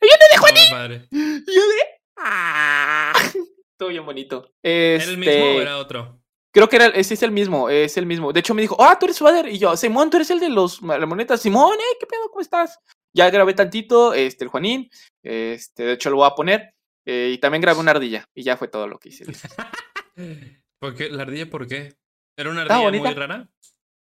[0.01, 0.71] Había uno de Juanín.
[0.71, 1.09] padre.
[1.11, 1.77] Y yo de...
[2.19, 3.13] ¡Ah!
[3.73, 4.53] Estuvo bien bonito.
[4.63, 6.18] ¿Era el mismo o Este, era otro?
[6.59, 8.33] Creo que era, ese es el mismo, es el mismo.
[8.33, 9.47] De hecho me dijo, ah, tú eres Suader.
[9.47, 11.41] Y yo, Simón, tú eres el de los la monetas.
[11.41, 12.29] Simón, eh, ¿qué pedo?
[12.31, 12.81] ¿Cómo estás?
[13.15, 14.91] Ya grabé tantito, este, el Juanín.
[15.23, 16.75] Este, de hecho lo voy a poner.
[17.07, 18.25] eh, y también grabé una ardilla.
[18.35, 19.25] Y ya fue todo lo que hice.
[20.81, 21.11] ¿Por qué?
[21.11, 21.95] ¿La ardilla por qué?
[22.37, 23.49] ¿Era una Estaba ardilla muy rara?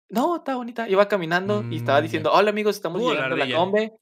[0.09, 0.89] No, estaba bonita.
[0.89, 3.55] Iba caminando y estaba Mm, diciendo, hola amigos, estamos Tú o la llegando a la
[3.55, 3.93] combe.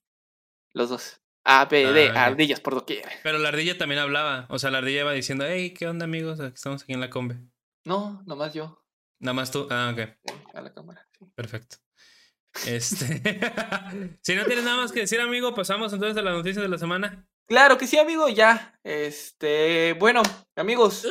[0.75, 1.21] Los dos.
[1.45, 3.05] A, B, D, Ah, ardillas por doquier.
[3.23, 4.47] Pero la ardilla también hablaba.
[4.49, 6.39] O sea, la ardilla iba diciendo, hey, ¿qué onda, amigos?
[6.41, 7.37] Estamos aquí en la combe.
[7.85, 8.83] No, nomás yo.
[9.21, 9.67] Nada más tú.
[9.71, 10.01] Ah, ok.
[10.55, 11.07] A la cámara.
[11.19, 11.27] sí.
[11.35, 11.77] Perfecto.
[12.67, 13.07] Este.
[14.23, 16.79] si no tienes nada más que decir, amigo, pasamos entonces a las noticias de la
[16.79, 17.27] semana.
[17.47, 18.79] Claro que sí, amigo, ya.
[18.83, 20.23] Este, bueno,
[20.57, 21.07] amigos.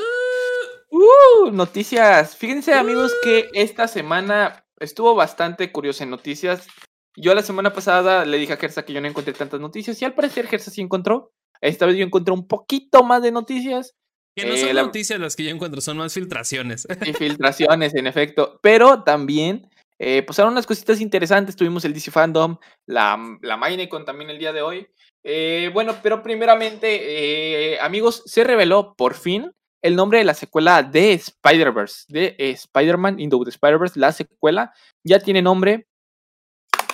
[0.90, 2.36] Uh, noticias.
[2.36, 6.68] Fíjense, amigos, que esta semana estuvo bastante curiosa en noticias.
[7.16, 10.06] Yo la semana pasada le dije a Gersa que yo no encontré tantas noticias y
[10.06, 11.32] al parecer Gersa sí encontró.
[11.62, 13.96] Esta vez yo encontré un poquito más de noticias
[14.36, 16.88] Que no Eh, son la- noticias las que yo encuentro, son más filtraciones.
[17.20, 18.60] filtraciones, en efecto.
[18.64, 19.70] Pero también
[20.00, 21.56] eh, pasaron unas cositas interesantes.
[21.56, 22.58] Tuvimos el DC Fandom,
[22.88, 24.88] la, la Minecon también el día de hoy.
[25.26, 30.82] Eh, bueno, pero primeramente, eh, amigos, se reveló por fin el nombre de la secuela
[30.84, 34.00] de Spider-Verse, de eh, Spider-Man Into the Spider-Verse.
[34.00, 34.74] La secuela
[35.06, 35.86] ya tiene nombre.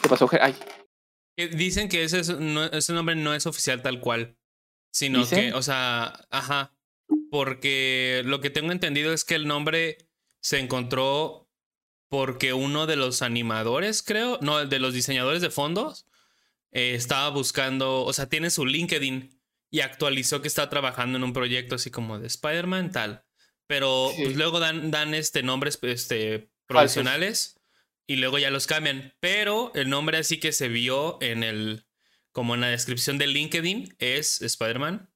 [0.02, 0.30] ¿Qué pasó?
[0.42, 0.56] Ay,
[1.56, 4.36] Dicen que ese, es- no- ese nombre no es oficial tal cual.
[4.94, 5.52] Sino ¿Dicen?
[5.52, 6.74] que, o sea, ajá.
[7.32, 9.98] Porque lo que tengo entendido es que el nombre
[10.42, 11.48] se encontró
[12.10, 16.08] porque uno de los animadores, creo, no, de los diseñadores de fondos,
[16.72, 19.40] eh, estaba buscando, o sea, tiene su LinkedIn
[19.72, 23.24] y actualizó que está trabajando en un proyecto así como de Spider-Man tal.
[23.68, 24.24] Pero Sí.
[24.24, 27.60] pues luego dan, dan este nombres este, provisionales
[28.08, 29.14] y luego ya los cambian.
[29.20, 31.86] Pero el nombre así que se vio en el,
[32.32, 35.09] como en la descripción de LinkedIn es Spider-Man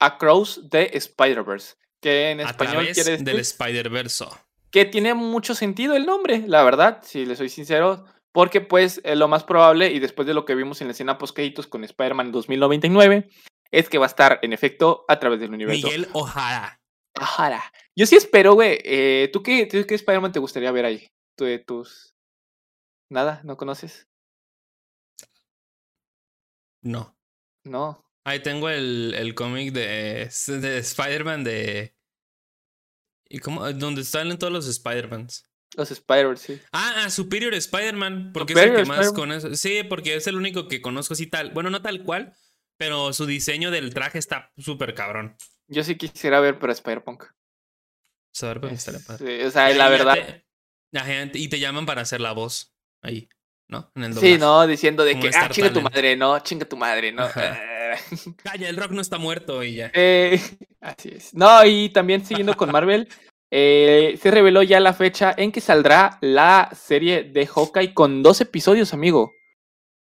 [0.00, 1.74] Across the Spider-Verse.
[2.00, 4.26] Que en español quiere decir del Spider-Verse.
[4.70, 9.16] que tiene mucho sentido el nombre, la verdad, si le soy sincero, porque pues eh,
[9.16, 11.38] lo más probable, y después de lo que vimos en la escena post
[11.70, 13.28] con Spider-Man 2099,
[13.70, 15.86] es que va a estar en efecto a través del universo.
[15.86, 16.78] Miguel Ojara.
[17.14, 17.72] Ajara.
[17.96, 18.78] Yo sí espero, güey.
[18.84, 21.08] eh, ¿Tú qué, tú qué Spider-Man te gustaría ver ahí?
[21.34, 22.14] ¿Tú de tus...
[23.10, 23.40] Nada?
[23.44, 24.06] ¿No conoces?
[26.82, 27.16] No.
[27.64, 28.05] No.
[28.26, 31.94] Ahí tengo el, el cómic de, de Spider-Man de...
[33.28, 33.72] ¿Y cómo?
[33.72, 35.46] Donde salen todos los Spider-Mans.
[35.76, 36.60] Los Spider-Man, sí.
[36.72, 38.32] Ah, ah, Superior Spider-Man.
[38.32, 39.40] Porque Superior es el que más Spider-Man.
[39.40, 39.54] conozco.
[39.56, 41.52] Sí, porque es el único que conozco así tal.
[41.52, 42.34] Bueno, no tal cual,
[42.76, 45.36] pero su diseño del traje está súper cabrón.
[45.68, 47.26] Yo sí quisiera ver, pero Spider-Punk.
[48.32, 49.38] Saber, pero estaría padre.
[49.40, 50.14] Sí, o sea, la verdad...
[50.14, 50.46] te-
[50.92, 53.28] la gente- y te llaman para hacer la voz ahí,
[53.68, 53.92] ¿no?
[53.94, 56.76] En el Sí, no, diciendo de Como que, ah, chinga tu madre, no, chinga tu
[56.76, 57.22] madre, no.
[57.22, 57.60] Ajá.
[58.42, 59.90] Calla, el rock no está muerto y ya.
[59.94, 60.40] Eh,
[60.80, 61.34] así es.
[61.34, 63.08] No, y también siguiendo con Marvel,
[63.50, 68.40] eh, se reveló ya la fecha en que saldrá la serie de Hawkeye con dos
[68.40, 69.32] episodios, amigo.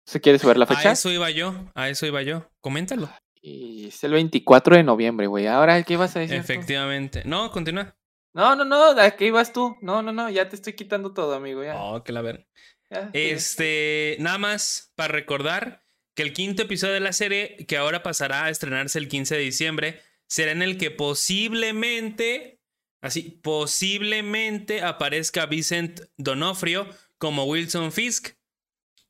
[0.07, 0.93] ¿Se quiere saber la A fecha?
[0.93, 2.51] eso iba yo, a eso iba yo.
[2.61, 3.09] Coméntalo.
[3.41, 5.47] Y es el 24 de noviembre, güey.
[5.47, 6.37] Ahora, ¿qué vas a decir?
[6.37, 6.43] tú?
[6.43, 7.23] Efectivamente.
[7.25, 7.95] No, continúa.
[8.35, 9.77] No, no, no, ¿a qué ibas tú?
[9.81, 11.63] No, no, no, ya te estoy quitando todo, amigo.
[11.63, 11.77] Ya.
[11.77, 12.49] Oh, que la ver.
[12.91, 15.84] ya, Este, nada más para recordar
[16.15, 19.41] que el quinto episodio de la serie, que ahora pasará a estrenarse el 15 de
[19.41, 22.61] diciembre, será en el que posiblemente,
[23.03, 26.89] así, posiblemente aparezca Vincent Donofrio
[27.19, 28.37] como Wilson Fisk.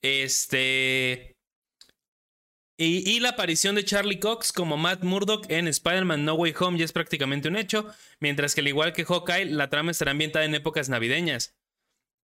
[0.03, 1.37] Este.
[2.77, 6.79] Y, y la aparición de Charlie Cox como Matt Murdock en Spider-Man No Way Home
[6.79, 7.87] ya es prácticamente un hecho,
[8.19, 11.55] mientras que al igual que Hawkeye, la trama estará ambientada en épocas navideñas.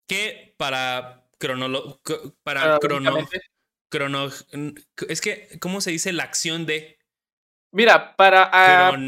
[0.09, 2.01] Que para cronolo
[2.43, 3.29] para crono.
[3.89, 4.30] Crono
[5.09, 6.99] es que ¿cómo se dice la acción de
[7.72, 8.51] Mira, para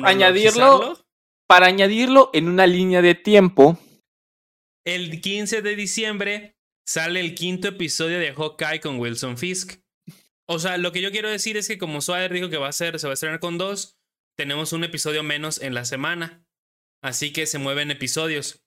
[0.07, 1.07] añadirlo,
[1.47, 3.79] para añadirlo en una línea de tiempo,
[4.85, 6.57] El 15 de diciembre
[6.87, 9.81] sale el quinto episodio de Hawkeye con Wilson Fisk.
[10.47, 12.73] O sea, lo que yo quiero decir es que como Swader dijo que va a
[12.73, 13.97] ser, se va a estrenar con dos,
[14.37, 16.45] tenemos un episodio menos en la semana.
[17.03, 18.63] Así que se mueven episodios.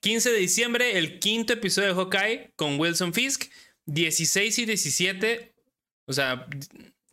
[0.00, 3.50] 15 de diciembre, el quinto episodio de Hawkeye con Wilson Fisk.
[3.86, 5.55] 16 y 17,
[6.06, 6.46] o sea,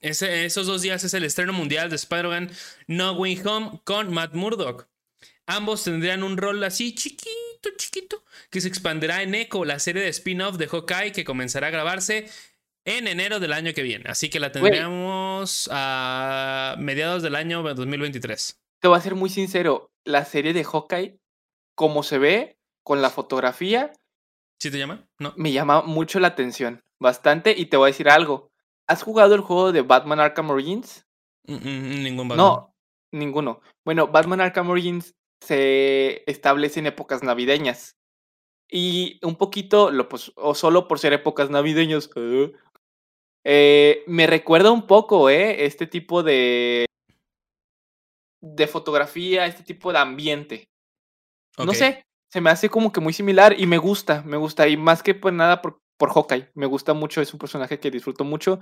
[0.02, 2.52] ese- esos dos días es el estreno mundial de Spider-Man
[2.88, 4.88] No Way Home con Matt Murdock.
[5.46, 10.10] Ambos tendrían un rol así chiquito, chiquito, que se expandirá en Echo, la serie de
[10.10, 12.30] spin-off de Hawkeye que comenzará a grabarse
[12.86, 14.10] en enero del año que viene.
[14.10, 18.60] Así que la tendríamos a mediados del año 2023.
[18.82, 21.18] te voy a ser muy sincero, la serie de Hawkeye,
[21.76, 23.94] como se ve, con la fotografía,
[24.60, 25.08] ¿Sí te llama?
[25.20, 25.34] No.
[25.38, 28.52] me llama mucho la atención, bastante, y te voy a decir algo.
[28.88, 31.06] ¿Has jugado el juego de Batman Arkham Origins?
[31.46, 32.46] Mm, mm, ningún Batman.
[32.46, 32.76] No,
[33.12, 33.62] ninguno.
[33.86, 37.98] Bueno, Batman Arkham Origins se establece en épocas navideñas.
[38.70, 42.54] Y un poquito, lo, pues, o solo por ser épocas navideñas, eh,
[43.44, 45.66] eh, me recuerda un poco, ¿eh?
[45.66, 46.86] Este tipo de,
[48.42, 50.68] de fotografía, este tipo de ambiente.
[51.58, 54.68] No sé, se me hace como que muy similar y me gusta, me gusta.
[54.68, 56.50] Y más que por nada por, por Hawkeye.
[56.56, 58.60] Me gusta mucho, es un personaje que disfruto mucho,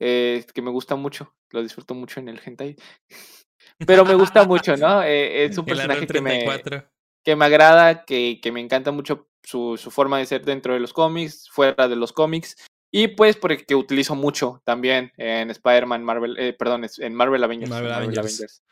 [0.00, 1.34] eh, que me gusta mucho.
[1.50, 2.76] Lo disfruto mucho en el hentai.
[3.86, 5.02] Pero me gusta mucho, ¿no?
[5.02, 6.90] Eh, es un personaje que me, 34.
[7.24, 10.80] que me agrada, que, que me encanta mucho su, su forma de ser dentro de
[10.80, 12.56] los cómics, fuera de los cómics.
[12.90, 17.70] Y pues porque utilizo mucho también en Spider-Man, Marvel, eh, perdón, en Marvel Avengers.
[17.70, 18.62] Marvel Avengers.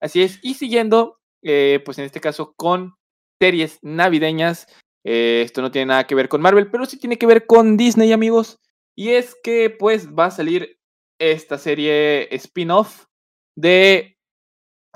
[0.00, 0.38] Así es.
[0.42, 2.96] Y siguiendo, eh, pues en este caso con
[3.40, 4.66] series navideñas.
[5.04, 7.76] Eh, esto no tiene nada que ver con Marvel, pero sí tiene que ver con
[7.76, 8.58] Disney, amigos.
[8.96, 10.78] Y es que pues va a salir
[11.18, 13.06] esta serie spin-off
[13.56, 14.16] de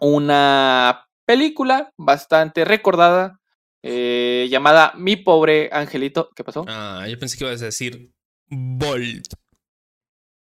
[0.00, 3.40] una película bastante recordada
[3.82, 6.30] eh, llamada Mi pobre angelito.
[6.34, 6.64] ¿Qué pasó?
[6.68, 8.12] Ah, yo pensé que ibas a decir
[8.48, 9.34] Bolt.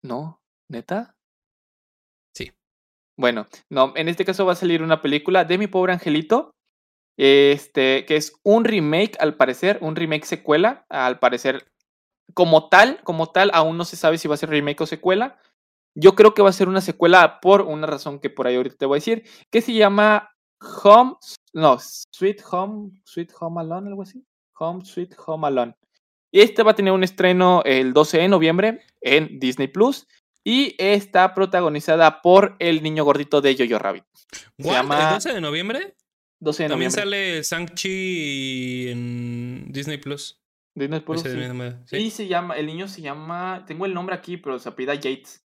[0.03, 1.17] No, neta.
[2.35, 2.53] Sí.
[3.17, 6.55] Bueno, no, en este caso va a salir una película de Mi pobre angelito.
[7.19, 11.67] Este, que es un remake, al parecer, un remake secuela, al parecer,
[12.33, 15.37] como tal, como tal, aún no se sabe si va a ser remake o secuela.
[15.97, 18.77] Yo creo que va a ser una secuela por una razón que por ahí ahorita
[18.77, 20.31] te voy a decir, que se llama
[20.85, 21.15] Home,
[21.53, 24.25] no, Sweet Home, Sweet Home Alone, algo así.
[24.61, 25.75] Home Sweet Home Alone.
[26.31, 30.07] Y este va a tener un estreno el 12 de noviembre en Disney Plus.
[30.45, 34.05] Y está protagonizada por el niño gordito de Jojo Rabbit.
[34.59, 34.73] ¿What?
[34.73, 35.95] llama- ¿El 12 de noviembre?
[36.41, 37.43] 12 de También noviembre.
[37.43, 40.41] sale Shang-Chi en Disney Plus.
[40.75, 41.23] Disney Plus,
[41.87, 41.97] sí.
[41.97, 45.45] Y se llama, el niño se llama, tengo el nombre aquí, pero se apellida Yates.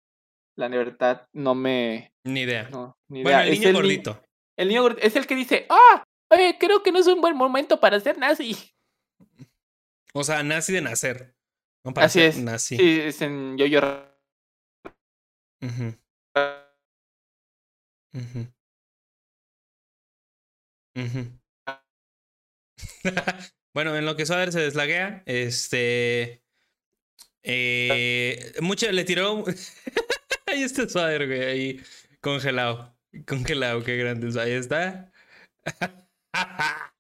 [0.58, 2.70] La verdad no me, Ni idea.
[2.70, 4.24] no, ni bueno, el niño ni- gordito.
[4.58, 7.36] el niño gordito es el que dice, ah, oye, creo que no es un buen
[7.36, 8.56] momento para ser nazi.
[10.14, 11.36] O sea, nazi de nacer.
[11.84, 12.38] No para Así ser es.
[12.40, 12.78] Nazi.
[12.78, 14.12] Sí, es en Jojo Rabbit.
[18.14, 18.55] Ujú,
[23.74, 26.42] bueno, en lo que Soder se deslaguea, este.
[27.44, 29.44] Eh, mucho le tiró.
[30.48, 31.80] ahí está Soder, güey, ahí
[32.22, 32.96] congelado.
[33.28, 34.42] Congelado, qué grande.
[34.42, 35.12] Ahí está.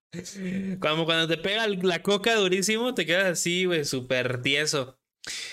[0.79, 4.97] Como cuando te pega la coca durísimo, te quedas así, güey, súper tieso.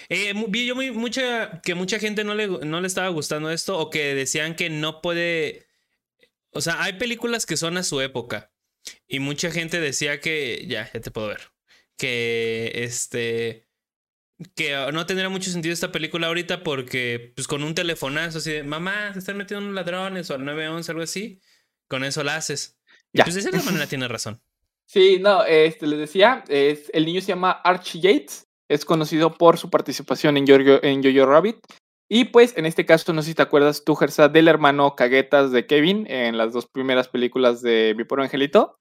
[0.08, 3.90] Eh, vi yo mucha, que mucha gente no le, no le estaba gustando esto o
[3.90, 5.66] que decían que no puede...
[6.52, 8.52] O sea, hay películas que son a su época
[9.08, 10.64] y mucha gente decía que...
[10.68, 11.52] Ya, ya te puedo ver.
[11.96, 13.68] Que este...
[14.54, 18.50] Que ah, no tendría mucho sentido esta película ahorita porque pues con un telefonazo así
[18.50, 21.40] de mamá, se están metiendo unos ladrones o al 911 algo así,
[21.88, 22.76] con eso la haces.
[23.12, 23.24] Ya.
[23.24, 24.42] pues de cierta manera tiene razón.
[24.84, 29.58] Sí, no, este, les decía, es, el niño se llama Archie Yates, es conocido por
[29.58, 31.58] su participación en Jojo, en Jojo Rabbit
[32.14, 35.50] Y pues en este caso, no sé si te acuerdas tú, Gersa, del hermano Caguetas
[35.50, 38.78] de Kevin en las dos primeras películas de Mi Pobre Angelito.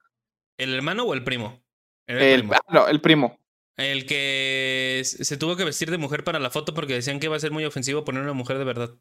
[0.57, 1.63] ¿El hermano o el primo?
[2.07, 2.53] El, primo.
[2.53, 3.39] Ah, no, el primo.
[3.77, 7.37] El que se tuvo que vestir de mujer para la foto porque decían que iba
[7.37, 8.97] a ser muy ofensivo poner una mujer de verdad.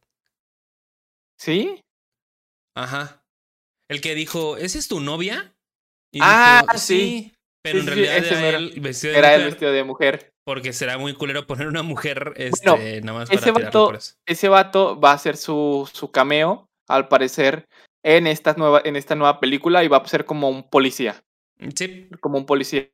[1.37, 1.83] ¿Sí?
[2.77, 3.25] Ajá.
[3.89, 5.57] El que dijo, ¿esa es tu novia?
[6.21, 7.35] ah, sí.
[7.63, 10.33] Pero en realidad era, el vestido de era el vestido de mujer.
[10.51, 13.93] Porque será muy culero poner una mujer este, nada más para ese vato,
[14.27, 17.69] ese vato va a ser su, su cameo, al parecer,
[18.03, 21.23] en esta, nueva, en esta nueva película y va a ser como un policía.
[21.77, 22.09] Sí.
[22.19, 22.91] Como un policía.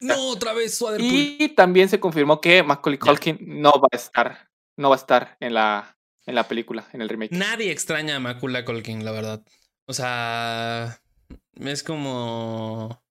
[0.00, 4.90] No, otra vez Y también se confirmó que Macaulay Culkin no va a estar, no
[4.90, 5.96] va a estar en la,
[6.26, 7.32] en la película, en el remake.
[7.32, 9.42] Nadie extraña a Macaulay Culkin, la verdad.
[9.86, 11.00] O sea,
[11.54, 13.02] es como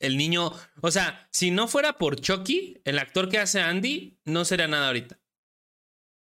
[0.00, 4.44] el niño, o sea, si no fuera por Chucky, el actor que hace Andy no
[4.44, 5.20] sería nada ahorita.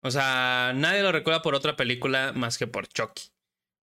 [0.02, 3.30] O sea, nadie lo recuerda por otra película más que por Chucky.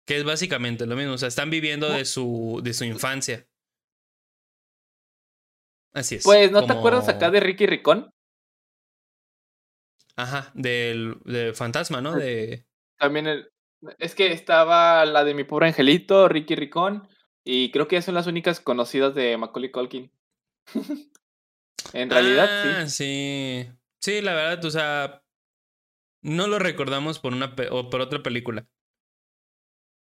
[0.06, 1.14] Que es básicamente lo mismo.
[1.14, 3.48] O sea, están viviendo de su, de su infancia.
[5.94, 6.24] Así es.
[6.24, 8.14] Pues, ¿no te acuerdas acá de Ricky Ricón?
[10.16, 12.14] Ajá, del, del fantasma, ¿no?
[12.14, 12.66] De...
[12.98, 13.52] También el,
[13.98, 17.08] es que estaba la de mi pobre angelito, Ricky Ricón,
[17.44, 20.12] y creo que son las únicas conocidas de Macaulay Culkin.
[21.94, 23.68] en realidad, ah, sí.
[24.00, 24.22] sí.
[24.22, 25.24] la verdad, o sea,
[26.22, 28.68] no lo recordamos por una o por otra película.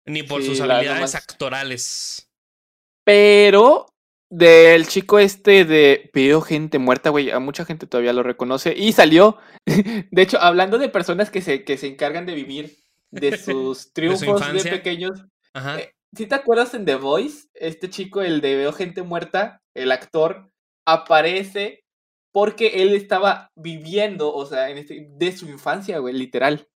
[0.05, 2.31] Ni por sus habilidades actorales.
[3.03, 3.87] Pero
[4.29, 8.93] del chico este de veo gente muerta, güey, a mucha gente todavía lo reconoce y
[8.93, 9.37] salió.
[9.65, 12.77] De hecho, hablando de personas que se, que se encargan de vivir
[13.11, 15.25] de sus triunfos de, pequeños.
[15.53, 15.79] Ajá.
[15.79, 19.91] Eh, si te acuerdas en The Voice, este chico, el de Veo Gente Muerta, el
[19.91, 20.51] actor,
[20.85, 21.83] aparece
[22.31, 26.69] porque él estaba viviendo, o sea, en este, de su infancia, güey, literal.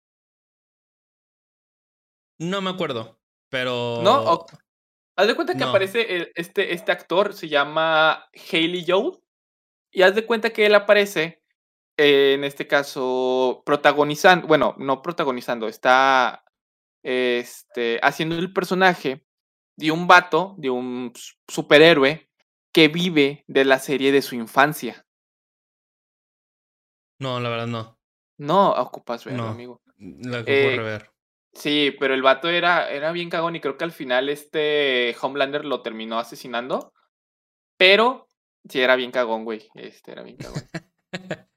[2.40, 3.20] No me acuerdo,
[3.50, 4.02] pero...
[4.04, 4.46] No,
[5.16, 9.20] haz de cuenta que aparece este, este actor, se llama Haley Joel,
[9.92, 11.44] y haz de cuenta que él aparece,
[11.98, 16.44] en este caso, protagonizando, bueno, no protagonizando, está
[17.04, 19.26] este, haciendo el personaje
[19.78, 21.14] de un vato, de un
[21.48, 22.30] superhéroe
[22.72, 25.06] que vive de la serie de su infancia.
[27.20, 28.00] No, la verdad no.
[28.38, 29.82] No, ocupas verlo, amigo.
[29.98, 31.12] La ocupo eh, rever.
[31.54, 35.66] Sí, pero el vato era, era bien cagón y creo que al final este Homelander
[35.66, 36.94] lo terminó asesinando.
[37.78, 38.28] Pero
[38.68, 39.70] sí era bien cagón, güey.
[39.76, 40.64] Este era bien cagón.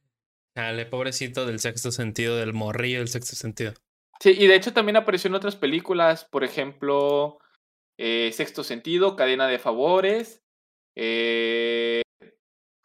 [0.55, 3.75] Dale, pobrecito del sexto sentido, del morrillo del sexto sentido.
[4.25, 7.41] Sí, y de hecho también apareció en otras películas, por ejemplo,
[7.99, 10.43] eh, Sexto Sentido, Cadena de Favores.
[10.97, 12.01] Eh,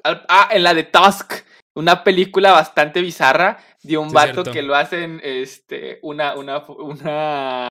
[0.03, 1.31] ah, en la de Tusk,
[1.75, 7.69] una película bastante bizarra de un vato que lo hacen este, una, una, una,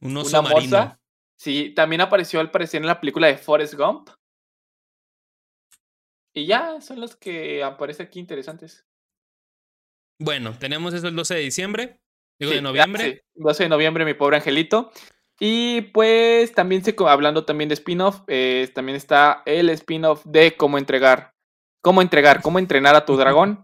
[0.00, 0.98] un oso una
[1.38, 4.08] Sí, también apareció al parecer en la película de Forrest Gump.
[6.32, 8.86] Y ya, son los que aparecen aquí interesantes.
[10.18, 12.00] Bueno, tenemos eso el 12 de diciembre.
[12.40, 13.22] Digo, de noviembre.
[13.34, 14.90] 12 de noviembre, mi pobre angelito.
[15.38, 20.76] Y pues también se, hablando también de spin-off, eh, también está el spin-off de cómo
[20.76, 21.34] entregar,
[21.80, 23.62] cómo entregar, cómo entrenar a tu dragón.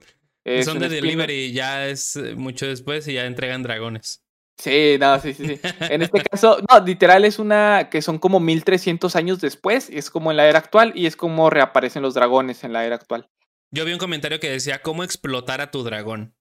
[0.63, 4.23] Son de delivery, ya es eh, mucho después y ya entregan dragones.
[4.59, 5.61] Sí, no, sí, sí, sí.
[5.91, 10.31] En este caso, no, literal es una que son como 1300 años después, es como
[10.31, 13.29] en la era actual y es como reaparecen los dragones en la era actual.
[13.71, 16.35] Yo vi un comentario que decía cómo explotar a tu dragón.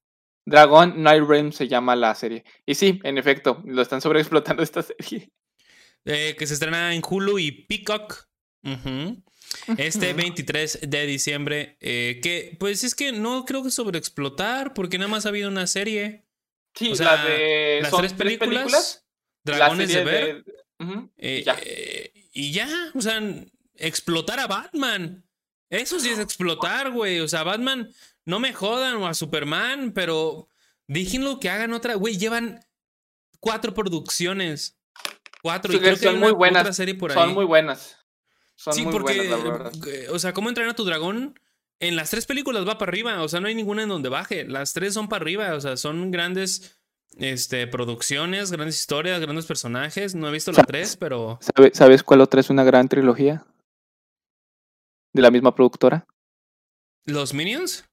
[0.45, 2.43] Dragon Night Realm se llama la serie.
[2.65, 5.31] Y sí, en efecto, lo están sobreexplotando esta serie.
[6.05, 8.27] Eh, que se estrena en Hulu y Peacock.
[9.77, 11.77] Este 23 de diciembre.
[11.79, 15.67] Eh, que pues es que no creo que sobreexplotar, porque nada más ha habido una
[15.67, 16.25] serie.
[16.73, 17.79] Sí, la de.
[17.81, 19.05] Las tres películas,
[19.43, 20.45] Dragones de Ver.
[21.17, 21.57] Eh, ya.
[22.33, 23.21] y ya, o sea,
[23.75, 25.23] explotar a Batman.
[25.69, 27.19] Eso sí es explotar, güey.
[27.19, 27.89] O sea, Batman
[28.25, 30.49] no me jodan o a Superman, pero
[30.87, 31.95] déjenlo que hagan otra.
[31.95, 32.59] Güey, llevan
[33.39, 34.77] cuatro producciones.
[35.41, 35.71] Cuatro.
[35.73, 36.75] y creo que son muy buenas.
[36.75, 37.17] Serie por ahí.
[37.17, 37.97] Son muy buenas.
[38.55, 41.39] Son sí, muy porque, buenas, eh, o sea, ¿cómo entrenar a tu dragón?
[41.79, 43.21] En las tres películas va para arriba.
[43.21, 44.45] O sea, no hay ninguna en donde baje.
[44.45, 45.53] Las tres son para arriba.
[45.53, 46.79] O sea, son grandes
[47.17, 50.15] este, producciones, grandes historias, grandes personajes.
[50.15, 51.37] No he visto la tres, pero.
[51.73, 53.45] ¿Sabes cuál otra es una gran trilogía?
[55.13, 56.07] De la misma productora.
[57.05, 57.85] ¿Los Minions?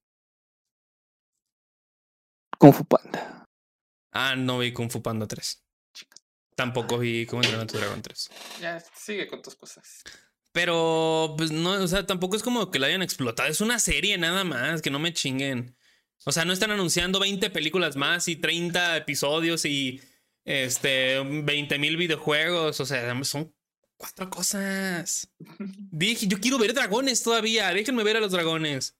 [2.62, 3.44] Kung Fu Panda.
[4.12, 5.64] Ah, no vi Kung Fu Panda 3.
[6.54, 8.30] Tampoco vi Cómo entrenar a tu dragón 3.
[8.60, 10.04] Ya, sigue con tus cosas.
[10.52, 13.48] Pero, pues no, o sea, tampoco es como que la hayan explotado.
[13.48, 15.74] Es una serie nada más, que no me chinguen.
[16.24, 20.00] O sea, no están anunciando 20 películas más y 30 episodios y
[20.44, 22.78] este 20 mil videojuegos.
[22.78, 23.52] O sea, son
[23.96, 25.28] cuatro cosas.
[25.90, 27.74] Dije, yo quiero ver dragones todavía.
[27.74, 28.96] Déjenme ver a los dragones.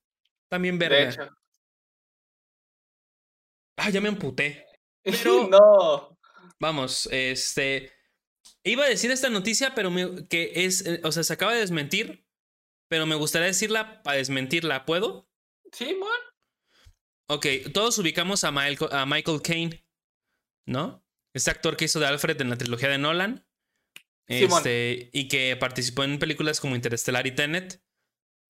[0.49, 1.31] También ver.
[3.77, 4.67] Ah, ya me amputé.
[5.03, 5.49] Pero.
[5.49, 6.19] no.
[6.61, 7.93] Vamos, este.
[8.65, 9.91] Iba a decir esta noticia, pero
[10.29, 10.87] que es.
[10.87, 12.25] Eh, o sea, se acaba de desmentir.
[12.89, 14.85] Pero me gustaría decirla para desmentirla.
[14.85, 15.29] ¿Puedo?
[15.73, 16.09] Sí, man.
[17.29, 19.87] Ok, todos ubicamos a, a Michael Caine,
[20.67, 21.05] ¿no?
[21.35, 23.47] Este actor que hizo de Alfred en la trilogía de Nolan.
[24.29, 27.83] Este, y que participó en películas como Interstellar y Tenet.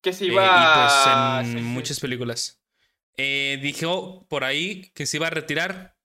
[0.03, 0.43] Que se iba.
[0.43, 2.62] Eh, y pues en muchas películas.
[3.17, 5.95] Eh, dijo por ahí que se iba a retirar,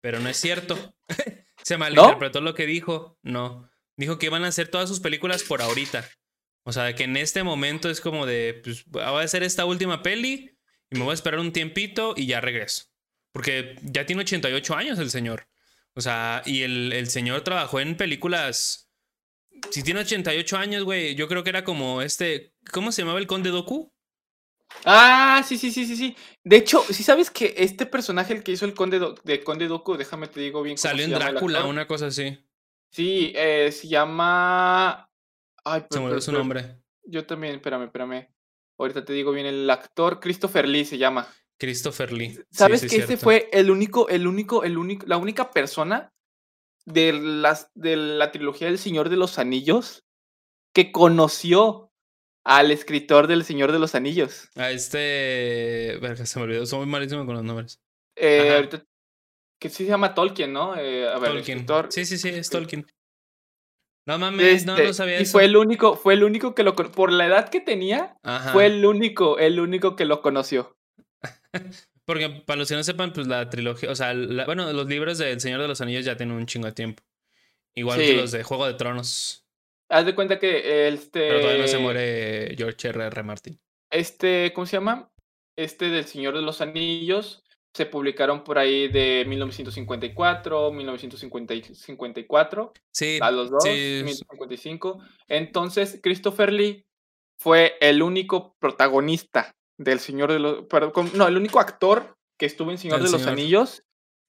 [0.00, 0.96] pero no es cierto.
[1.62, 3.18] se malinterpretó lo que dijo.
[3.22, 3.70] No.
[3.96, 6.08] Dijo que iban a hacer todas sus películas por ahorita.
[6.64, 10.02] O sea, que en este momento es como de, pues, voy a hacer esta última
[10.02, 10.58] peli
[10.90, 12.86] y me voy a esperar un tiempito y ya regreso.
[13.32, 15.48] Porque ya tiene 88 años el señor.
[15.94, 18.90] O sea, y el, el señor trabajó en películas.
[19.70, 22.54] Si tiene 88 años, güey, yo creo que era como este.
[22.72, 23.92] ¿Cómo se llamaba el Conde Doku?
[24.84, 26.16] Ah, sí, sí, sí, sí, sí.
[26.44, 29.96] De hecho, si sabes que este personaje, el que hizo el Conde de Conde Doku,
[29.96, 30.78] déjame te digo bien.
[30.78, 32.38] Salió en Drácula, una cosa así.
[32.90, 35.10] Sí, eh, se llama.
[35.64, 36.82] Ay, se me su nombre.
[37.04, 38.28] Yo también, espérame, espérame.
[38.78, 41.26] Ahorita te digo bien, el actor Christopher Lee se llama.
[41.58, 42.38] Christopher Lee.
[42.50, 46.12] ¿Sabes que este fue el único, el único, el único, la única persona
[46.84, 50.04] de, las, de la trilogía del Señor de los Anillos
[50.74, 51.85] que conoció
[52.46, 54.48] al escritor del Señor de los Anillos?
[54.54, 55.98] A este.
[56.24, 57.82] Se me olvidó, soy muy malísimo con los nombres.
[58.14, 58.84] Eh, ahorita,
[59.60, 60.76] que sí se llama Tolkien, ¿no?
[60.76, 61.58] Eh, a ver, Tolkien.
[61.58, 62.86] Escritor, sí, sí, sí, es Tolkien.
[64.06, 67.10] No mames, no, lo sabía y fue el único, fue el único que lo por
[67.10, 68.16] la edad que tenía,
[68.52, 70.78] fue el único, el único que lo conoció.
[72.04, 74.14] Porque para los que no sepan, pues la trilogía, o sea,
[74.46, 77.02] bueno, los libros del Señor de los Anillos ya tienen un chingo de tiempo.
[77.74, 79.45] Igual que los de Juego de Tronos.
[79.88, 81.28] Haz de cuenta que este.
[81.28, 83.06] Pero todavía no se muere George R.
[83.06, 83.22] R.
[83.22, 83.60] Martin.
[83.90, 85.10] Este, ¿cómo se llama?
[85.56, 92.72] Este del Señor de los Anillos se publicaron por ahí de 1954, 1954.
[92.92, 93.18] Sí.
[93.20, 94.98] A los dos, 1955.
[95.28, 96.86] Entonces, Christopher Lee
[97.38, 100.66] fue el único protagonista del Señor de los.
[100.66, 103.84] Perdón, no, el único actor que estuvo en Señor de los Anillos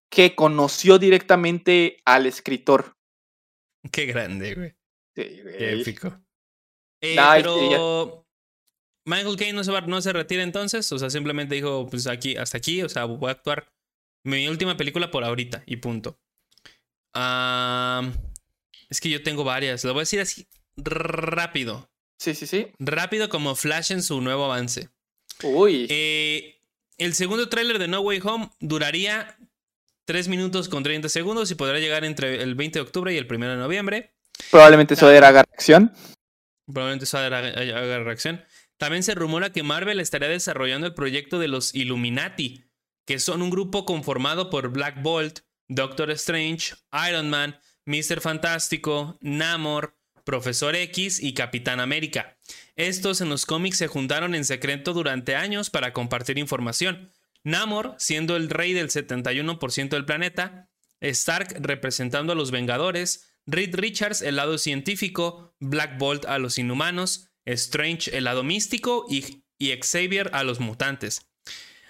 [0.09, 2.95] que conoció directamente al escritor.
[3.91, 4.76] Qué grande, güey.
[5.17, 5.41] Sí.
[5.57, 6.15] Qué épico.
[7.01, 8.27] Eh, pero
[9.05, 12.35] Michael Caine no se, va, no se retira entonces, o sea, simplemente dijo, pues aquí,
[12.35, 13.73] hasta aquí, o sea, voy a actuar
[14.23, 16.19] mi última película por ahorita y punto.
[18.89, 21.89] es que yo tengo varias, lo voy a decir así rápido.
[22.19, 22.67] Sí, sí, sí.
[22.77, 24.89] Rápido como Flash en su nuevo avance.
[25.41, 25.87] Uy.
[25.89, 26.61] Eh,
[26.99, 29.35] el segundo tráiler de No Way Home duraría
[30.05, 33.27] 3 minutos con 30 segundos y podrá llegar entre el 20 de octubre y el
[33.31, 34.16] 1 de noviembre.
[34.51, 35.93] Probablemente eso haga reacción.
[36.65, 38.43] Probablemente haga reacción.
[38.77, 42.65] También se rumora que Marvel estaría desarrollando el proyecto de los Illuminati,
[43.05, 46.75] que son un grupo conformado por Black Bolt, Doctor Strange,
[47.09, 48.21] Iron Man, Mr.
[48.21, 52.37] Fantástico, Namor, Profesor X y Capitán América.
[52.75, 57.11] Estos en los cómics se juntaron en secreto durante años para compartir información.
[57.43, 60.69] Namor siendo el rey del 71% del planeta,
[60.99, 67.29] Stark representando a los Vengadores, Reed Richards el lado científico, Black Bolt a los inhumanos,
[67.45, 69.43] Strange el lado místico y,
[69.81, 71.25] Xavier a los mutantes.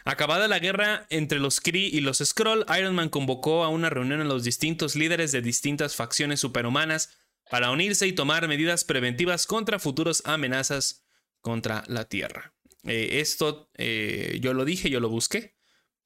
[0.05, 4.21] Acabada la guerra entre los Kree y los Skrull, Iron Man convocó a una reunión
[4.21, 7.17] a los distintos líderes de distintas facciones superhumanas
[7.49, 11.03] para unirse y tomar medidas preventivas contra futuras amenazas
[11.41, 12.53] contra la Tierra.
[12.83, 15.55] Eh, esto eh, yo lo dije, yo lo busqué,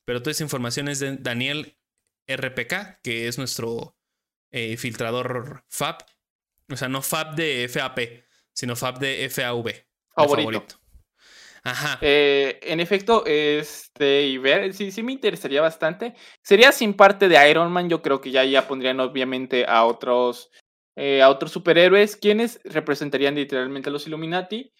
[0.06, 1.78] pero toda esa información es de Daniel
[2.28, 3.97] RPK, que es nuestro
[4.52, 5.97] eh, filtrador FAB,
[6.72, 7.99] o sea, no FAB de FAP,
[8.54, 9.74] sino Fab de FAV.
[10.16, 10.82] Favorito.
[11.64, 11.99] Ajá.
[12.02, 16.16] Eh, en efecto, este, y ver, sí, sí me interesaría bastante.
[16.41, 20.49] Sería sin parte de Iron Man, yo creo que ya, ya pondrían obviamente a otros,
[20.95, 24.74] eh, a otros superhéroes, quienes representarían literalmente a los Illuminati.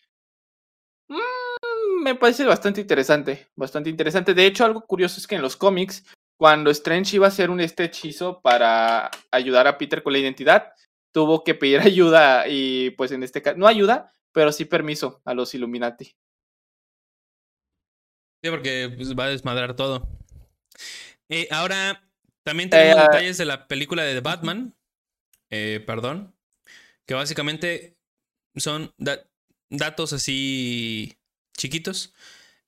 [1.08, 4.34] Mm, me parece bastante interesante, bastante interesante.
[4.34, 6.04] De hecho, algo curioso es que en los cómics,
[6.42, 10.74] cuando Strange iba a hacer un este hechizo para ayudar a Peter con la identidad,
[11.14, 15.36] tuvo que pedir ayuda y pues en este caso, no ayuda, pero sí permiso a
[15.36, 16.06] los Illuminati.
[18.44, 20.10] Sí, porque pues, va a desmadrar todo.
[21.30, 22.10] Eh, ahora,
[22.42, 24.76] también tenemos eh, detalles de la película de The Batman.
[25.52, 26.36] Eh, perdón.
[27.06, 28.00] Que básicamente
[28.56, 28.96] son
[29.70, 31.20] datos así
[31.56, 32.16] chiquitos.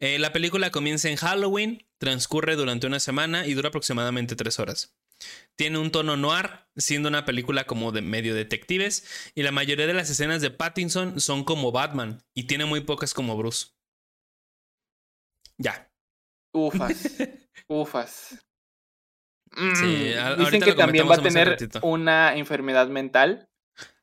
[0.03, 4.97] Eh, la película comienza en Halloween, transcurre durante una semana y dura aproximadamente tres horas.
[5.55, 9.93] Tiene un tono noir, siendo una película como de medio detectives, y la mayoría de
[9.93, 13.67] las escenas de Pattinson son como Batman, y tiene muy pocas como Bruce.
[15.57, 15.89] Ya.
[16.53, 16.91] Ufas.
[17.69, 18.45] Ufas.
[19.55, 23.47] Sí, Mm, Dicen que también va a tener una enfermedad mental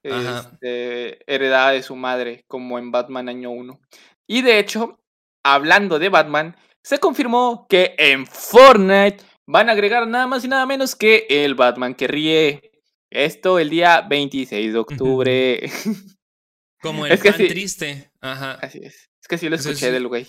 [0.02, 3.78] este, heredada de su madre, como en Batman año 1.
[4.26, 5.00] Y de hecho,
[5.44, 10.66] hablando de Batman, se confirmó que en Fortnite van a agregar nada más y nada
[10.66, 12.70] menos que el Batman que ríe.
[13.10, 15.60] Esto el día 26 de octubre.
[16.80, 17.48] Como el Es que pan sí.
[17.48, 18.10] triste.
[18.20, 18.52] Ajá.
[18.62, 19.10] Así es.
[19.20, 19.92] Es que sí lo Entonces, escuché sí.
[19.92, 20.24] del güey.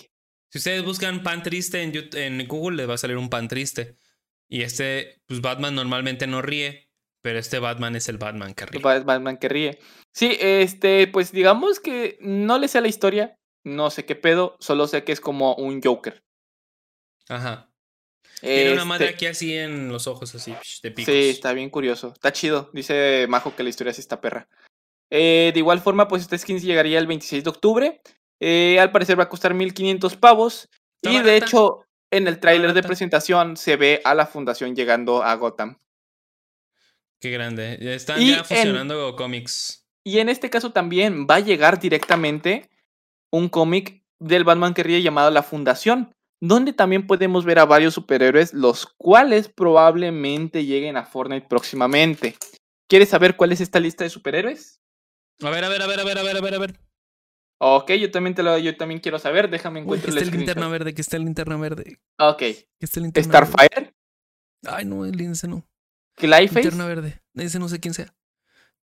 [0.50, 3.96] Si ustedes buscan pan triste en, en Google, les va a salir un pan triste.
[4.48, 6.90] Y este, pues Batman normalmente no ríe,
[7.22, 8.82] pero este Batman es el Batman que ríe.
[8.82, 9.78] Batman que ríe.
[10.12, 13.38] Sí, este, pues digamos que no le sé la historia.
[13.64, 14.56] No sé qué pedo.
[14.60, 16.22] Solo sé que es como un Joker.
[17.28, 17.68] Ajá.
[18.40, 20.52] Tiene una madre Este, aquí así en los ojos, así,
[20.82, 21.14] de picos.
[21.14, 22.08] Sí, está bien curioso.
[22.12, 22.70] Está chido.
[22.72, 24.48] Dice Majo que la historia sí está perra.
[25.10, 28.00] Eh, de igual forma, pues este skin llegaría el 26 de octubre.
[28.40, 30.68] Eh, al parecer va a costar 1500 pavos.
[31.02, 35.34] Y de hecho, en el tráiler de presentación se ve a la fundación llegando a
[35.36, 35.78] Gotham.
[37.20, 37.78] Qué grande.
[37.80, 39.86] Ya están Y ya en- fusionando cómics.
[40.02, 42.68] Y en este caso también va a llegar directamente
[43.32, 47.94] un cómic del Batman que ríe llamado La Fundación, donde también podemos ver a varios
[47.94, 52.36] superhéroes, los cuales probablemente lleguen a Fortnite próximamente.
[52.88, 54.80] ¿Quieres saber cuál es esta lista de superhéroes?
[55.42, 56.80] A ver, a ver, a ver, a ver, a ver, a ver, a ver.
[57.60, 59.48] Ok, yo también te lo, yo también quiero saber.
[59.48, 62.00] Déjame Uy, que encontrar está el linterna verde, que está el linterna verde.
[62.18, 63.52] Ok, Que está el linterna verde.
[63.52, 63.94] Starfire,
[64.66, 65.64] Ay, no, el ese no.
[66.16, 67.20] Clayface, Linterna verde.
[67.34, 68.12] Ese no sé quién sea.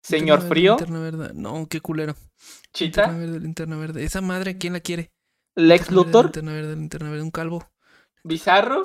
[0.02, 1.32] Señor Linterna verde, Frío, Linterna verde.
[1.36, 2.14] No, qué culero.
[2.14, 4.04] Linterna Chita, verde, linterna verde.
[4.04, 5.12] Esa madre, ¿quién la quiere?
[5.56, 7.24] Lex Linterna verde, Luthor, Linterna verde, linterna verde.
[7.24, 7.70] Un calvo.
[8.24, 8.82] Bizarro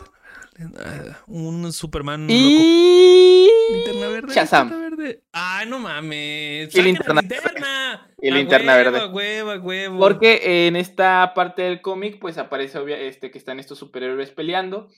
[0.78, 2.32] Ah, un Superman loco.
[2.32, 4.32] y Linterna verde.
[4.34, 4.68] Shazam.
[4.68, 5.22] linterna verde.
[5.32, 6.68] Ay, no mames.
[6.68, 8.10] Y ¡Saquen linterna linterna.
[8.24, 9.06] Y linterna huevo, verde.
[9.08, 9.98] huevo, huevo.
[9.98, 14.88] Porque en esta parte del cómic, pues aparece obvia- este, que están estos superhéroes peleando.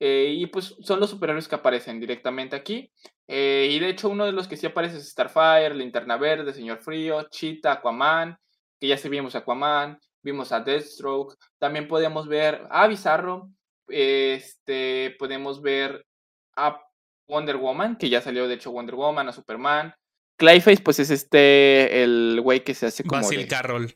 [0.00, 2.90] Eh, y pues son los superhéroes que aparecen directamente aquí.
[3.28, 6.78] eh, y de hecho, uno de los que sí aparece es Starfire, Linterna Verde, Señor
[6.82, 8.36] Frío, Cheetah, Aquaman.
[8.80, 9.98] Que ya se vimos a Aquaman.
[10.22, 11.36] Vimos a Deathstroke.
[11.58, 13.50] También podemos ver a Bizarro.
[13.88, 16.04] Este, podemos ver
[16.56, 16.80] a
[17.28, 19.94] Wonder Woman, que ya salió de hecho Wonder Woman, a Superman.
[20.36, 23.94] Clayface, pues es este, el güey que se hace como Basil de, Carroll.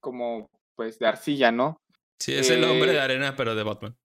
[0.00, 1.80] como pues de arcilla, ¿no?
[2.18, 3.96] Sí, es el hombre Eh, de arena, pero de Batman.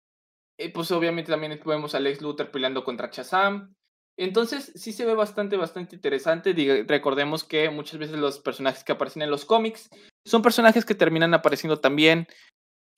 [0.57, 3.73] Y pues obviamente también vemos a Lex Luthor peleando contra Shazam.
[4.19, 6.55] Entonces sí se ve bastante, bastante interesante.
[6.55, 9.89] Diga- recordemos que muchas veces los personajes que aparecen en los cómics
[10.25, 12.27] son personajes que terminan apareciendo también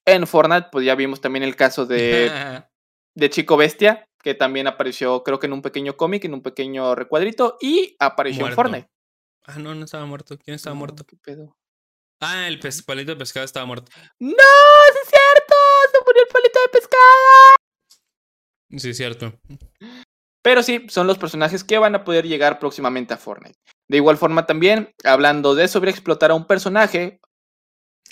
[0.05, 0.69] en Fortnite.
[0.71, 2.31] Pues ya vimos también el caso de,
[3.15, 6.95] de Chico Bestia, que también apareció creo que en un pequeño cómic, en un pequeño
[6.95, 8.53] recuadrito, y apareció en.
[8.53, 8.87] Fortnite.
[9.47, 10.37] ah, no, no estaba muerto.
[10.37, 11.03] ¿Quién estaba No, muerto?
[11.05, 11.53] ¿qué pedo?
[12.21, 13.91] Ah, el palito de pescado estaba muerto.
[14.19, 14.29] ¡No!
[14.29, 15.55] ¡Sí es cierto!
[15.91, 17.55] ¡Se murió el palito de pescado!
[18.77, 19.33] Sí, cierto.
[20.41, 23.59] Pero sí, son los personajes que van a poder llegar próximamente a Fortnite.
[23.87, 27.19] De igual forma también, hablando de sobreexplotar a un personaje,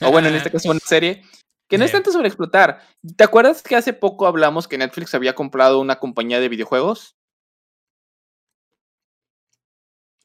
[0.02, 1.24] o bueno, en este caso una serie,
[1.70, 2.82] que no es tanto sobreexplotar.
[3.16, 7.16] ¿Te acuerdas que hace poco hablamos que Netflix había comprado una compañía de videojuegos?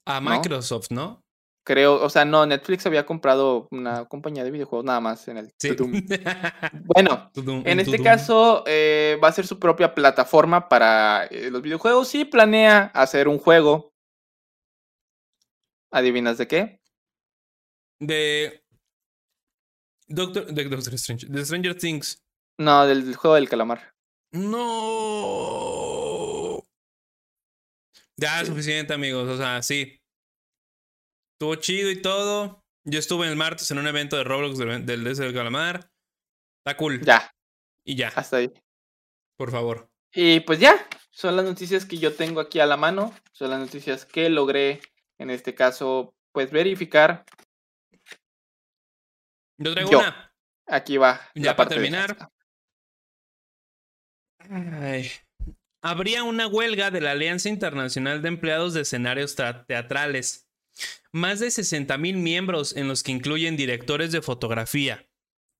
[0.06, 0.30] A ¿no?
[0.30, 1.21] Microsoft, ¿no?
[1.64, 5.52] Creo, o sea, no, Netflix había comprado una compañía de videojuegos nada más en el...
[5.60, 5.70] Sí.
[6.84, 8.04] Bueno, Tudum, En este tudum.
[8.04, 13.28] caso, eh, va a ser su propia plataforma para eh, los videojuegos y planea hacer
[13.28, 13.92] un juego.
[15.92, 16.80] ¿Adivinas de qué?
[18.00, 18.64] De.
[20.08, 21.26] Doctor, de Doctor Strange.
[21.28, 22.18] De Stranger Things.
[22.58, 23.94] No, del juego del calamar.
[25.32, 26.64] No.
[28.16, 28.46] Ya, Sí.
[28.46, 29.28] suficiente, amigos.
[29.28, 30.01] O sea, sí.
[31.42, 32.64] Estuvo chido y todo.
[32.84, 35.90] Yo estuve el martes en un evento de Roblox del, del DS del Calamar.
[36.64, 37.00] Está cool.
[37.04, 37.34] Ya,
[37.84, 38.52] Y ya, hasta ahí.
[39.36, 39.90] por favor.
[40.14, 43.12] Y pues ya, son las noticias que yo tengo aquí a la mano.
[43.32, 44.82] Son las noticias que logré,
[45.18, 47.24] en este caso, pues verificar.
[49.58, 49.98] Yo traigo Yo.
[49.98, 50.32] una.
[50.68, 51.28] Aquí va.
[51.34, 52.30] Ya la para parte terminar.
[54.48, 55.10] Ay.
[55.82, 60.41] Habría una huelga de la Alianza Internacional de Empleados de Escenarios Tra- Teatrales.
[61.12, 65.06] Más de 60 mil miembros en los que incluyen directores de fotografía,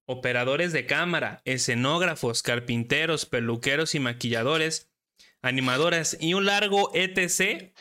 [0.07, 4.91] operadores de cámara, escenógrafos, carpinteros, peluqueros y maquilladores,
[5.43, 7.73] animadoras y un largo etc.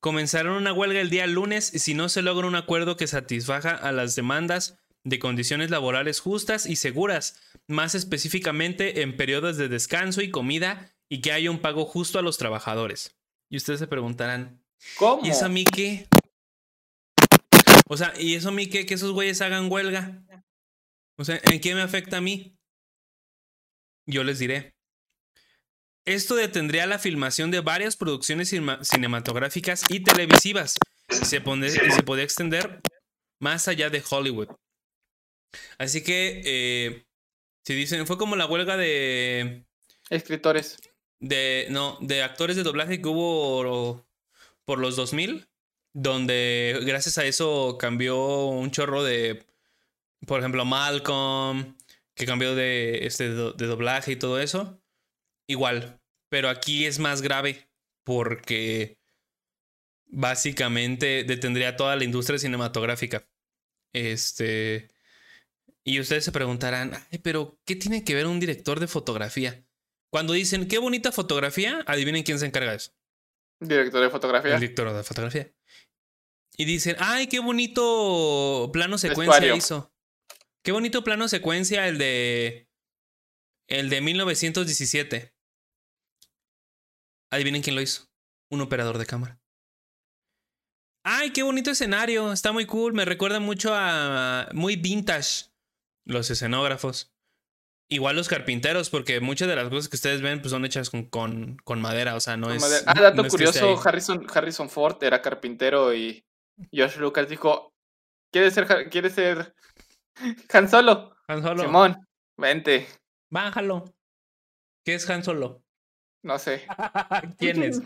[0.00, 3.92] Comenzaron una huelga el día lunes si no se logra un acuerdo que satisfaja a
[3.92, 10.30] las demandas de condiciones laborales justas y seguras, más específicamente en periodos de descanso y
[10.32, 13.16] comida, y que haya un pago justo a los trabajadores.
[13.48, 14.65] Y ustedes se preguntarán,
[14.98, 15.24] ¿Cómo?
[15.26, 16.06] ¿y eso a mí qué?
[17.88, 18.86] O sea, ¿y eso a mí qué?
[18.86, 20.22] Que esos güeyes hagan huelga.
[21.16, 22.56] O sea, ¿en qué me afecta a mí?
[24.06, 24.74] Yo les diré.
[26.04, 30.76] Esto detendría la filmación de varias producciones cinematográficas y televisivas.
[31.08, 32.80] Se, pone, se podría extender
[33.40, 34.48] más allá de Hollywood.
[35.78, 37.06] Así que, eh,
[37.64, 39.66] si dicen, fue como la huelga de...
[40.10, 40.76] Escritores.
[41.18, 44.05] De, no, de actores de doblaje que hubo
[44.66, 45.48] por los 2000,
[45.94, 49.46] donde gracias a eso cambió un chorro de,
[50.26, 51.76] por ejemplo, Malcolm,
[52.14, 54.82] que cambió de, este, de doblaje y todo eso.
[55.48, 57.70] Igual, pero aquí es más grave
[58.04, 58.98] porque
[60.06, 63.28] básicamente detendría toda la industria cinematográfica.
[63.92, 64.90] Este.
[65.84, 69.64] Y ustedes se preguntarán, pero ¿qué tiene que ver un director de fotografía?
[70.10, 72.92] Cuando dicen, qué bonita fotografía, adivinen quién se encarga de eso.
[73.60, 74.54] Director de fotografía.
[74.54, 75.52] El director de fotografía.
[76.56, 79.92] Y dicen, ay, qué bonito plano secuencia hizo.
[80.64, 82.68] Qué bonito plano secuencia el de.
[83.68, 85.34] El de 1917.
[87.30, 88.08] Adivinen quién lo hizo.
[88.50, 89.40] Un operador de cámara.
[91.04, 92.32] Ay, qué bonito escenario.
[92.32, 92.94] Está muy cool.
[92.94, 94.48] Me recuerda mucho a.
[94.52, 95.50] Muy vintage.
[96.04, 97.15] Los escenógrafos.
[97.88, 101.56] Igual los carpinteros, porque muchas de las cosas que ustedes ven pues, son hechas con,
[101.56, 102.84] con, madera, o sea, no es...
[102.86, 106.24] Ah, dato curioso, Harrison, Harrison Ford era carpintero y
[106.72, 107.74] Josh Lucas dijo,
[108.32, 109.54] ¿quieres ser, ¿quieres ser
[110.52, 111.16] Han Solo?
[111.28, 111.62] Han Solo.
[111.62, 112.88] Simón, vente.
[113.30, 113.84] Bájalo.
[114.84, 115.62] ¿Qué es Han Solo?
[116.22, 116.66] No sé.
[117.38, 117.80] ¿Quién es?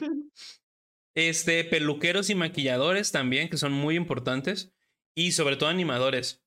[1.14, 4.72] Este, peluqueros y maquilladores también, que son muy importantes.
[5.14, 6.42] Y sobre todo animadores.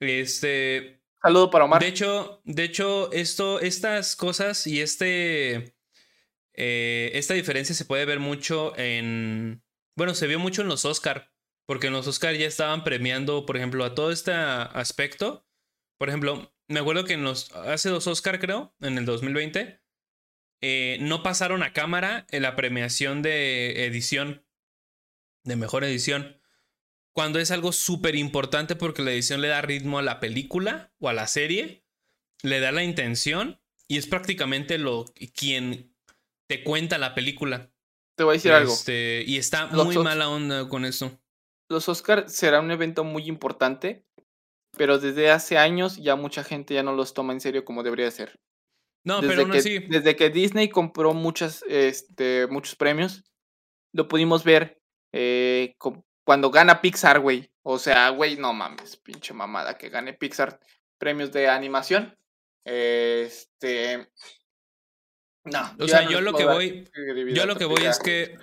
[0.00, 1.82] Este, Saludo para Omar.
[1.82, 5.76] De hecho, de hecho, esto, estas cosas y este.
[6.54, 9.62] Eh, esta diferencia se puede ver mucho en.
[9.96, 11.30] Bueno, se vio mucho en los Oscar.
[11.66, 15.46] Porque en los Oscar ya estaban premiando, por ejemplo, a todo este aspecto.
[15.98, 17.52] Por ejemplo, me acuerdo que en los.
[17.52, 19.78] Hace dos Oscar, creo, en el 2020.
[20.62, 24.46] Eh, no pasaron a cámara en la premiación de edición.
[25.44, 26.39] De mejor edición
[27.12, 31.08] cuando es algo súper importante porque la edición le da ritmo a la película o
[31.08, 31.84] a la serie,
[32.42, 35.04] le da la intención y es prácticamente lo
[35.34, 35.94] quien
[36.48, 37.72] te cuenta la película.
[38.16, 38.72] Te voy a decir algo.
[38.72, 41.20] Este, y está muy mala onda con eso.
[41.68, 44.04] Los Oscars será un evento muy importante,
[44.76, 48.10] pero desde hace años ya mucha gente ya no los toma en serio como debería
[48.10, 48.40] ser.
[49.04, 49.78] No, pero aún así.
[49.78, 53.24] Desde que Disney compró muchas, este, muchos premios,
[53.92, 54.80] lo pudimos ver
[55.12, 55.74] eh,
[56.30, 57.50] cuando gana Pixar, güey.
[57.64, 60.60] O sea, güey, no mames, pinche mamada que gane Pixar
[60.96, 62.16] premios de animación.
[62.64, 64.08] Este.
[65.42, 65.74] No.
[65.80, 66.88] O sea, yo lo que voy.
[67.34, 68.38] Yo lo que voy es que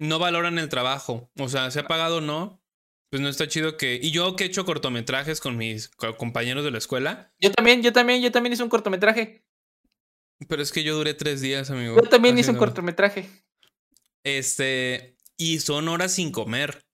[0.00, 1.30] no valoran el trabajo.
[1.38, 2.60] O sea, se ha pagado o no.
[3.08, 4.00] Pues no está chido que.
[4.02, 7.32] Y yo que he hecho cortometrajes con mis compañeros de la escuela.
[7.38, 9.44] Yo también, yo también, yo también hice un cortometraje.
[10.48, 11.94] Pero es que yo duré tres días, amigo.
[12.02, 13.30] Yo también hice un cortometraje.
[14.24, 15.16] Este.
[15.36, 16.84] Y son horas sin comer.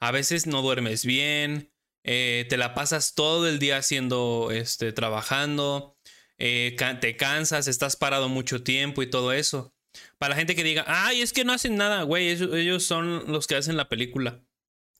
[0.00, 1.70] A veces no duermes bien,
[2.04, 5.96] eh, te la pasas todo el día haciendo, este, trabajando,
[6.38, 9.74] eh, te cansas, estás parado mucho tiempo y todo eso.
[10.18, 13.46] Para la gente que diga, ay, es que no hacen nada, güey, ellos, son los
[13.46, 14.40] que hacen la película.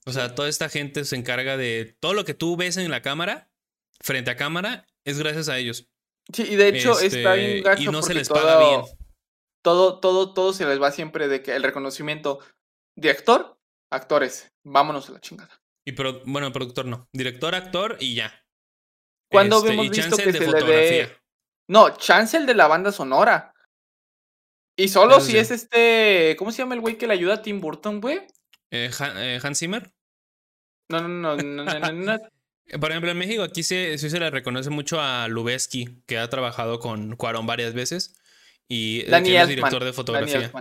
[0.05, 3.03] O sea, toda esta gente se encarga de todo lo que tú ves en la
[3.03, 3.51] cámara,
[4.01, 5.89] frente a cámara, es gracias a ellos.
[6.33, 8.83] Sí, y de hecho está bien este, gacho Y no se les paga bien.
[9.63, 12.41] Todo, todo, todo se les va siempre de que el reconocimiento
[12.97, 13.58] de actor
[13.91, 15.61] actores, vámonos a la chingada.
[15.85, 15.95] Y
[16.25, 18.45] bueno, productor no, director, actor y ya.
[19.31, 21.17] ¿Cuándo este, hemos visto que se le dé...
[21.69, 23.55] No, chance de la banda sonora.
[24.77, 27.61] Y solo si es este, ¿cómo se llama el güey que le ayuda a Tim
[27.61, 28.19] Burton, güey?
[28.71, 29.93] Eh, eh, Hans Zimmer.
[30.89, 32.21] No, no, no, no, no, no, eh,
[32.81, 36.81] Por ejemplo, en México aquí sí, se le reconoce mucho a Lubeski, que ha trabajado
[36.81, 38.15] con Cuarón varias veces.
[38.69, 40.53] Y es director de fotografía.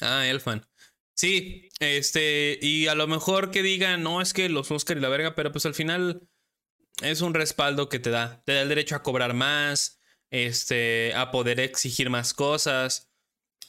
[0.00, 0.66] Ah, Elfman.
[1.14, 5.08] Sí, este, y a lo mejor que digan, no, es que los Oscar y la
[5.08, 6.28] verga, pero pues al final
[7.02, 8.42] es un respaldo que te da.
[8.44, 13.10] Te da el derecho a cobrar más, este, a poder exigir más cosas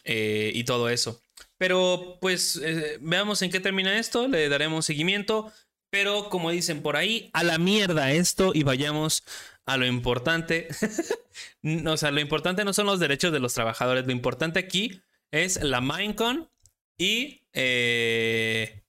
[0.03, 1.22] eh, y todo eso.
[1.57, 5.52] Pero pues eh, veamos en qué termina esto, le daremos seguimiento.
[5.90, 9.24] Pero como dicen por ahí, a la mierda esto y vayamos
[9.65, 10.68] a lo importante.
[11.86, 15.02] o sea, lo importante no son los derechos de los trabajadores, lo importante aquí
[15.32, 16.49] es la Minecon
[16.98, 18.84] y, eh,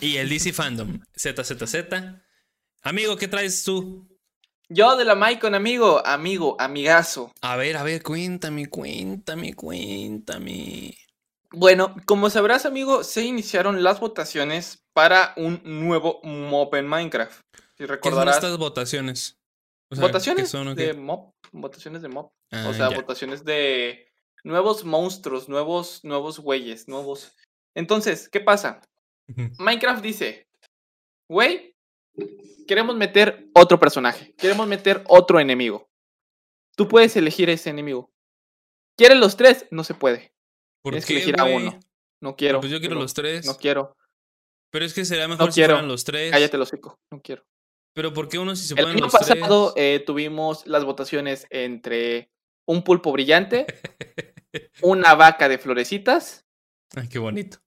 [0.00, 1.76] y el DC Fandom, ZZZ.
[2.82, 4.08] Amigo, ¿qué traes tú?
[4.68, 7.30] Yo de la Maicon, amigo, amigo, amigazo.
[7.42, 10.96] A ver, a ver, cuéntame, cuéntame, cuéntame.
[11.50, 17.40] Bueno, como sabrás, amigo, se iniciaron las votaciones para un nuevo mob en Minecraft.
[17.52, 18.36] Si ¿Qué son recordarás.
[18.36, 19.38] estas votaciones?
[19.90, 21.34] O sea, ¿qué votaciones son de mob.
[21.52, 22.32] Votaciones de mob.
[22.50, 22.96] Ah, o sea, ya.
[22.96, 24.11] votaciones de
[24.44, 27.34] nuevos monstruos, nuevos, nuevos güeyes, nuevos.
[27.74, 28.80] Entonces, ¿qué pasa?
[29.58, 30.48] Minecraft dice,
[31.28, 31.74] güey,
[32.66, 35.88] queremos meter otro personaje, queremos meter otro enemigo.
[36.76, 38.10] Tú puedes elegir ese enemigo.
[38.96, 39.66] ¿Quieres los tres?
[39.70, 40.34] No se puede.
[40.82, 41.78] ¿Por Tienes que qué, elegir a uno.
[42.20, 42.60] No quiero.
[42.60, 43.46] Pues yo quiero no- los tres.
[43.46, 43.96] No quiero.
[44.70, 45.74] Pero es que sería mejor si quiero.
[45.74, 46.30] fueran los tres.
[46.30, 46.98] Cállate los hocico.
[47.10, 47.44] No quiero.
[47.94, 49.84] Pero ¿por qué uno si se El año los pasado tres?
[49.84, 52.30] eh, tuvimos las votaciones entre
[52.66, 53.66] un pulpo brillante,
[54.82, 56.44] una vaca de florecitas
[56.94, 57.58] Ay, qué bonito.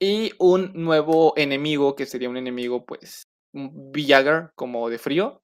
[0.00, 5.42] y un nuevo enemigo que sería un enemigo, pues, un villager como de frío.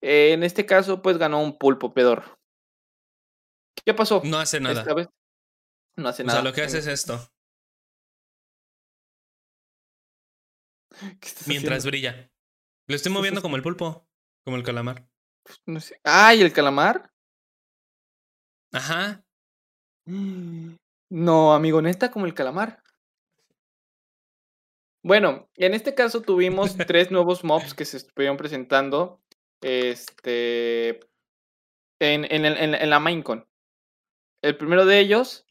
[0.00, 2.38] Eh, en este caso, pues ganó un pulpo pedor.
[3.84, 4.20] ¿Qué pasó?
[4.24, 4.80] No hace nada.
[4.80, 5.08] Esta vez
[5.96, 6.40] no hace O nada.
[6.40, 7.18] sea, lo que hace es esto.
[11.20, 11.90] ¿qué estás Mientras haciendo?
[11.90, 12.30] brilla.
[12.86, 14.06] Lo estoy moviendo como el pulpo.
[14.44, 15.08] Como el calamar.
[15.66, 15.98] No sé.
[16.04, 17.10] ¡Ay, el calamar!
[18.72, 19.23] Ajá.
[20.06, 22.82] No, amigo, neta, como el calamar.
[25.02, 29.20] Bueno, en este caso tuvimos tres nuevos mobs que se estuvieron presentando
[29.60, 31.00] este,
[32.00, 33.46] en, en, el- en- en la Minecon.
[34.42, 35.46] El primero de ellos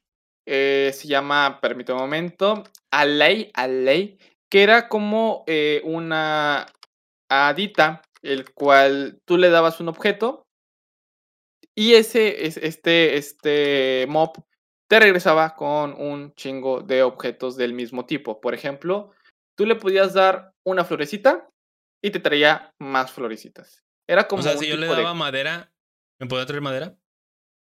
[0.45, 4.17] eh, se llama, permítame un momento, Alei, Alei,
[4.49, 6.67] que era como eh, una
[7.29, 10.42] hadita, el cual tú le dabas un objeto
[11.75, 14.31] y ese, es, este, este mob
[14.89, 18.39] te regresaba con un chingo de objetos del mismo tipo.
[18.41, 19.11] Por ejemplo,
[19.57, 21.49] tú le podías dar una florecita
[22.03, 23.83] y te traía más florecitas.
[24.07, 25.71] Era como o sea, un si yo le de- daba madera,
[26.19, 26.95] ¿me podía traer madera?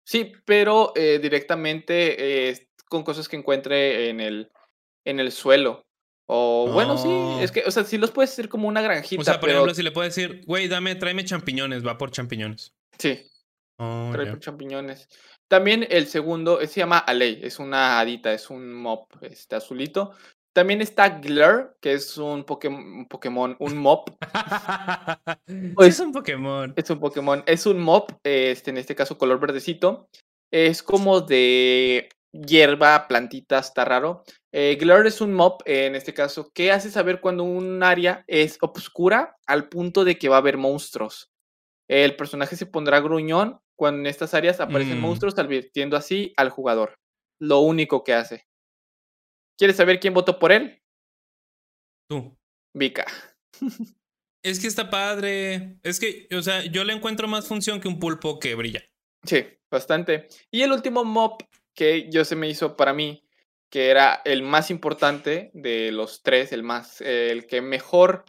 [0.07, 4.51] Sí, pero eh, directamente eh, con cosas que encuentre en el,
[5.07, 5.87] en el suelo.
[6.27, 7.09] O bueno, sí,
[7.43, 7.53] es Oh.
[7.55, 9.75] que, o sea, sí los puedes hacer como una granjita, O sea, por pero ejemplo,
[9.75, 12.75] si le puedo decir, güey, dame, tráeme champiñones, va por champiñones.
[12.99, 13.31] sí,
[13.79, 15.09] Oh, trae por champiñones.
[15.49, 20.13] También el segundo eh, se llama Alei, es una hadita, es un mob este azulito.
[20.55, 24.05] También está Glur, que es un Pokémon, un Pokémon, un mob,
[25.75, 26.73] Pues- es un Pokémon.
[26.77, 30.09] es un Pokémon, es un mob, este, en este caso color verdecito.
[30.53, 34.23] Es como de hierba, plantita, está raro.
[34.53, 38.23] Eh, Glur es un mob, eh, en este caso, que hace saber cuando un área
[38.29, 41.33] es oscura al punto de que va a haber monstruos.
[41.89, 45.03] El personaje se pondrá gruñón cuando en estas áreas aparecen Mm.
[45.03, 46.95] monstruos, advirtiendo así al jugador.
[47.41, 48.47] Lo único que hace.
[49.59, 50.81] ¿Quieres saber quién votó por él?
[52.09, 52.37] Tú.
[52.75, 53.07] Vika.
[54.45, 55.79] Es que está padre.
[55.83, 58.85] Es que, o sea, yo le encuentro más función que un pulpo que brilla.
[59.25, 60.29] Sí, bastante.
[60.51, 61.39] Y el último mob
[61.75, 63.27] que yo se me hizo para mí,
[63.71, 68.27] que era el más importante de los tres, el más, eh, el que mejor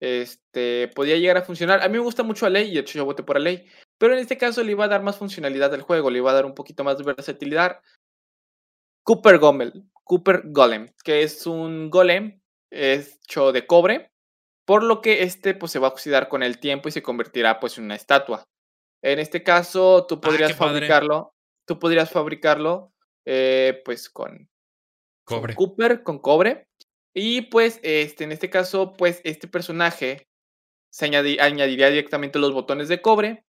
[0.00, 1.82] este, podía llegar a funcionar.
[1.82, 3.66] A mí me gusta mucho Alei y de hecho yo voté por Alei.
[3.98, 6.34] Pero en este caso le iba a dar más funcionalidad al juego, le iba a
[6.34, 7.80] dar un poquito más de versatilidad.
[9.04, 12.40] Cooper Golem, Cooper Golem, que es un golem
[12.70, 14.10] hecho de cobre,
[14.66, 17.60] por lo que este pues se va a oxidar con el tiempo y se convertirá
[17.60, 18.44] pues en una estatua.
[19.02, 20.72] En este caso, tú podrías Ah, padre.
[20.74, 21.34] fabricarlo,
[21.66, 22.92] tú podrías fabricarlo
[23.24, 24.48] eh, pues con,
[25.24, 25.54] con Cobre.
[25.54, 26.66] Cooper, con cobre.
[27.14, 30.28] Y pues, este, en este caso, pues este personaje
[30.92, 33.45] se añadi- añadiría directamente los botones de cobre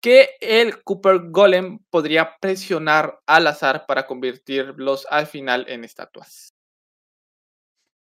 [0.00, 6.54] que el Cooper Golem podría presionar al azar para convertirlos al final en estatuas.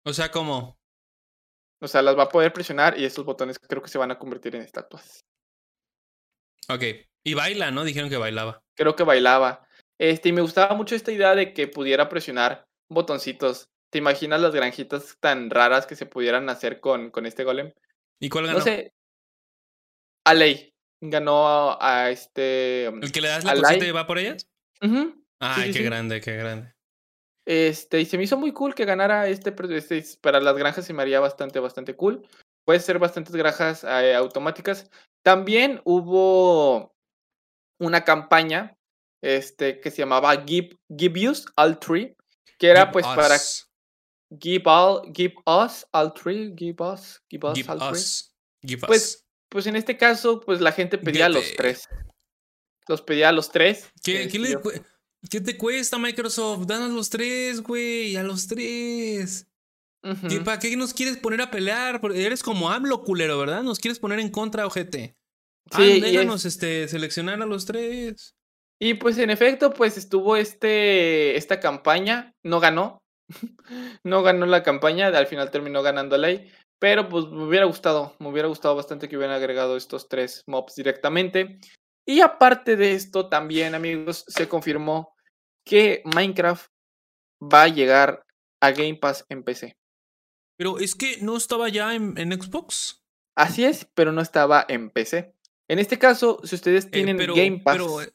[0.05, 0.79] O sea, como.
[1.81, 4.19] O sea, las va a poder presionar y estos botones creo que se van a
[4.19, 5.25] convertir en estatuas.
[6.69, 6.85] Ok.
[7.25, 7.85] Y baila, ¿no?
[7.85, 8.63] Dijeron que bailaba.
[8.75, 9.67] Creo que bailaba.
[9.99, 13.69] Este, y me gustaba mucho esta idea de que pudiera presionar botoncitos.
[13.91, 17.73] ¿Te imaginas las granjitas tan raras que se pudieran hacer con, con este golem?
[18.21, 18.59] ¿Y cuál ganó?
[18.59, 18.93] No sé.
[20.25, 20.72] Alei
[21.03, 22.89] ganó a, este.
[22.91, 24.49] um, ¿El que le das la cosita y va por ellas?
[24.81, 25.85] ujú, Ay, sí, qué sí.
[25.85, 26.73] grande, qué grande.
[27.45, 30.93] Este, y se me hizo muy cool que ganara este, este, para las granjas se
[30.93, 32.27] me haría bastante, bastante cool.
[32.65, 34.89] Puede ser bastantes granjas eh, automáticas.
[35.25, 36.95] También hubo
[37.81, 38.77] una campaña
[39.21, 42.17] este, que se llamaba Give, Give Us All Tree,
[42.59, 43.37] que era Give pues para.
[44.41, 47.99] Give, all, give Us All Tree, Give Us, Give Us Give All Tree.
[47.99, 48.35] us.
[48.63, 49.25] Give Pues, us.
[49.53, 51.87] Pues en este caso, pues la gente pedía a los tres.
[52.89, 53.91] Los pedía a los tres.
[54.03, 54.59] ¿Qué, este, qué le
[55.31, 56.67] ¿Qué te cuesta, Microsoft?
[56.67, 58.17] Danos los tres, güey.
[58.17, 59.47] A los tres.
[60.03, 60.43] Ujú.
[60.43, 62.01] ¿Para qué nos quieres poner a pelear?
[62.15, 63.63] Eres como AMLO, culero, ¿verdad?
[63.63, 65.17] Nos quieres poner en contra, ojete.
[65.71, 68.35] Ah, Sí, y déjanos este, seleccionar a los tres.
[68.81, 73.03] Y pues en efecto, pues estuvo este, esta campaña, no ganó,
[74.03, 76.51] no ganó la campaña, al final terminó ganando Ley,
[76.83, 80.75] pero pues me hubiera gustado, me hubiera gustado bastante que hubieran agregado estos tres mobs
[80.75, 81.61] directamente.
[82.05, 85.15] Y aparte de esto, también amigos, se confirmó
[85.65, 86.67] que Minecraft
[87.41, 88.27] va a llegar
[88.61, 89.77] a Game Pass en PC.
[90.57, 93.01] Pero es que no estaba ya en, en Xbox.
[93.37, 95.37] Así es, pero no estaba en PC.
[95.69, 98.13] En este caso, si ustedes Eh, tienen pero, Game Pass, pero, eh,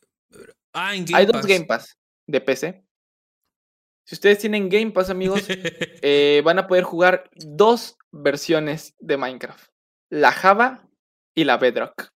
[0.73, 1.45] ah, en Game hay dos.
[1.45, 2.84] Game Pass de PC.
[4.06, 5.45] Si ustedes tienen Game Pass, amigos,
[6.02, 9.70] eh, van a poder jugar dos versiones de Minecraft:
[10.12, 10.88] la Java
[11.36, 12.10] y la Bedrock.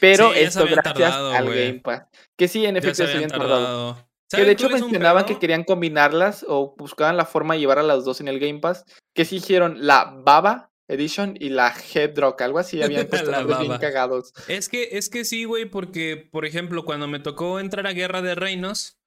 [0.00, 1.46] Pero Sí, esto gracias tardado, al.
[1.46, 2.04] Game Pass.
[2.36, 3.50] Que sí, en efecto se se habían tardado.
[3.50, 3.94] tardado.
[3.96, 7.84] Que ¿Sabes de hecho mencionaban que querían combinarlas o buscaban la forma de llevar a
[7.84, 8.84] las dos en el Game Pass.
[9.14, 12.82] Que sí hicieron la Baba Edition y la Bedrock, algo así.
[12.82, 14.32] Habían puesto bien cagados.
[14.48, 18.22] Es que, es que sí, güey, porque, por ejemplo, cuando me tocó entrar a Guerra
[18.22, 18.98] de Reinos,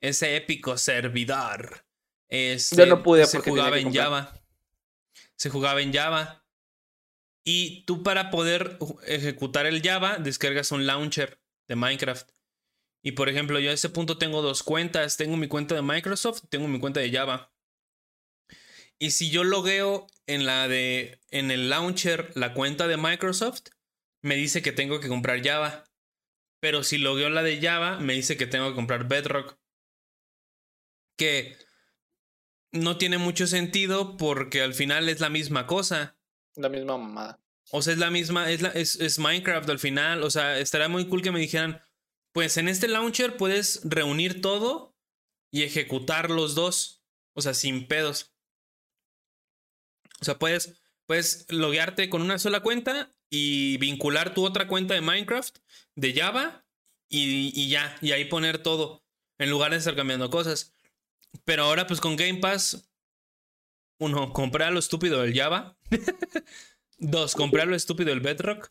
[0.00, 1.84] ese épico servidor,
[2.28, 3.92] este, no pude se porque jugaba en.
[3.92, 4.32] Java.
[5.38, 6.44] Se jugaba en Java.
[7.44, 12.30] Y tú para poder ejecutar el Java, descargas un launcher de Minecraft.
[13.02, 15.16] Y por ejemplo, yo a ese punto tengo dos cuentas.
[15.16, 17.52] Tengo mi cuenta de Microsoft tengo mi cuenta de Java.
[18.98, 23.68] Y si yo logueo en la de en el launcher la cuenta de Microsoft,
[24.22, 25.84] me dice que tengo que comprar Java.
[26.60, 29.56] Pero si logueo la de Java, me dice que tengo que comprar Bedrock.
[31.16, 31.56] Que
[32.72, 36.16] no tiene mucho sentido porque al final es la misma cosa.
[36.54, 37.40] La misma mamada.
[37.70, 40.22] O sea, es la misma, es, la- es, es Minecraft al final.
[40.22, 41.82] O sea, estaría muy cool que me dijeran,
[42.32, 44.96] pues en este launcher puedes reunir todo
[45.50, 47.02] y ejecutar los dos.
[47.34, 48.32] O sea, sin pedos.
[50.20, 55.00] O sea, puedes, puedes loguearte con una sola cuenta y vincular tu otra cuenta de
[55.00, 55.56] Minecraft,
[55.94, 56.66] de Java,
[57.08, 59.04] y, y ya, y ahí poner todo,
[59.38, 60.74] en lugar de estar cambiando cosas.
[61.44, 62.90] Pero ahora, pues con Game Pass,
[64.00, 65.76] uno, compré a lo estúpido del Java.
[66.98, 68.70] Dos, compré a lo estúpido el Bedrock.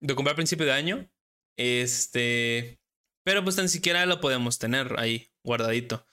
[0.00, 1.10] Lo compré a principio de año.
[1.56, 2.80] Este.
[3.24, 6.06] Pero pues tan siquiera lo podemos tener ahí, guardadito.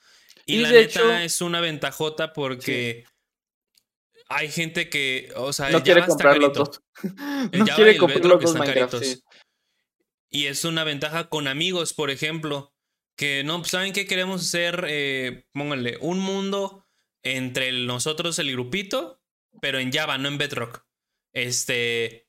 [0.46, 3.04] Y, Y la neta hecho- es una ventajota porque
[4.28, 5.32] hay gente que.
[5.36, 6.64] O sea, No el quiere Java está comprar los carito.
[6.64, 7.50] dos.
[7.52, 8.92] El no Java y quiere el comprar Bedrock los dos están Minecraft.
[8.92, 9.08] caritos.
[9.08, 9.22] sí.
[10.30, 12.74] Y es una ventaja con amigos, por ejemplo.
[13.18, 14.84] Que no, pues, ¿saben qué queremos hacer?
[14.86, 16.86] Eh, pónganle, un mundo
[17.24, 19.20] entre nosotros, el grupito,
[19.60, 20.86] pero en Java, no en Bedrock.
[21.34, 22.28] Este.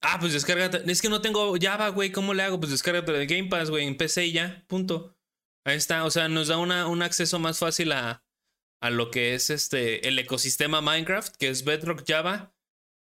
[0.00, 0.90] Ah, pues descárgate.
[0.90, 2.10] Es que no tengo Java, güey.
[2.10, 2.58] ¿Cómo le hago?
[2.58, 4.64] Pues descárgate de Game Pass, güey, en PC y ya.
[4.66, 5.14] Punto.
[5.66, 6.04] Ahí está.
[6.04, 8.24] O sea, nos da una, un acceso más fácil a,
[8.80, 12.54] a lo que es este el ecosistema Minecraft, que es Bedrock Java,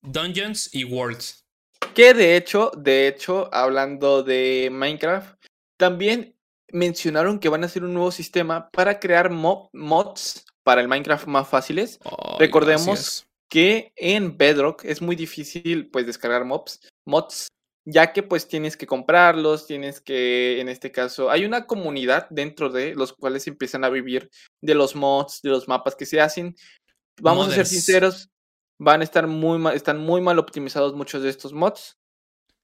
[0.02, 1.45] Dungeons y Worlds.
[1.94, 5.38] Que de hecho, de hecho, hablando de Minecraft,
[5.77, 6.35] también
[6.76, 11.26] mencionaron que van a hacer un nuevo sistema para crear mo- mods para el Minecraft
[11.28, 12.00] más fáciles.
[12.38, 13.28] Recordemos gracias.
[13.50, 17.48] que en Bedrock es muy difícil pues descargar mobs, mods,
[17.88, 22.70] ya que pues tienes que comprarlos, tienes que, en este caso, hay una comunidad dentro
[22.70, 24.30] de los cuales empiezan a vivir
[24.62, 26.56] de los mods, de los mapas que se hacen.
[27.22, 28.30] Vamos a ser sinceros,
[28.80, 31.96] van a estar muy mal, están muy mal optimizados muchos de estos mods.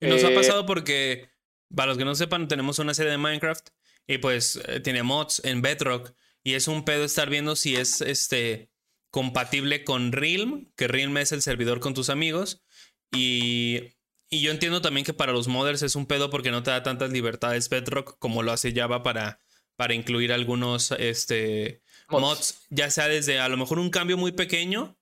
[0.01, 1.29] Y nos ha Eh, pasado porque,
[1.73, 3.69] para los que no sepan, tenemos una serie de Minecraft
[4.07, 6.13] y pues eh, tiene mods en Bedrock
[6.43, 8.69] y es un pedo estar viendo si es este
[9.09, 12.63] compatible con Realm, que Realm es el servidor con tus amigos
[13.11, 13.95] y,
[14.29, 16.83] y yo entiendo también que para los modders es un pedo porque no te da
[16.83, 19.39] tantas libertades Bedrock como lo hace Java para,
[19.75, 22.21] para incluir algunos este, Mods.
[22.21, 24.97] mods, ya sea desde a lo mejor un cambio muy pequeño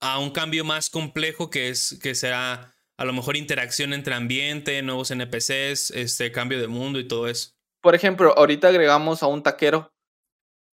[0.00, 4.82] a un cambio más complejo que es que será a lo mejor interacción entre ambiente,
[4.82, 7.55] nuevos NPCs, este cambio de mundo y todo eso.
[7.86, 9.92] Por ejemplo, ahorita agregamos a un taquero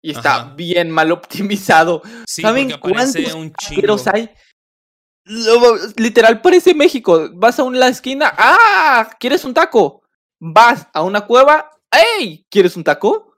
[0.02, 0.54] y está Ajá.
[0.56, 2.02] bien mal optimizado.
[2.28, 4.32] Sí, ¿Saben cuántos un taqueros hay?
[5.26, 7.30] Lo- literal parece México.
[7.36, 9.16] Vas a una esquina, ¡ah!
[9.20, 10.02] ¿Quieres un taco?
[10.42, 11.70] Vas a una cueva,
[12.20, 12.48] ¡ey!
[12.50, 13.36] ¿Quieres un taco?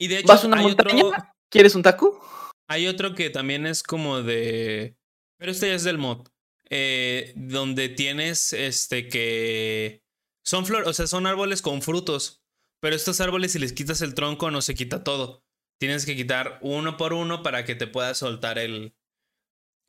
[0.00, 1.04] Y de hecho ¿Vas a una hay montaña?
[1.04, 2.18] otro, ¿Quieres un taco?
[2.66, 4.96] hay otro que también es como de
[5.38, 6.26] pero este ya es del mod.
[6.70, 10.00] eh, donde tienes este que
[10.46, 12.40] son flores, o sea, son árboles con frutos,
[12.80, 15.44] pero estos árboles si les quitas el tronco no se quita todo.
[15.80, 18.94] Tienes que quitar uno por uno para que te pueda soltar el,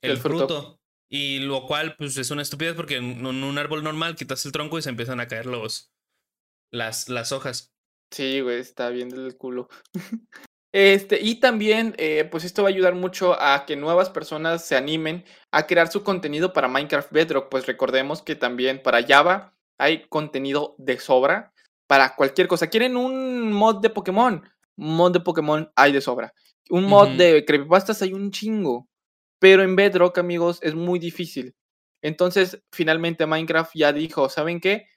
[0.01, 0.47] el, El fruto.
[0.47, 0.81] fruto.
[1.09, 4.51] Y lo cual, pues, es una estupidez porque en en un árbol normal quitas el
[4.51, 5.93] tronco y se empiezan a caer los,
[6.72, 7.73] las, las hojas.
[8.11, 9.69] Sí, güey, está bien del culo.
[10.73, 14.76] Este, y también, eh, pues esto va a ayudar mucho a que nuevas personas se
[14.76, 17.49] animen a crear su contenido para Minecraft Bedrock.
[17.49, 21.53] Pues recordemos que también para Java hay contenido de sobra
[21.88, 22.68] para cualquier cosa.
[22.68, 24.43] ¿Quieren un mod de Pokémon?
[24.77, 26.34] Un mod de Pokémon hay de sobra.
[26.69, 28.88] Un mod de creepypastas hay un chingo.
[29.39, 31.55] Pero en Bedrock, amigos, es muy difícil.
[32.01, 34.88] Entonces, finalmente Minecraft ya dijo, ¿saben qué?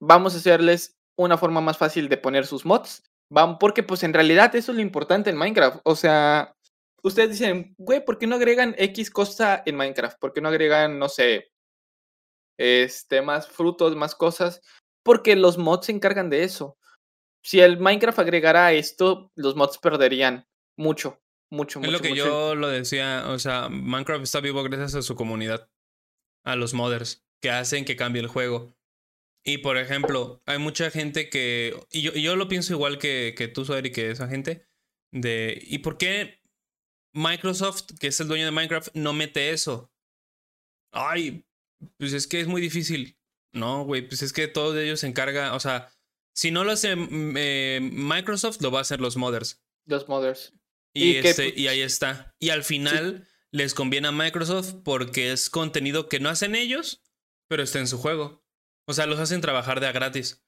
[0.00, 3.02] Vamos a hacerles una forma más fácil de poner sus mods.
[3.30, 5.80] Van, porque pues en realidad eso es lo importante en Minecraft.
[5.84, 6.54] O sea,
[7.02, 10.18] ustedes dicen, güey, ¿por qué no agregan X cosa en Minecraft?
[10.18, 11.50] ¿Por qué no agregan, no sé,
[12.58, 14.60] este, más frutos, más cosas?
[15.04, 16.76] Porque los mods se encargan de eso.
[17.42, 21.90] Si el Minecraft agregara esto, los mods perderían mucho, mucho, mucho.
[21.90, 25.70] Es lo que yo lo decía, o sea, Minecraft está vivo gracias a su comunidad,
[26.44, 28.74] a los modders, que hacen que cambie el juego.
[29.44, 33.46] Y por ejemplo, hay mucha gente que, y yo, yo lo pienso igual que, que
[33.46, 34.66] tú, Soder, y que esa gente,
[35.12, 36.40] de, ¿y por qué
[37.12, 39.92] Microsoft, que es el dueño de Minecraft, no mete eso?
[40.92, 41.44] Ay,
[41.98, 43.18] pues es que es muy difícil.
[43.54, 45.90] No, güey, pues es que todos ellos se encargan, o sea,
[46.34, 49.62] si no lo hace mm, eh, Microsoft, lo va a hacer los modders.
[49.86, 50.52] Los modders.
[50.92, 52.34] Y, este, y ahí está.
[52.38, 57.02] Y al final les conviene a Microsoft porque es contenido que no hacen ellos,
[57.48, 58.44] pero está en su juego.
[58.86, 60.44] O sea, los hacen trabajar de a gratis.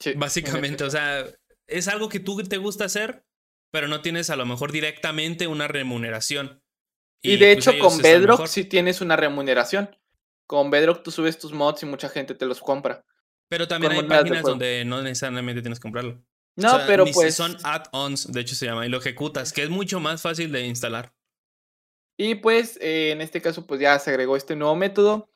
[0.00, 1.24] Sí, Básicamente, o sea,
[1.66, 3.24] es algo que tú te gusta hacer,
[3.72, 6.62] pero no tienes a lo mejor directamente una remuneración.
[7.22, 9.96] Y, de pues, hecho, con Bedrock sí tienes una remuneración.
[10.48, 13.04] Con Bedrock tú subes tus mods y mucha gente te los compra.
[13.48, 16.24] Pero también hay páginas donde no necesariamente tienes que comprarlo.
[16.56, 17.34] No, pero pues.
[17.34, 20.66] Son add-ons, de hecho se llama, y lo ejecutas, que es mucho más fácil de
[20.66, 21.14] instalar.
[22.16, 25.30] Y pues, eh, en este caso, pues ya se agregó este nuevo método.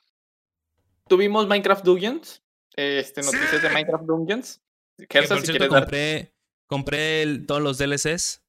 [1.08, 2.42] Tuvimos Minecraft Dungeons,
[2.74, 4.62] este, noticias de Minecraft Dungeons.
[5.08, 6.34] Que por cierto, compré,
[6.66, 8.42] compré todos los DLCs.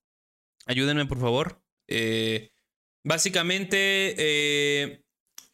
[0.65, 1.61] Ayúdenme, por favor.
[1.87, 2.51] Eh,
[3.03, 5.03] básicamente, eh,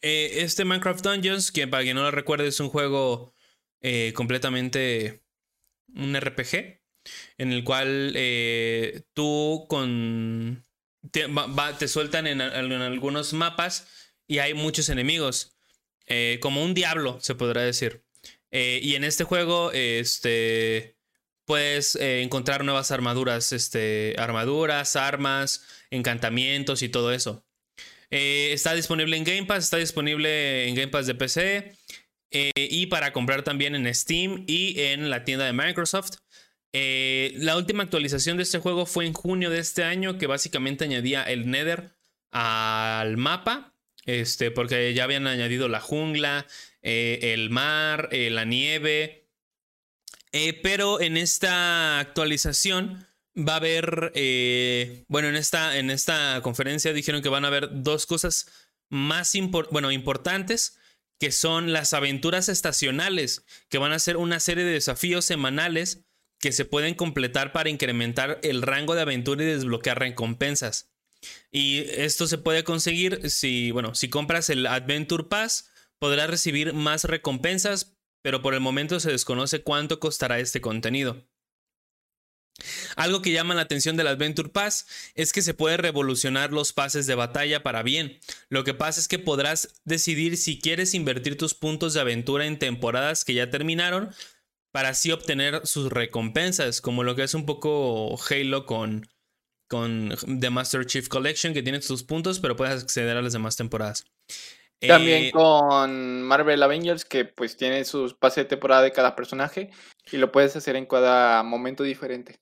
[0.02, 3.34] eh, este Minecraft Dungeons, que para quien no lo recuerde, es un juego
[4.14, 5.22] completamente
[5.94, 6.82] un RPG,
[7.38, 8.12] en el cual
[9.14, 10.62] tú con
[11.10, 11.26] te,
[11.78, 13.86] te sueltan en, algunos mapas
[14.26, 15.56] y hay muchos enemigos,
[16.40, 18.04] como un diablo, se podrá decir.
[18.50, 20.96] Eh, y en este juego, este,
[21.44, 27.44] puedes eh, encontrar nuevas armaduras, este, armaduras, armas, encantamientos y todo eso.
[28.10, 31.76] Eh, está disponible en Game Pass, está disponible en Game Pass de PC
[32.32, 36.18] y para comprar también en Steam y en la tienda de Microsoft.
[36.72, 41.24] la última actualización de este juego fue en junio de este año, que básicamente añadía
[41.24, 41.90] el Nether
[42.30, 43.74] al mapa,
[44.06, 46.46] este, porque ya habían añadido la jungla,
[46.82, 49.28] eh, el mar, eh, la nieve.
[50.32, 54.12] Eh, pero en esta actualización va a haber,
[55.08, 58.46] bueno, en esta, en esta conferencia dijeron que van a haber dos cosas
[58.88, 59.32] más
[59.70, 60.78] bueno, importantes,
[61.18, 66.04] que son las aventuras estacionales, que van a ser una serie de desafíos semanales
[66.40, 70.90] que se pueden completar para incrementar el rango de aventura y desbloquear recompensas.
[71.52, 77.04] Y esto se puede conseguir si, bueno, si compras el Adventure Pass podrá recibir más
[77.04, 81.26] recompensas, pero por el momento se desconoce cuánto costará este contenido.
[82.96, 87.06] Algo que llama la atención del Adventure Pass es que se puede revolucionar los pases
[87.06, 88.18] de batalla para bien.
[88.48, 92.58] Lo que pasa es que podrás decidir si quieres invertir tus puntos de aventura en
[92.58, 94.10] temporadas que ya terminaron
[94.72, 99.08] para así obtener sus recompensas, como lo que es un poco Halo con,
[99.68, 103.56] con The Master Chief Collection, que tiene sus puntos, pero puedes acceder a las demás
[103.56, 104.06] temporadas.
[104.80, 109.70] También eh, con Marvel Avengers, que pues tiene sus pases de temporada de cada personaje
[110.10, 112.40] y lo puedes hacer en cada momento diferente.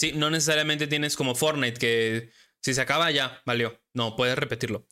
[0.00, 2.30] Sí, no necesariamente tienes como Fortnite, que
[2.62, 3.78] si se acaba ya, valió.
[3.92, 4.86] No, puedes repetirlo.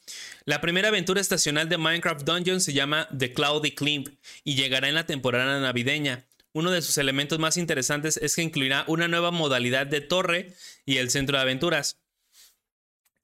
[0.44, 4.94] La primera aventura estacional de Minecraft Dungeons se llama The Cloudy Climb y llegará en
[4.94, 6.28] la temporada navideña.
[6.52, 10.52] Uno de sus elementos más interesantes es que incluirá una nueva modalidad de torre
[10.85, 12.02] y el centro de aventuras.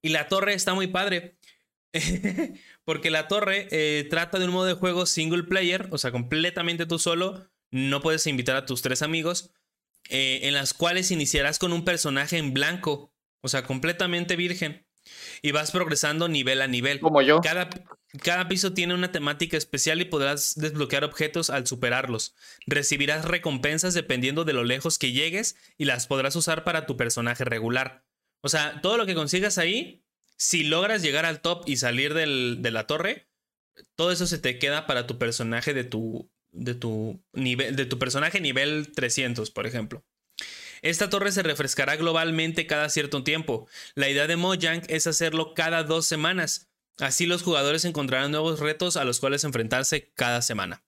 [0.01, 1.37] Y la torre está muy padre.
[2.87, 6.87] Porque la torre eh, trata de un modo de juego single player, o sea, completamente
[6.87, 7.51] tú solo.
[7.71, 9.51] No puedes invitar a tus tres amigos.
[10.09, 14.87] Eh, en las cuales iniciarás con un personaje en blanco, o sea, completamente virgen.
[15.43, 16.99] Y vas progresando nivel a nivel.
[17.01, 17.41] Como yo.
[17.43, 17.69] Cada,
[18.23, 22.35] cada piso tiene una temática especial y podrás desbloquear objetos al superarlos.
[22.67, 27.45] Recibirás recompensas dependiendo de lo lejos que llegues y las podrás usar para tu personaje
[27.45, 28.05] regular.
[28.41, 30.05] O sea, todo lo que consigas ahí
[30.37, 33.29] si logras llegar al top y salir de la torre,
[33.97, 37.99] todo eso se te queda para tu personaje de tu, de tu nivel, de tu
[37.99, 40.05] personaje nivel 300, por ejemplo.
[40.83, 43.67] Esta torre se refrescará globalmente cada cierto tiempo.
[43.95, 46.69] La idea de Mojang es hacerlo cada dos semanas.
[46.99, 50.85] Así los jugadores encontrarán nuevos retos a los cuales enfrentarse cada semana.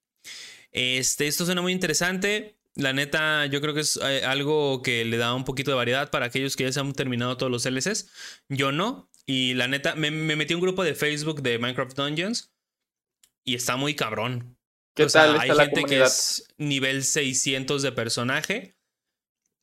[0.70, 2.58] Este, esto suena muy interesante.
[2.74, 6.10] La neta, yo creo que es eh, algo que le da un poquito de variedad
[6.10, 8.10] para aquellos que ya se han terminado todos los LCs.
[8.50, 9.10] Yo no.
[9.24, 12.52] Y la neta, me, metí un grupo de Facebook de Minecraft Dungeons.
[13.44, 14.55] Y está muy cabrón.
[14.96, 15.38] ¿Qué tal?
[15.38, 18.76] hay gente que es nivel 600 de personaje.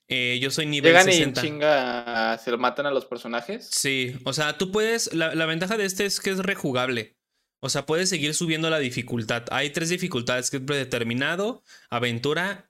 [0.08, 1.40] Eh, yo soy nivel ¿Llegan 60.
[1.40, 3.68] y chinga se lo matan a los personajes?
[3.72, 5.12] Sí, o sea, tú puedes.
[5.14, 7.18] La, la, ventaja de este es que es rejugable.
[7.62, 9.46] O sea, puedes seguir subiendo la dificultad.
[9.50, 12.70] Hay tres dificultades que es predeterminado, aventura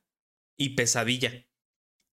[0.55, 1.45] y pesadilla.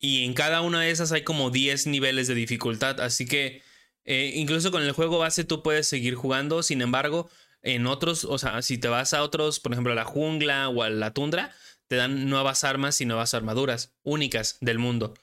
[0.01, 3.01] Y en cada una de esas hay como 10 niveles de dificultad.
[3.01, 3.63] Así que
[4.05, 6.63] eh, incluso con el juego base tú puedes seguir jugando.
[6.63, 7.31] Sin embargo,
[7.63, 10.83] en otros, o sea, si te vas a otros, por ejemplo, a la jungla o
[10.83, 11.55] a la tundra,
[11.89, 15.15] te dan nuevas armas y nuevas armaduras únicas del mundo.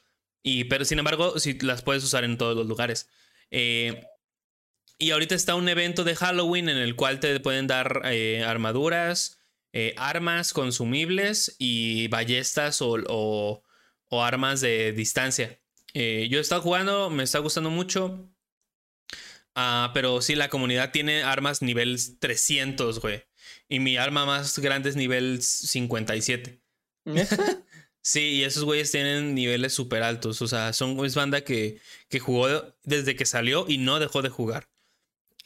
[0.43, 3.09] Y, pero sin embargo, si las puedes usar en todos los lugares.
[3.51, 4.05] Eh,
[4.97, 9.39] y ahorita está un evento de Halloween en el cual te pueden dar eh, armaduras,
[9.73, 13.63] eh, armas consumibles y ballestas o,
[14.11, 15.59] armas de distancia.
[15.93, 18.29] Yo he estado jugando, me está gustando mucho.
[19.59, 23.23] Ah, pero sí, la comunidad tiene armas nivel 300, güey.
[23.67, 26.61] Y mi arma más grande es nivel 57.
[28.01, 30.43] sí, y esos güeyes tienen niveles súper altos.
[30.43, 34.29] O sea, son es banda que, que jugó desde que salió y no dejó de
[34.29, 34.69] jugar.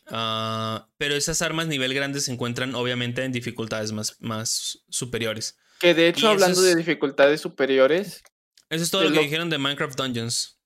[0.08, 5.58] Ah, pero esas armas nivel grande se encuentran obviamente en dificultades más, más superiores.
[5.80, 8.22] Que de hecho, hablando de dificultades superiores.
[8.70, 10.60] Eso es todo lo que dijeron de Minecraft Dungeons.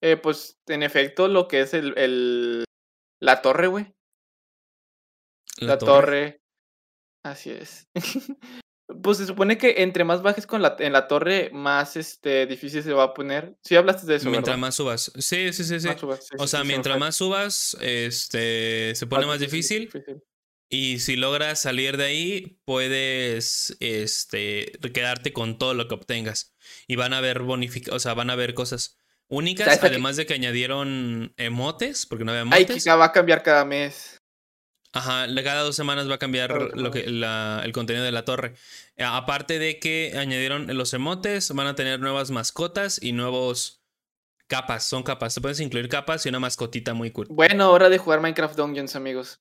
[0.00, 1.92] Eh, pues en efecto, lo que es el.
[1.98, 2.64] el
[3.20, 3.94] la torre, güey.
[5.58, 6.40] La, torre.
[7.24, 7.88] Así es.
[9.02, 12.82] Pues se supone que entre más bajes con la, en la torre, más este, difícil
[12.82, 13.54] se va a poner.
[13.62, 15.12] Sí hablaste de eso, Mientras más subas.
[15.18, 15.88] Sí, sí, sí, sí.
[16.38, 19.90] o sea, mientras más subas, este, se pone más, difícil.
[20.70, 26.54] Y si logras salir de ahí, puedes este, quedarte con todo lo que obtengas.
[26.86, 28.97] Y van a haber bonific o sea, van a haber cosas
[29.28, 32.86] únicas, además de que añadieron emotes, porque no había emotes.
[32.86, 34.18] Ay, va a cambiar cada mes.
[34.92, 38.54] Ajá, cada dos semanas va a cambiar lo que, el contenido de la torre.
[38.96, 43.82] Eh, aparte de que añadieron los emotes, van a tener nuevas mascotas y nuevos
[44.46, 44.84] capas.
[44.84, 45.34] Son capas.
[45.34, 47.26] Se pueden incluir capas y una mascotita muy cool.
[47.28, 49.40] Bueno, hora de jugar Minecraft Dungeons, amigos.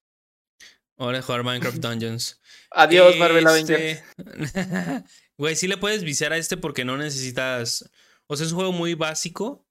[0.98, 2.42] Hora de jugar Minecraft Dungeons.
[2.72, 4.04] Adiós, Marvel este...
[5.38, 7.90] Güey, sí le puedes viciar a este porque no necesitas.
[8.26, 9.67] O sea, es un juego muy básico,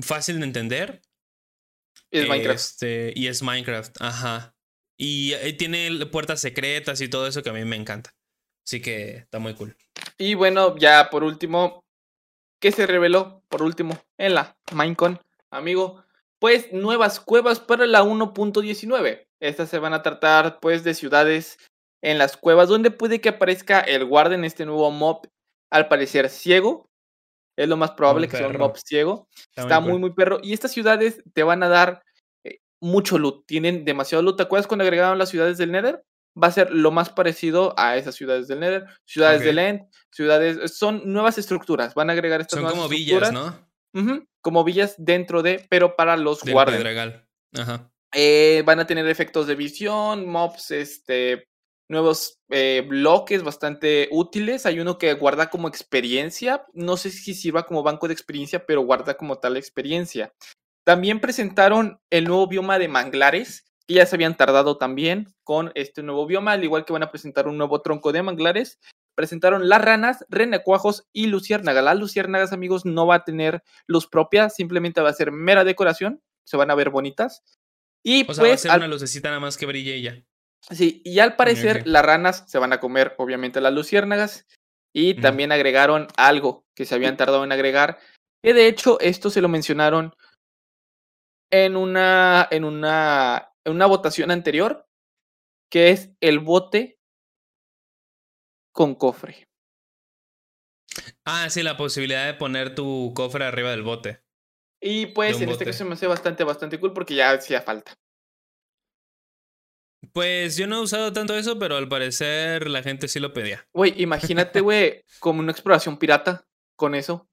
[0.00, 1.02] fácil de entender.
[2.10, 2.58] Es Minecraft.
[2.58, 4.54] Este, y es Minecraft, ajá.
[4.96, 8.14] Y eh, tiene puertas secretas y todo eso que a mí me encanta.
[8.64, 9.76] Así que está muy cool.
[10.18, 11.84] Y bueno, ya por último,
[12.60, 15.20] ¿qué se reveló por último en la Minecon,
[15.50, 16.04] amigo?
[16.38, 19.26] Pues nuevas cuevas para la 1.19.
[19.40, 21.58] Estas se van a tratar pues de ciudades
[22.02, 25.28] en las cuevas donde puede que aparezca el Warden, este nuevo mob,
[25.70, 26.90] al parecer ciego.
[27.56, 29.28] Es lo más probable que sea un mob ciego.
[29.54, 30.40] Está, muy, muy perro.
[30.42, 32.02] Y estas ciudades te van a dar
[32.80, 34.36] mucho loot, tienen demasiado loot.
[34.36, 36.04] ¿Te acuerdas cuando agregaron las ciudades del Nether?
[36.40, 40.76] Va a ser lo más parecido a esas ciudades del Nether, ciudades del End, ciudades,
[40.76, 43.70] son nuevas estructuras, van a agregar estas son como villas, ¿no?
[44.40, 47.22] como villas dentro de, pero para los guardias.
[47.54, 47.92] Ajá.
[48.14, 51.48] Eh, van a tener efectos de visión, mobs, este,
[51.92, 54.66] nuevos eh, bloques bastante útiles.
[54.66, 56.64] Hay uno que guarda como experiencia.
[56.72, 60.34] No sé si sirva como banco de experiencia, pero guarda como tal experiencia.
[60.84, 66.02] También presentaron el nuevo bioma de manglares, que ya se habían tardado también con este
[66.02, 68.80] nuevo bioma, al igual que van a presentar un nuevo tronco de manglares.
[69.14, 71.84] Presentaron las ranas, renacuajos y luciérnagas.
[71.84, 76.22] Las luciérnagas, amigos, no va a tener luz propia, simplemente va a ser mera decoración,
[76.44, 77.44] se van a ver bonitas.
[78.02, 80.24] Y o sea, pues, va a ser una lucecita nada más que brille ella.
[80.70, 84.46] Sí, y al parecer las ranas se van a comer, obviamente, las luciérnagas.
[84.94, 87.98] Y también agregaron algo que se habían tardado en agregar,
[88.44, 90.14] que de hecho esto se lo mencionaron
[91.50, 94.86] en una, en una, en una votación anterior,
[95.70, 96.98] que es el bote
[98.74, 99.48] con cofre.
[101.24, 104.22] Ah, sí, la posibilidad de poner tu cofre arriba del bote.
[104.78, 107.94] Y pues en este caso me hace bastante, bastante cool porque ya hacía falta.
[110.12, 113.66] Pues yo no he usado tanto eso, pero al parecer la gente sí lo pedía.
[113.72, 116.46] Güey, imagínate, güey, como una exploración pirata
[116.76, 117.28] con eso.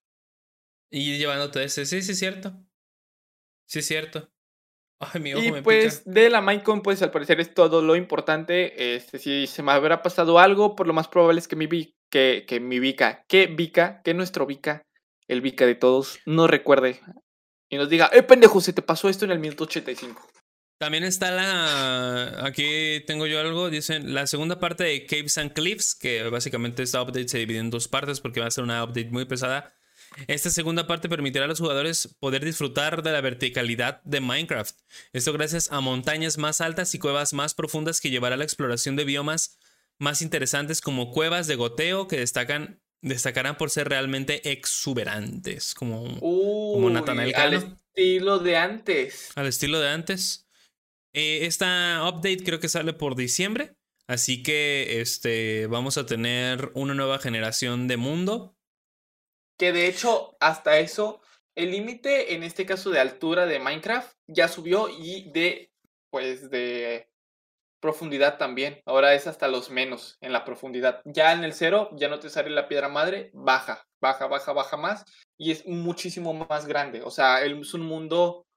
[0.91, 2.53] Y llevándote ese, sí, sí, es cierto.
[3.67, 4.29] Sí, es cierto.
[4.99, 8.95] Ay, mi ojo y pues de la Minecon, pues al parecer es todo lo importante.
[8.95, 11.67] Este, si se me habrá pasado algo, por lo más probable es que mi,
[12.09, 14.83] que, que mi Vika, que Vika, que nuestro Vika
[15.29, 16.99] el Vika de todos, nos recuerde
[17.69, 20.27] y nos diga, eh, pendejo, se te pasó esto en el minuto 85.
[20.79, 22.45] También está la.
[22.45, 23.69] Aquí tengo yo algo.
[23.69, 27.69] Dicen la segunda parte de Caves and Cliffs, que básicamente esta update se divide en
[27.69, 29.73] dos partes porque va a ser una update muy pesada.
[30.27, 34.73] Esta segunda parte permitirá a los jugadores poder disfrutar de la verticalidad de Minecraft.
[35.11, 38.95] Esto gracias a montañas más altas y cuevas más profundas que llevará a la exploración
[38.95, 39.59] de biomas
[39.97, 46.89] más interesantes como cuevas de goteo que destacan, destacarán por ser realmente exuberantes, como, como
[46.89, 49.31] Nathanael Al estilo de antes.
[49.35, 50.48] Al estilo de antes.
[51.13, 53.75] Eh, esta update creo que sale por diciembre.
[54.07, 58.55] Así que este, vamos a tener una nueva generación de mundo.
[59.57, 61.21] Que de hecho, hasta eso,
[61.55, 65.71] el límite en este caso de altura de Minecraft ya subió y de,
[66.09, 67.07] pues, de
[67.79, 68.81] profundidad también.
[68.85, 71.01] Ahora es hasta los menos en la profundidad.
[71.05, 74.77] Ya en el cero, ya no te sale la piedra madre, baja, baja, baja, baja
[74.77, 75.05] más
[75.37, 77.03] y es muchísimo más grande.
[77.03, 78.47] O sea, es un mundo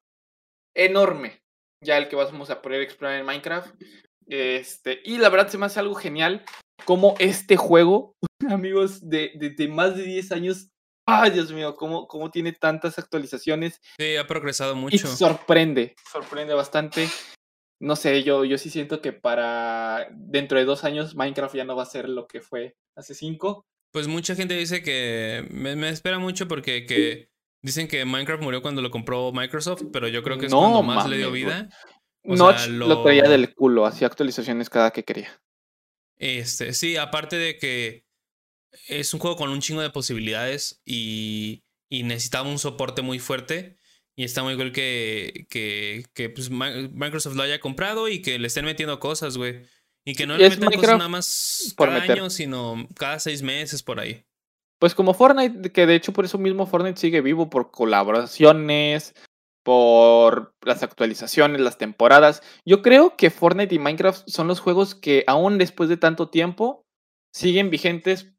[0.74, 1.41] enorme
[1.82, 3.74] ya el que vamos a poder explorar en Minecraft.
[4.26, 6.44] Este, y la verdad se me hace algo genial
[6.84, 8.16] como este juego,
[8.48, 10.68] amigos, de, de, más de 10 años.
[11.06, 13.80] Ay, Dios mío, cómo, cómo tiene tantas actualizaciones.
[13.98, 14.94] Sí, ha progresado mucho.
[14.94, 17.08] Y sorprende, sorprende bastante.
[17.80, 21.74] No sé, yo, yo sí siento que para dentro de dos años Minecraft ya no
[21.74, 23.66] va a ser lo que fue hace cinco.
[23.92, 27.31] Pues mucha gente dice que me, me espera mucho porque que
[27.62, 31.08] Dicen que Minecraft murió cuando lo compró Microsoft, pero yo creo que es cuando más
[31.08, 31.68] le dio vida.
[32.24, 33.02] Notch lo...
[33.02, 35.40] traía del culo, hacía actualizaciones cada que quería.
[36.16, 38.04] Este, sí, aparte de que
[38.88, 43.78] es un juego con un chingo de posibilidades y, y necesitaba un soporte muy fuerte.
[44.14, 48.46] Y está muy cool que, que, que pues, Microsoft lo haya comprado y que le
[48.48, 49.62] estén metiendo cosas, güey.
[50.04, 53.82] Y que no le metan cosas nada más por cada año, sino cada seis meses
[53.82, 54.26] por ahí.
[54.82, 59.14] Pues como Fortnite, que de hecho por eso mismo Fortnite sigue vivo, por colaboraciones,
[59.62, 62.42] por las actualizaciones, las temporadas.
[62.66, 66.82] Yo creo que Fortnite y Minecraft son los juegos que aún después de tanto tiempo
[67.32, 68.32] siguen vigentes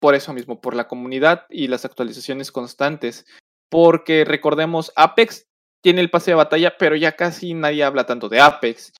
[0.00, 3.26] por eso mismo, por la comunidad y las actualizaciones constantes.
[3.68, 5.48] Porque recordemos, Apex
[5.82, 8.92] tiene el pase de batalla, pero ya casi nadie habla tanto de Apex.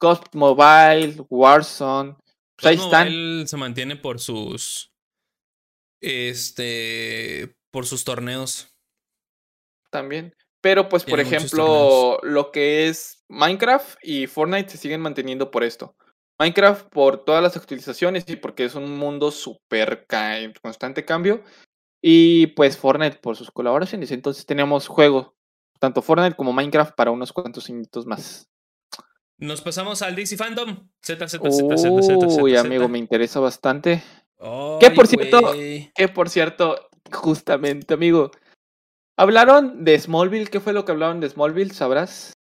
[0.00, 2.16] Ghost Mobile, Warzone.
[2.56, 3.46] Pues ahí están.
[3.46, 4.95] se mantiene por sus
[6.00, 8.74] este, por sus torneos.
[9.90, 10.34] También.
[10.60, 15.96] Pero pues, por ejemplo, lo que es Minecraft y Fortnite se siguen manteniendo por esto.
[16.38, 20.06] Minecraft por todas las actualizaciones y porque es un mundo súper
[20.60, 21.42] constante cambio.
[22.02, 24.10] Y pues Fortnite por sus colaboraciones.
[24.10, 25.34] Entonces tenemos juego,
[25.78, 28.48] tanto Fortnite como Minecraft para unos cuantos minutos más.
[29.38, 30.88] Nos pasamos al DC Fandom.
[31.02, 34.02] Z, Z, Z, Z, Z, Uy, amigo, me interesa bastante.
[34.80, 35.54] ¿Qué por cierto,
[35.94, 38.30] que por cierto, justamente, amigo,
[39.16, 40.50] hablaron de Smallville.
[40.50, 41.72] ¿Qué fue lo que hablaron de Smallville?
[41.72, 42.32] ¿Sabrás?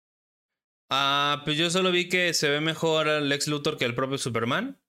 [0.90, 4.80] Ah, pues yo solo vi que se ve mejor Lex Luthor que el propio Superman.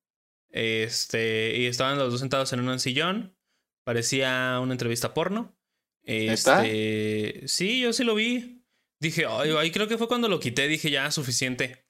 [0.50, 3.38] Este, y estaban los dos sentados en un sillón.
[3.84, 5.56] Parecía una entrevista porno.
[6.04, 8.64] Este, sí, yo sí lo vi.
[9.00, 10.68] Dije, ay, creo que fue cuando lo quité.
[10.68, 11.86] Dije, ya, suficiente.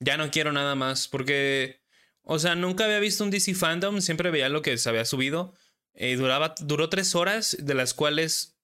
[0.00, 1.08] Ya no quiero nada más.
[1.08, 1.83] Porque
[2.24, 5.54] o sea, nunca había visto un DC Fandom, siempre veía lo que se había subido.
[5.92, 8.56] Eh, duraba, duró tres horas, de las cuales,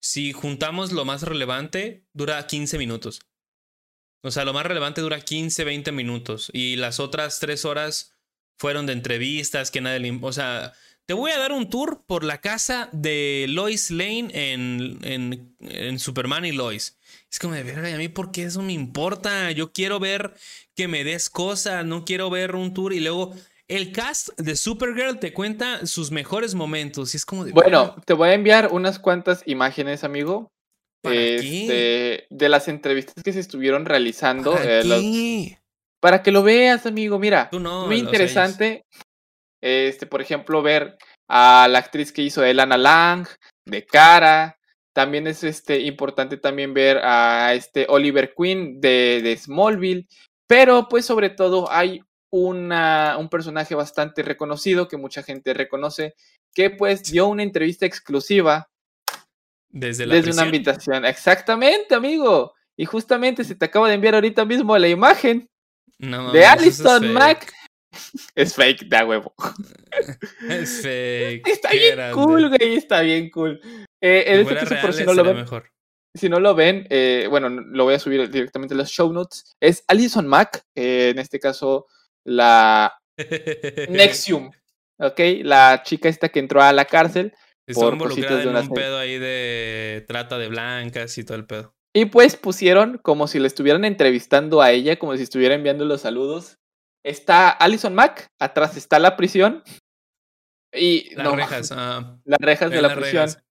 [0.00, 3.20] si juntamos lo más relevante, dura 15 minutos.
[4.22, 6.50] O sea, lo más relevante dura 15, 20 minutos.
[6.52, 8.14] Y las otras tres horas
[8.58, 10.18] fueron de entrevistas, que nadie le...
[10.20, 10.72] O sea,
[11.06, 15.98] te voy a dar un tour por la casa de Lois Lane en, en, en
[15.98, 16.97] Superman y Lois.
[17.30, 19.50] Es como de verga, y a mí, ¿por qué eso me importa?
[19.50, 20.34] Yo quiero ver
[20.74, 23.34] que me des cosas, no quiero ver un tour y luego
[23.68, 27.12] el cast de Supergirl te cuenta sus mejores momentos.
[27.12, 30.50] Y es como de, bueno, te voy a enviar unas cuantas imágenes, amigo.
[31.04, 34.52] Este, de las entrevistas que se estuvieron realizando.
[34.52, 35.58] ¿Para, eh,
[36.00, 37.18] para que lo veas, amigo.
[37.18, 38.84] Mira, muy interesante.
[39.62, 40.98] Este, por ejemplo, ver
[41.28, 43.26] a la actriz que hizo Elana Lang,
[43.66, 44.57] de cara,
[44.98, 50.08] también es este, importante también ver a este Oliver Queen de, de Smallville.
[50.48, 56.16] Pero pues sobre todo hay una, un personaje bastante reconocido que mucha gente reconoce
[56.52, 58.70] que pues dio una entrevista exclusiva
[59.68, 61.04] desde, la desde una invitación.
[61.04, 62.54] Exactamente, amigo.
[62.76, 65.48] Y justamente se te acaba de enviar ahorita mismo la imagen
[66.00, 67.52] de Alison Mack.
[68.34, 69.34] Es fake, da huevo.
[70.48, 71.46] Es fake.
[71.48, 72.76] Está bien cool, güey.
[72.76, 73.60] Está bien cool.
[74.00, 75.46] Eh, en este caso, por si no lo ven,
[76.14, 79.56] si no lo ven, eh, bueno, lo voy a subir directamente en los show notes.
[79.60, 81.86] Es Alison Mack, eh, en este caso
[82.24, 82.92] la
[83.88, 84.50] Nexium,
[84.98, 85.20] ¿ok?
[85.42, 87.32] La chica esta que entró a la cárcel
[87.66, 91.36] Está por involucrada de en una un pedo ahí de trata de blancas y todo
[91.36, 91.74] el pedo.
[91.94, 96.02] Y pues pusieron como si le estuvieran entrevistando a ella, como si estuviera enviando los
[96.02, 96.58] saludos.
[97.08, 99.62] Está Alison Mack, atrás está la prisión.
[100.72, 101.72] Y Las no, rejas.
[101.74, 103.26] ah, las rejas de la las prisión.
[103.26, 103.42] rejas.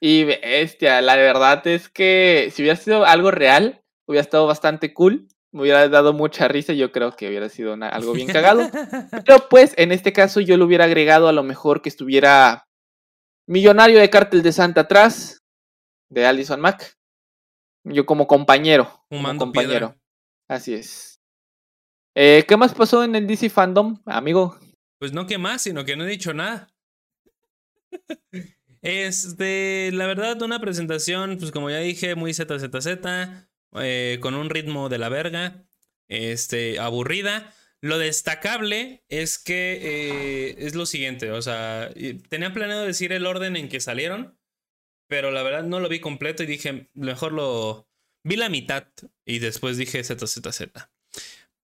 [0.00, 5.28] Y bestia, la verdad es que si hubiera sido algo real, hubiera estado bastante cool.
[5.52, 8.60] Me hubiera dado mucha risa, yo creo que hubiera sido una- algo bien cagado.
[9.26, 12.64] Pero pues en este caso yo le hubiera agregado a lo mejor que estuviera
[13.48, 15.38] Millonario de Cártel de Santa atrás,
[16.10, 16.92] de Alison Mack.
[17.84, 18.84] Yo como compañero.
[19.08, 19.88] como Fumando compañero.
[19.90, 20.00] piedra.
[20.48, 21.17] Así es.
[22.20, 24.58] Eh, ¿Qué más pasó en el DC Fandom, amigo?
[24.98, 26.68] Pues no que más, sino que no he dicho nada.
[28.80, 32.86] Este, la verdad, una presentación, pues como ya dije, muy ZZZ,
[33.80, 35.64] eh, con un ritmo de la verga,
[36.06, 37.52] este, aburrida.
[37.80, 41.90] Lo destacable es que eh, es lo siguiente, o sea,
[42.28, 44.38] tenía planeado decir el orden en que salieron,
[45.08, 47.88] pero la verdad no lo vi completo y dije, mejor lo
[48.22, 48.86] vi la mitad
[49.24, 50.62] y después dije ZZZ.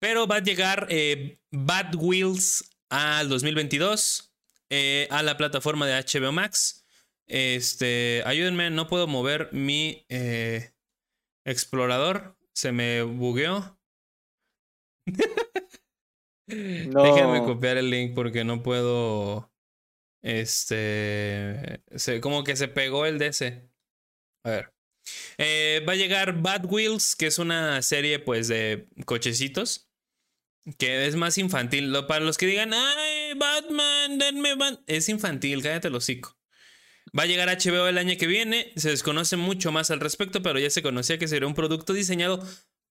[0.04, 4.34] Pero va a llegar eh, Bad Wheels al 2022
[4.68, 6.84] eh, a la plataforma de HBO Max.
[7.26, 10.74] Este, ayúdenme, no puedo mover mi eh,
[11.46, 12.36] explorador.
[12.52, 13.80] Se me bugueó.
[16.48, 19.50] Déjenme copiar el link porque no puedo.
[20.22, 21.82] Este.
[21.96, 23.70] se- como que se pegó el DC.
[24.44, 24.74] A ver.
[25.38, 29.88] Eh, va a llegar Bad Wheels, que es una serie pues de cochecitos.
[30.78, 31.92] Que es más infantil.
[31.92, 34.80] Lo- para los que digan, ay, Batman, denme Bat-".
[34.86, 36.36] Es infantil, cállate el hocico.
[37.16, 38.72] Va a llegar a HBO el año que viene.
[38.76, 42.42] Se desconoce mucho más al respecto, pero ya se conocía que sería un producto diseñado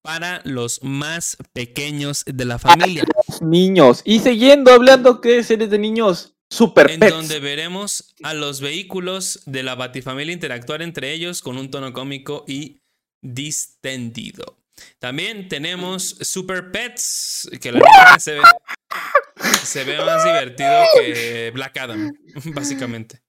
[0.02, 3.04] para los más pequeños de la familia.
[3.42, 4.02] Niños.
[4.06, 6.36] Y siguiendo hablando que series de niños.
[6.50, 7.12] Super En Pets.
[7.14, 12.46] donde veremos a los vehículos de la Batifamilia interactuar entre ellos con un tono cómico
[12.48, 12.82] y
[13.22, 14.63] distendido.
[15.00, 18.42] También tenemos Super Pets, que la neta se ve,
[19.64, 22.12] se ve más divertido que Black Adam,
[22.54, 23.22] básicamente.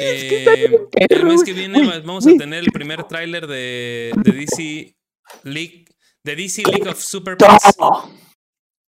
[0.00, 4.96] Eh, el mes que viene Uy, vamos a tener el primer tráiler de, de DC
[5.42, 5.86] League,
[6.24, 7.76] de DC League of Super Pets.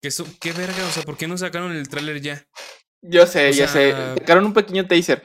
[0.03, 0.11] Que
[0.41, 0.87] ¿Qué verga?
[0.87, 2.47] O sea, ¿por qué no sacaron el tráiler ya?
[3.03, 3.93] Yo sé, O ya sé.
[3.93, 5.23] Sacaron un pequeño taser.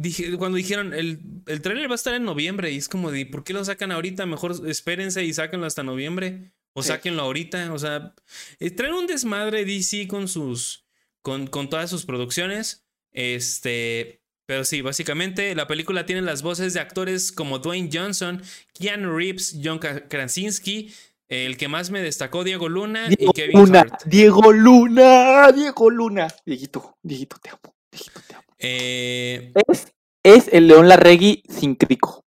[0.00, 3.26] Dije, cuando dijeron, el, el tráiler va a estar en noviembre, y es como de,
[3.26, 4.26] ¿por qué lo sacan ahorita?
[4.26, 6.52] Mejor espérense y sáquenlo hasta noviembre.
[6.74, 6.88] O Sí.
[6.88, 7.72] sáquenlo ahorita.
[7.72, 8.14] O sea,
[8.60, 10.84] eh, traen un desmadre DC con sus.
[11.22, 12.86] Con, con todas sus producciones.
[13.12, 14.22] Este.
[14.46, 18.40] Pero sí, básicamente la película tiene las voces de actores como Dwayne Johnson,
[18.72, 20.94] Keanu Reeves, John Kra- Krasinski,
[21.28, 23.80] el que más me destacó, Diego Luna Diego y Kevin Luna.
[23.80, 24.04] Hart.
[24.06, 25.52] Diego Luna.
[25.52, 26.28] Diego Luna.
[26.46, 27.74] Dieguito, Dieguito, te amo.
[27.92, 28.44] Dieguito, te amo.
[28.58, 32.24] Eh, Es, es el León Larregui sin crico.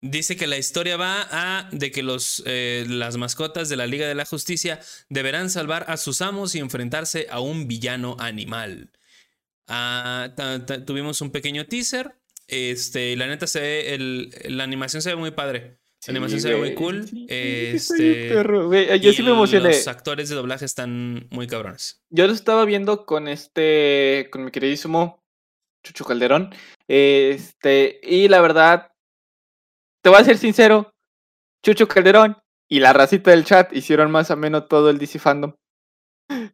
[0.00, 4.06] Dice que la historia va a de que los, eh, las mascotas de la Liga
[4.06, 8.90] de la Justicia deberán salvar a sus amos y enfrentarse a un villano animal.
[9.66, 10.34] Ah,
[10.86, 12.16] tuvimos un pequeño teaser.
[12.48, 15.78] Este, y la neta se ve, el, la animación se ve muy padre.
[16.06, 17.06] La animación se ve muy cool.
[17.28, 18.28] este,
[19.00, 19.68] Yo y sí me emocioné.
[19.68, 22.02] Los actores de doblaje están muy cabrones.
[22.10, 25.22] Yo lo estaba viendo con este, con mi queridísimo
[25.84, 26.54] Chucho Calderón.
[26.88, 28.92] Este, y la verdad,
[30.02, 30.92] te voy a ser sincero,
[31.64, 32.36] Chucho Calderón
[32.68, 35.54] y la racita del chat hicieron más o menos todo el DC Fandom.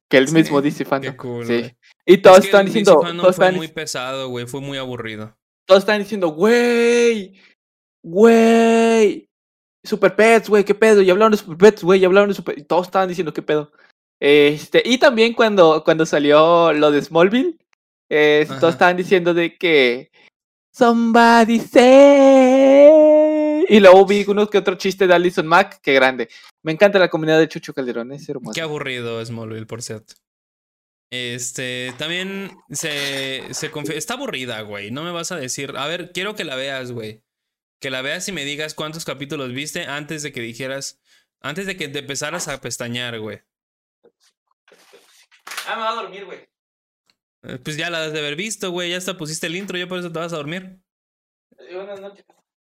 [0.09, 1.13] Que el Sí, mismo DC Fandom.
[1.13, 1.73] Qué cool, sí.
[2.05, 4.47] Y todos Es que están el DC diciendo, fandom todos fue están, muy pesado, güey.
[4.47, 5.37] Fue muy aburrido.
[5.67, 7.41] todos están diciendo, güey,
[8.03, 9.30] güey,
[9.85, 11.03] Super Pets, güey, qué pedo.
[11.03, 12.59] Y hablaron de Super Pets, güey, y hablaron de Super.
[12.59, 13.73] Y todos estaban diciendo, qué pedo.
[14.21, 17.59] Este, y también cuando, cuando salió lo de Smallville,
[18.11, 20.11] eh, todos estaban diciendo de que.
[20.73, 21.59] Somebody
[22.51, 23.65] say.
[23.69, 26.29] Y luego vi unos que otro chiste de Alison Mack, qué grande.
[26.63, 28.53] Me encanta la comunidad de Chucho Calderón, es hermoso.
[28.55, 30.15] Qué aburrido Smallville, por cierto.
[31.13, 34.91] Este, también se, se confi- Está aburrida, güey.
[34.91, 35.73] No me vas a decir.
[35.77, 37.23] A ver, quiero que la veas, güey.
[37.81, 41.01] Que la veas y me digas cuántos capítulos viste antes de que dijeras.
[41.41, 43.41] Antes de que te empezaras a pestañear, güey.
[45.67, 46.41] Ah, me va a dormir, güey.
[47.43, 48.91] Eh, Pues ya la has de haber visto, güey.
[48.91, 50.79] Ya hasta pusiste el intro, yo por eso te vas a dormir.
[51.73, 52.25] Buenas noches.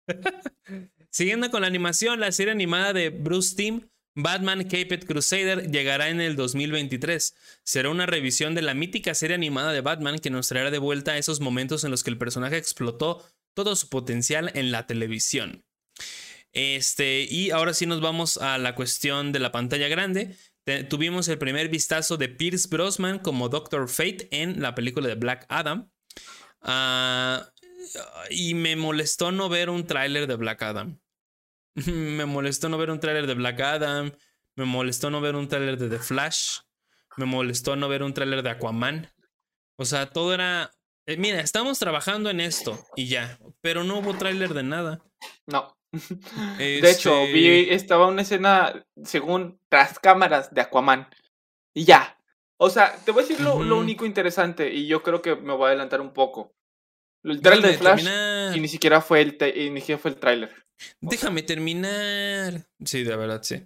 [1.10, 6.20] Siguiendo con la animación, la serie animada de Bruce Timm, Batman Caped Crusader, llegará en
[6.20, 7.34] el 2023.
[7.64, 11.16] Será una revisión de la mítica serie animada de Batman que nos traerá de vuelta
[11.16, 13.24] esos momentos en los que el personaje explotó
[13.58, 15.64] todo su potencial en la televisión.
[16.52, 20.36] Este, y ahora sí nos vamos a la cuestión de la pantalla grande.
[20.88, 25.44] Tuvimos el primer vistazo de Pierce Brosnan como Doctor Fate en la película de Black
[25.48, 25.90] Adam.
[26.60, 27.50] Ah,
[28.30, 31.00] y me molestó no ver un tráiler de Black Adam.
[31.74, 34.12] me molestó no ver un tráiler de Black Adam.
[34.54, 36.58] Me molestó no ver un tráiler de The Flash.
[37.16, 39.12] Me molestó no ver un tráiler de Aquaman.
[39.74, 40.70] O sea, todo era.
[41.08, 43.38] Eh, mira, estamos trabajando en esto y ya.
[43.62, 45.02] Pero no hubo tráiler de nada.
[45.46, 45.74] No.
[46.58, 51.08] De hecho, Este, vi, estaba una escena, según tras cámaras de Aquaman.
[51.74, 52.20] Y ya.
[52.60, 55.64] O sea, te voy a decir lo, único interesante, y yo creo que me voy
[55.64, 56.54] a adelantar un poco.
[57.24, 58.56] El trailer de Flash, terminar.
[58.56, 59.38] y ni siquiera fue el,
[59.72, 60.66] ni siquiera fue el tráiler.
[61.00, 62.66] Déjame terminar.
[62.84, 63.64] Sí, de verdad, sí.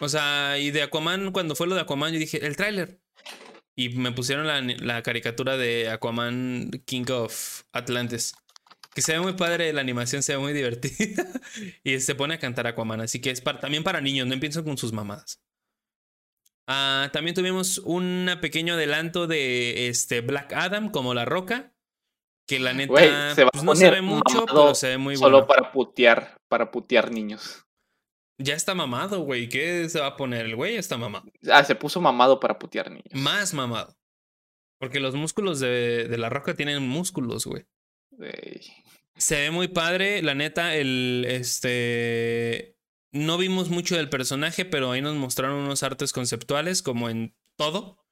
[0.00, 2.98] O sea, y de Aquaman, cuando fue lo de Aquaman, yo dije, el tráiler.
[3.78, 8.34] Y me pusieron la, la caricatura de Aquaman King of Atlantis.
[8.92, 11.24] Que se ve muy padre, la animación se ve muy divertida.
[11.84, 13.00] y se pone a cantar Aquaman.
[13.02, 15.40] Así que es para- también para niños, no empiecen con sus mamadas.
[16.66, 21.72] Ah, también tuvimos un pequeño adelanto de este Black Adam como La Roca.
[22.48, 24.98] Que la neta Güey, se va pues a no se ve mucho, pero se ve
[24.98, 25.46] muy Solo bueno.
[25.46, 27.64] para putear, para putear niños.
[28.38, 29.48] Ya está mamado, güey.
[29.48, 30.46] ¿Qué se va a poner?
[30.46, 31.30] El güey está mamado.
[31.50, 33.12] Ah, se puso mamado para putear niños.
[33.12, 33.98] Más mamado.
[34.78, 37.66] Porque los músculos de, de la roca tienen músculos, güey.
[38.10, 38.60] Güey.
[39.16, 42.78] Se ve muy padre, la neta, el este
[43.10, 48.04] no vimos mucho del personaje, pero ahí nos mostraron unos artes conceptuales como en todo,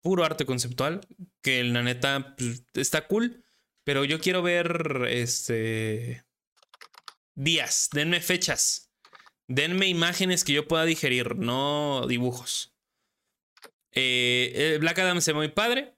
[0.00, 1.00] puro arte conceptual,
[1.42, 3.44] que la neta pues, está cool,
[3.84, 6.24] pero yo quiero ver este
[7.34, 8.92] días, denme fechas.
[9.46, 12.72] Denme imágenes que yo pueda digerir, no dibujos.
[13.92, 15.94] Eh, eh, Black Adam se ve muy padre.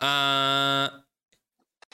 [0.00, 1.04] Ah,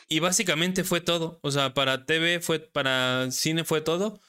[0.08, 1.38] y básicamente fue todo.
[1.42, 4.20] O sea, para TV fue, para cine fue todo.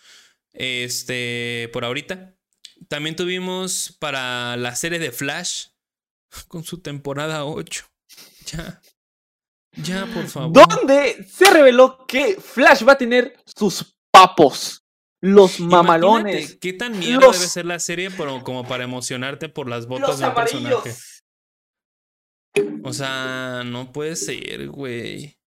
[0.54, 2.36] Este, por ahorita.
[2.88, 5.68] También tuvimos para la serie de Flash
[6.48, 7.86] con su temporada 8.
[8.52, 8.82] Ya.
[9.76, 10.68] Ya, por favor.
[10.68, 14.83] ¿Dónde se reveló que Flash va a tener sus papos?
[15.26, 16.34] Los mamalones.
[16.36, 19.88] Imagínate ¿Qué tan mierda Los- debe ser la serie por- como para emocionarte por las
[19.88, 20.94] botas de un personaje?
[22.84, 25.40] O sea, no puede ser, güey.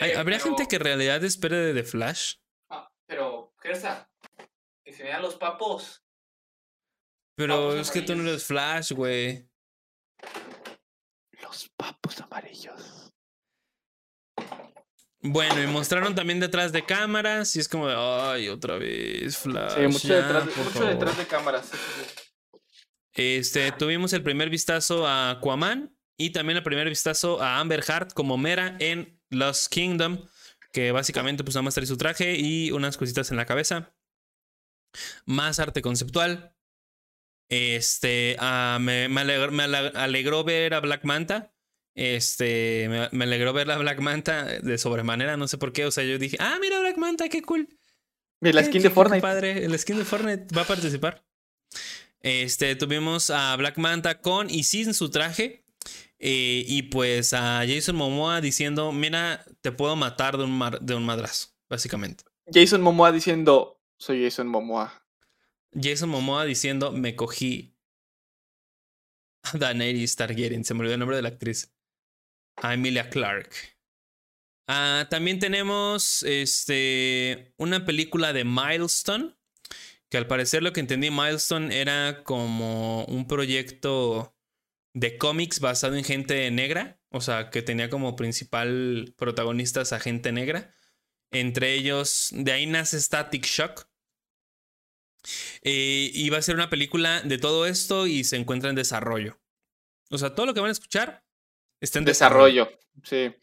[0.00, 2.34] Eh, ¿Habría pero- gente que en realidad espere de The Flash?
[2.70, 4.10] Ah, pero, Gersa,
[4.84, 6.02] que se vean los papos.
[7.36, 9.48] Pero Papos es que tú no eres Flash, güey.
[11.40, 12.95] Los papos amarillos.
[15.28, 19.74] Bueno, y mostraron también detrás de cámaras y es como de, ay, otra vez Flash.
[19.74, 20.88] Sí, mucho, ya, detrás, de- mucho favor".
[20.90, 21.70] detrás de cámaras.
[23.14, 28.12] Este, tuvimos el primer vistazo a Aquaman y también el primer vistazo a Amber Heart
[28.12, 30.26] como Mera en Lost Kingdom,
[30.72, 33.94] que básicamente pues nada más trae su traje y unas cositas en la cabeza.
[35.24, 36.54] Más arte conceptual.
[37.48, 41.54] Este, ah, me, me alegr- me ale- alegró ver a Black Manta.
[41.96, 45.86] Este, me, me alegró ver a Black Manta de sobremanera, no sé por qué.
[45.86, 47.68] O sea, yo dije, ah, mira Black Manta, qué cool.
[48.40, 49.16] La skin qué- de Fortnite.
[49.18, 51.24] Qué padre, el skin de Fortnite va a participar.
[52.20, 55.64] Este, tuvimos a Black Manta con y sin su traje.
[56.18, 60.94] eh, y pues a Jason Momoa diciendo: Mira, te puedo matar de un, mar- de
[60.94, 62.24] un madrazo, básicamente.
[62.52, 65.02] Jason Momoa diciendo, soy Jason Momoa.
[65.72, 67.74] Jason Momoa diciendo: Me cogí
[69.44, 70.64] a Daenerys Targaryen.
[70.64, 71.72] Se me olvidó el nombre de la actriz.
[72.56, 73.50] A Emilia Clark.
[74.68, 79.36] Ah, también tenemos este, una película de Milestone.
[80.08, 84.36] Que al parecer lo que entendí, Milestone era como un proyecto
[84.94, 87.00] de cómics basado en gente negra.
[87.10, 90.74] O sea, que tenía como principal protagonistas a gente negra.
[91.32, 93.88] Entre ellos, de ahí nace Static Shock.
[95.62, 99.40] Eh, y va a ser una película de todo esto y se encuentra en desarrollo.
[100.10, 101.25] O sea, todo lo que van a escuchar
[101.80, 102.64] está en desarrollo.
[102.64, 102.86] Desarrollo.
[103.04, 103.34] Sí.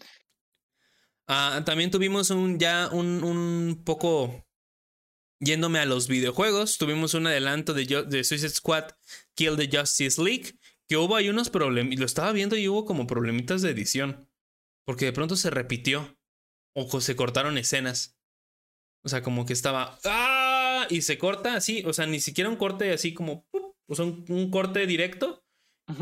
[1.28, 4.46] Ah, también tuvimos un ya un, un poco
[5.40, 6.78] yéndome a los videojuegos.
[6.78, 8.92] Tuvimos un adelanto de, de Suicide Squad
[9.36, 10.58] Kill the Justice League.
[10.88, 11.98] Que hubo ahí unos problemas.
[11.98, 14.30] Lo estaba viendo y hubo como problemitas de edición.
[14.86, 16.18] Porque de pronto se repitió.
[16.76, 18.18] O se cortaron escenas.
[19.04, 19.98] O sea, como que estaba.
[20.06, 20.88] ¡Ah!
[20.90, 21.84] Y se corta así.
[21.86, 23.48] O sea, ni siquiera un corte así como.
[23.88, 25.43] O sea, un, un corte directo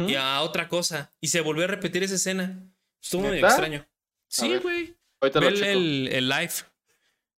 [0.07, 1.11] Y a otra cosa.
[1.19, 2.63] Y se volvió a repetir esa escena.
[3.01, 3.87] Estuvo muy extraño.
[4.27, 4.95] Sí, güey.
[5.19, 6.53] Ahorita Ve lo el, el, el live.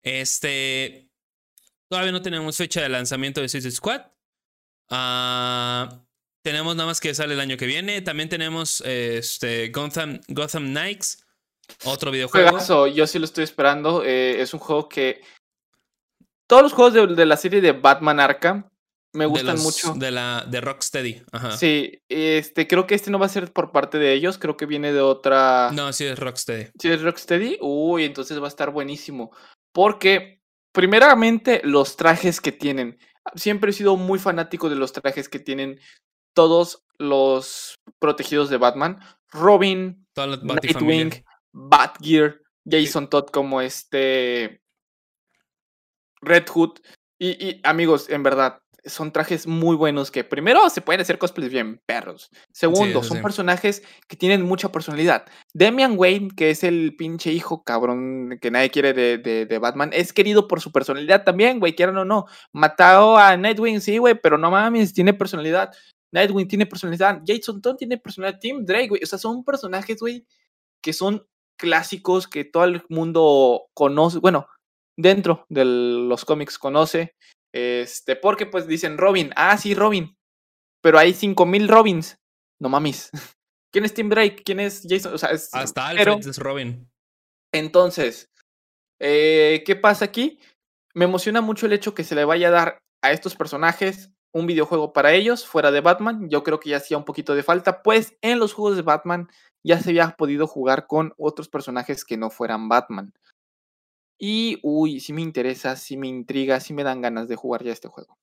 [0.03, 1.09] Este.
[1.89, 4.03] Todavía no tenemos fecha de lanzamiento de Suicide Squad.
[4.91, 6.05] Ah,
[6.43, 8.01] tenemos nada más que sale el año que viene.
[8.03, 11.25] También tenemos este, Gotham, Gotham Knights.
[11.85, 12.49] Otro videojuego.
[12.51, 14.03] Juegazo, yo sí lo estoy esperando.
[14.05, 15.23] eh, es un juego que.
[16.49, 18.69] Todos los juegos de, de la serie de Batman Arkham
[19.15, 19.95] me De gustan los- mucho.
[19.95, 21.23] De la de Rocksteady.
[21.33, 21.57] Ajá.
[21.57, 24.67] Sí, este, creo que este no va a ser por parte de ellos, creo que
[24.67, 25.71] viene de otra.
[25.73, 26.71] No, sí es Rocksteady.
[26.79, 29.31] Si es Rocksteady, uy, entonces va a estar buenísimo.
[29.73, 30.41] Porque,
[30.73, 32.99] primeramente, los trajes que tienen.
[33.37, 35.79] Siempre he sido muy fanático de los trajes que tienen
[36.35, 38.99] todos los protegidos de Batman.
[39.31, 40.07] Robin.
[40.17, 44.61] Nightwing, Batgear, Jason Todd como este
[46.21, 46.79] Red Hood.
[47.19, 51.53] Y, y, amigos, en verdad, son trajes muy buenos que primero se pueden hacer cosplays
[51.53, 52.31] bien perros.
[52.53, 53.23] Segundo, son sí.
[53.23, 55.25] personajes que tienen mucha personalidad.
[55.55, 59.91] Damian Wayne, que es el pinche hijo cabrón que nadie quiere de, de- de Batman,
[59.93, 62.27] es querido por su personalidad también, güey, quieran o no.
[62.53, 65.71] Matado a Nightwing, sí, güey, pero no mames, tiene personalidad.
[66.13, 67.23] Nightwing tiene personalidad.
[67.27, 68.39] Jason Todd tiene personalidad.
[68.41, 69.01] Tim Drake, güey.
[69.03, 70.27] O sea, son personajes, güey,
[70.83, 71.27] que son
[71.57, 74.19] clásicos que todo el mundo conoce.
[74.19, 74.47] Bueno,
[74.99, 77.15] dentro de los cómics conoce.
[77.53, 79.31] Este, porque pues dicen Robin.
[79.37, 80.17] Ah, sí, Robin.
[80.83, 82.19] Pero hay 5000 Robins.
[82.61, 83.11] No mames.
[83.73, 84.43] ¿Quién es Tim Drake?
[84.45, 85.15] ¿Quién es Jason?
[85.15, 85.53] O sea, es.
[85.55, 86.91] Hasta pero- Alfred es Robin.
[87.55, 88.31] entonces,
[89.01, 90.39] eh, ¿qué pasa aquí?
[90.95, 94.47] Me emociona mucho el hecho que se le vaya a dar a estos personajes un
[94.47, 96.29] videojuego para ellos, fuera de Batman.
[96.31, 99.29] Yo creo que ya hacía un poquito de falta, pues en los juegos de Batman
[99.63, 103.13] ya se había podido jugar con otros personajes que no fueran Batman.
[104.23, 107.73] Y, uy, sí me interesa, sí me intriga, sí me dan ganas de jugar ya
[107.73, 108.19] este juego.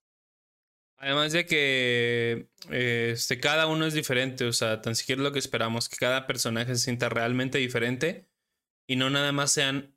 [0.98, 5.40] Además de que eh, este, cada uno es diferente, o sea, tan siquiera lo que
[5.40, 8.30] esperamos, que cada personaje se sienta realmente diferente
[8.88, 9.96] y no nada más sean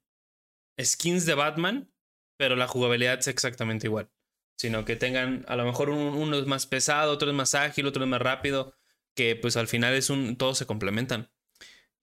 [0.80, 1.92] skins de Batman,
[2.38, 4.10] pero la jugabilidad sea exactamente igual,
[4.58, 7.86] sino que tengan a lo mejor un- uno es más pesado, otro es más ágil,
[7.88, 8.76] otro es más rápido,
[9.16, 11.31] que pues al final es un, todos se complementan.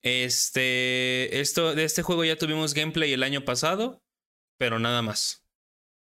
[0.02, 4.02] Este, esto, de este juego ya tuvimos gameplay el año pasado,
[4.58, 5.44] pero nada más.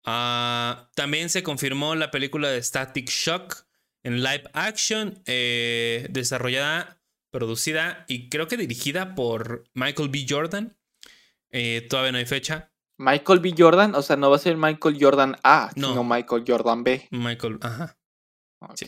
[0.05, 3.67] Ah, también se confirmó la película de Static Shock
[4.03, 10.27] en live action, eh, desarrollada, producida y creo que dirigida por Michael B.
[10.29, 10.77] Jordan.
[11.51, 12.73] Eh, todavía no hay fecha.
[12.99, 13.55] Michael B.
[13.57, 15.89] Jordan, o sea, no va a ser Michael Jordan A, No.
[15.89, 17.09] sino Michael Jordan B.
[17.11, 17.99] Michael, ajá.
[18.61, 18.77] Ok.
[18.77, 18.87] Sí.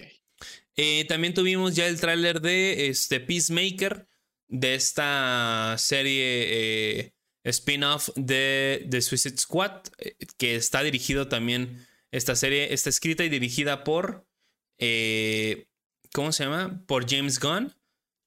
[0.77, 4.09] Eh, también tuvimos ya el tráiler de este Peacemaker,
[4.53, 7.15] de esta serie eh,
[7.45, 13.31] spin-off de, de Suicide Squad, eh, que está dirigido también, esta serie está escrita y
[13.31, 14.27] dirigida por,
[14.79, 15.69] eh,
[16.13, 16.85] ¿cómo se llama?
[16.87, 17.75] Por James Gunn.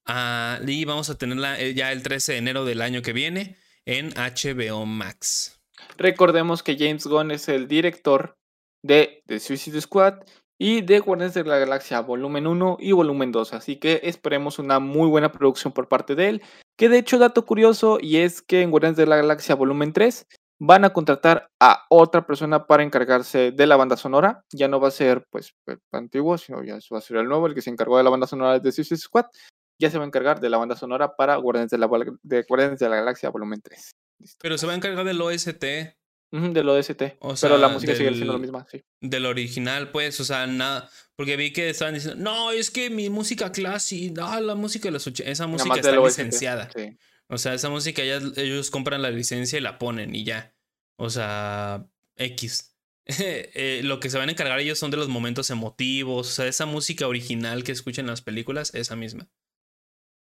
[0.07, 4.10] Ah, y vamos a tenerla ya el 13 de enero del año que viene en
[4.15, 5.61] HBO Max.
[5.97, 8.38] Recordemos que James Gunn es el director
[8.81, 10.23] de The Suicide Squad
[10.57, 13.53] y de Guardianes de la Galaxia Volumen 1 y Volumen 2.
[13.53, 16.41] Así que esperemos una muy buena producción por parte de él.
[16.77, 20.27] Que de hecho, dato curioso, y es que en Guardianes de la Galaxia Volumen 3
[20.60, 24.44] van a contratar a otra persona para encargarse de la banda sonora.
[24.52, 27.48] Ya no va a ser pues el antiguo, sino ya va a ser el nuevo,
[27.48, 29.26] el que se encargó de la banda sonora de Suicide Squad.
[29.77, 33.61] Ya se va a encargar de la banda sonora para Guardianes de la, Galaxia Volumen
[33.61, 33.91] 3.
[34.19, 34.38] Listo.
[34.41, 35.65] Pero se va a encargar del OST,
[36.53, 37.02] del OST.
[37.20, 38.84] O pero la música sigue siendo la misma, sí.
[39.02, 43.10] del original, pues, o sea, nada, porque vi que estaban diciendo, no, es que mi
[43.10, 46.70] música clásica, no, la música de los 80, esa música está licenciada.
[46.76, 46.98] sí.
[47.28, 50.53] O sea, esa música ya ellos compran la licencia y la ponen y ya.
[50.98, 52.72] O sea, X.
[53.07, 56.48] Eh, lo que se van a encargar ellos son de los momentos emotivos, o sea,
[56.48, 59.30] esa música original que escuchan en las películas, esa misma.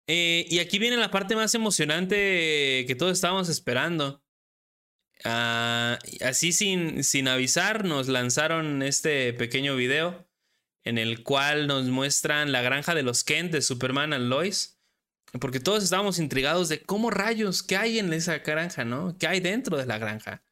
[0.07, 4.23] Eh, y aquí viene la parte más emocionante que todos estábamos esperando.
[5.24, 10.27] Ah, así sin, sin avisar, nos lanzaron este pequeño video
[10.85, 14.81] en el cual nos muestran la granja de los Kent de Superman and Lois.
[15.40, 19.16] Porque todos estábamos intrigados de cómo rayos, qué hay en esa granja, ¿no?
[19.19, 20.44] ¿Qué hay dentro de la granja?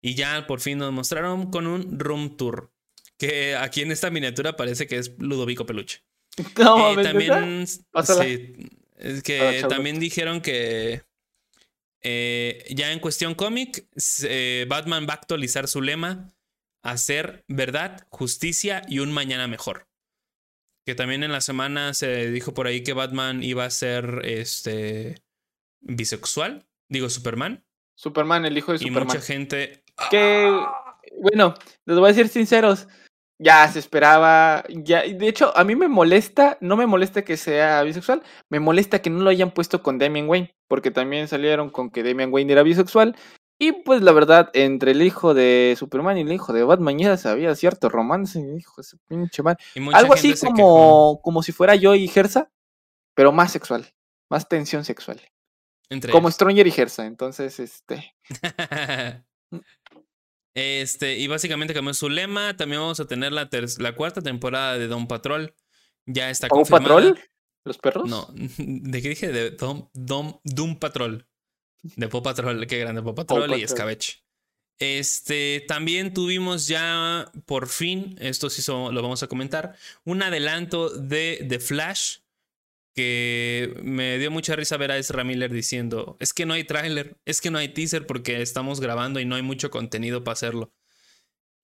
[0.00, 2.72] Y ya por fin nos mostraron con un room tour.
[3.18, 6.02] Que aquí en esta miniatura parece que es Ludovico Peluche.
[6.58, 6.94] No,
[8.24, 8.56] Eh,
[8.96, 11.02] es que también dijeron que
[12.04, 13.88] eh, ya en cuestión cómic,
[14.24, 16.32] eh, Batman va a actualizar su lema
[16.82, 19.88] a ser verdad, justicia y un mañana mejor.
[20.86, 25.22] Que también en la semana se dijo por ahí que Batman iba a ser este
[25.80, 27.64] bisexual, digo Superman,
[27.96, 29.06] Superman, el hijo de y Superman.
[29.06, 30.50] mucha gente Que,
[31.22, 31.54] bueno,
[31.86, 32.86] les voy a decir sinceros,
[33.38, 37.82] ya se esperaba, ya, de hecho, a mí me molesta, no me molesta que sea
[37.82, 41.90] bisexual, me molesta que no lo hayan puesto con Damian Wayne, porque también salieron con
[41.90, 43.16] que Damian Wayne era bisexual,
[43.58, 47.16] y pues la verdad, entre el hijo de Superman y el hijo de Batman ya
[47.16, 51.94] sabía cierto romance, hijo de su pinche mucha Algo así como, como si fuera yo
[51.94, 52.50] y Gersa,
[53.14, 53.94] pero más sexual,
[54.30, 55.20] más tensión sexual.
[55.90, 56.34] Entre Como ellos.
[56.34, 58.14] Stronger y Gersa, entonces, este...
[60.54, 62.56] Este, y básicamente cambió su lema.
[62.56, 63.48] También vamos a tener la,
[63.78, 65.54] la cuarta temporada de Don Patrol.
[66.06, 67.18] Ya está ¿Don Patrol?
[67.64, 68.08] ¿Los perros?
[68.08, 68.28] No,
[68.58, 69.32] ¿de qué dije?
[69.32, 71.26] De Dom, Dom, Doom Patrol.
[71.96, 74.24] De Pop Patrol, qué grande, Pop Patrol y Escabeche.
[74.78, 81.46] Este, también tuvimos ya, por fin, esto sí lo vamos a comentar, un adelanto de
[81.48, 82.18] The Flash
[82.94, 87.16] que me dio mucha risa ver a Ezra Miller diciendo, es que no hay tráiler,
[87.24, 90.72] es que no hay teaser porque estamos grabando y no hay mucho contenido para hacerlo.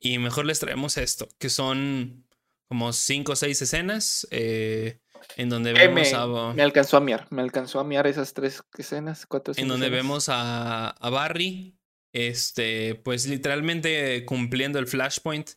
[0.01, 2.27] Y mejor les traemos esto, que son
[2.69, 5.01] como cinco o seis escenas eh,
[5.37, 6.53] en donde vemos me, a...
[6.55, 10.03] Me alcanzó a miar, me alcanzó a miar esas tres escenas, cuatro En donde escenas.
[10.03, 11.77] vemos a, a Barry,
[12.13, 15.51] este, pues literalmente cumpliendo el Flashpoint,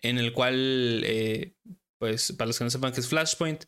[0.00, 1.54] en el cual, eh,
[1.98, 3.64] pues para los que no sepan que es Flashpoint,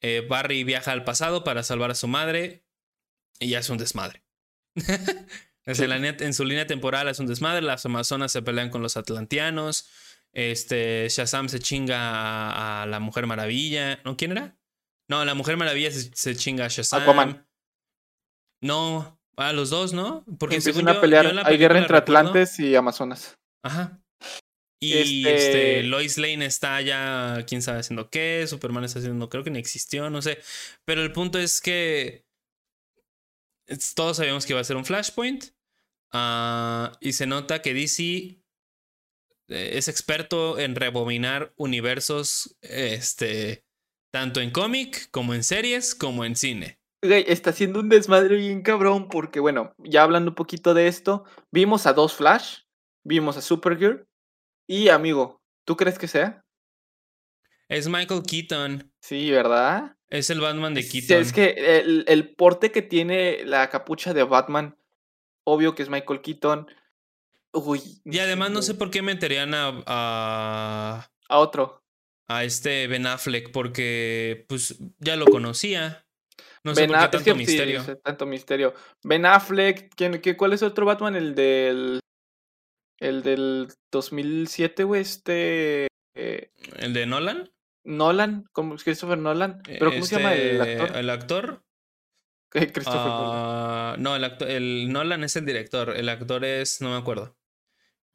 [0.00, 2.64] eh, Barry viaja al pasado para salvar a su madre
[3.38, 4.22] y ya es un desmadre.
[4.76, 5.84] sí.
[5.84, 9.88] en, en, su línea temporal es un desmadre, las Amazonas se pelean con los Atlanteanos,
[10.32, 14.16] este, Shazam se chinga a, a la Mujer Maravilla, ¿no?
[14.16, 14.56] ¿Quién era?
[15.08, 17.02] No, la Mujer Maravilla se, se chinga a Shazam.
[17.02, 17.46] Aquaman.
[18.62, 20.24] No, a los dos, ¿no?
[20.38, 23.38] Porque empiezan a pelear, hay guerra entre recuerdo, Atlantes y Amazonas.
[23.62, 23.99] Ajá.
[24.80, 25.36] Y este...
[25.36, 25.82] este...
[25.84, 30.08] Lois Lane está ya, quién sabe haciendo qué, Superman está haciendo, creo que ni existió,
[30.10, 30.38] no sé.
[30.84, 32.24] Pero el punto es que
[33.94, 35.44] todos sabíamos que iba a ser un Flashpoint.
[36.12, 38.02] Uh, y se nota que DC
[39.50, 43.64] eh, es experto en rebobinar universos, este,
[44.12, 46.80] tanto en cómic, como en series, como en cine.
[47.02, 51.86] Está haciendo un desmadre bien cabrón porque, bueno, ya hablando un poquito de esto, vimos
[51.86, 52.62] a dos Flash,
[53.04, 54.06] vimos a Supergirl,
[54.70, 56.44] y amigo, ¿tú crees que sea?
[57.68, 58.92] Es Michael Keaton.
[59.00, 59.96] Sí, ¿verdad?
[60.08, 61.08] Es el Batman de Keaton.
[61.08, 64.78] Sí, es que el, el, porte que tiene la capucha de Batman,
[65.42, 66.68] obvio que es Michael Keaton.
[67.52, 68.00] Uy.
[68.04, 71.10] Y además no sé por qué meterían a, a.
[71.28, 71.82] A, otro.
[72.28, 76.06] A este Ben Affleck, porque pues ya lo conocía.
[76.62, 77.82] No sé por qué tanto es que, misterio.
[77.82, 78.72] Sí, tanto misterio.
[79.02, 81.16] Ben Affleck, ¿quién, qué, ¿cuál es otro Batman?
[81.16, 82.00] El del.
[83.00, 85.86] El del 2007, güey, este...
[86.14, 87.50] Eh, ¿El de Nolan?
[87.82, 89.62] Nolan, como Christopher Nolan.
[89.64, 90.96] ¿Pero cómo este, se llama el actor?
[90.96, 91.64] ¿El actor?
[92.50, 94.02] Christopher uh, Nolan.
[94.02, 95.96] No, el, actor, el Nolan es el director.
[95.96, 96.80] El actor es...
[96.82, 97.36] No me acuerdo.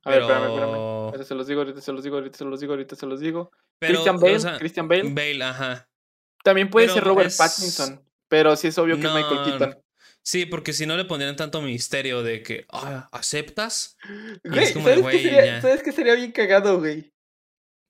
[0.03, 0.76] A ver, espérame, espérame.
[0.76, 3.20] Ahorita se los digo, ahorita se los digo, ahorita se los digo, ahorita se los
[3.20, 3.52] digo.
[3.80, 5.14] Pero, Christian Bale, o sea, Christian Bale.
[5.14, 5.90] Bale, ajá.
[6.44, 8.06] También puede Pero ser Robert es- Pattinson.
[8.28, 9.85] Pero sí es obvio que No, es Michael Keaton.
[10.26, 13.95] Sí, porque si no le pondrían tanto misterio de que, ah, ¿aceptas?
[14.43, 15.61] Güey, es como de, ¿sabes, qué güey, sería, ya.
[15.61, 17.14] ¿sabes qué sería bien cagado, güey?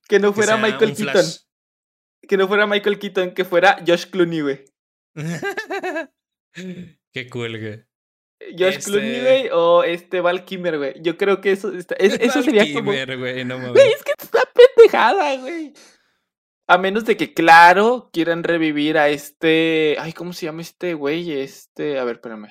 [0.10, 1.14] Que no Que fuera Michael Keaton.
[1.14, 1.38] flash.
[2.28, 4.66] Que no fuera Michael Keaton, que fuera Josh Clooney, güey.
[7.14, 7.84] Qué cool, güey.
[8.58, 10.94] Josh Este- Clooney, güey, o este Val Kimmer, güey.
[11.02, 12.92] Yo creo que eso, está- es- eso sería como...
[12.92, 13.74] Kilmer, güey, no mames.
[13.74, 14.42] Güey, es que está
[14.76, 15.74] pendejada, güey.
[16.68, 19.98] A menos de que, claro, quieran revivir a este.
[20.00, 21.32] Ay, ¿cómo se llama este güey?
[21.32, 22.00] Este.
[22.00, 22.48] A ver, espérame.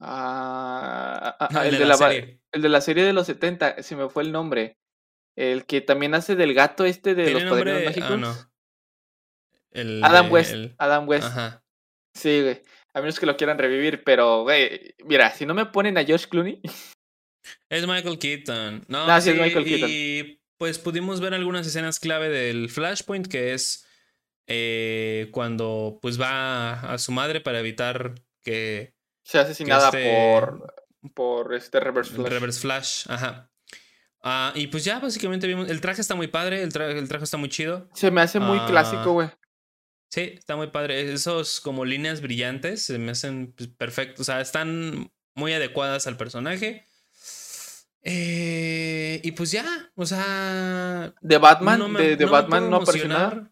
[0.00, 2.40] Ah, ah, ah, el, el, de, la, serie.
[2.52, 4.78] el de la serie de los 70, se me fue el nombre.
[5.36, 7.86] El que también hace del gato este de los ¿Tiene padrinos nombre?
[7.86, 8.10] mágicos.
[8.10, 8.50] Ah, no.
[9.72, 10.52] El Adam West.
[10.52, 11.26] el- Adam West.
[11.26, 11.64] Ajá.
[12.14, 12.62] Sí, güey.
[12.94, 16.26] A menos que lo quieran revivir, pero, güey, mira, si no me ponen a Josh
[16.28, 16.60] Clooney.
[17.68, 18.84] Es Michael Keaton.
[18.88, 19.88] No, Ah, sí, es Michael Keaton.
[19.90, 23.86] Y pues pudimos ver algunas escenas clave del Flashpoint, que es
[24.46, 28.94] eh, cuando pues va a su madre para evitar que
[29.24, 30.74] sea asesinada este- por.
[31.14, 32.28] Por este Reverse Flash.
[32.30, 33.50] Reverse Flash, ajá.
[34.22, 37.24] Ah, y pues ya básicamente vimos, el traje está muy padre, el, tra- el traje
[37.24, 37.90] está muy chido.
[37.92, 39.28] Se me hace muy Ah, clásico, güey.
[40.10, 41.12] Sí, está muy padre.
[41.12, 46.16] Esos como líneas brillantes se me hacen pues, perfectos, o sea, están muy adecuadas al
[46.16, 46.86] personaje.
[48.06, 49.64] Eh, y pues ya,
[49.94, 53.50] o sea, De Batman, no me- de, de no me Batman puedo no apareció nada.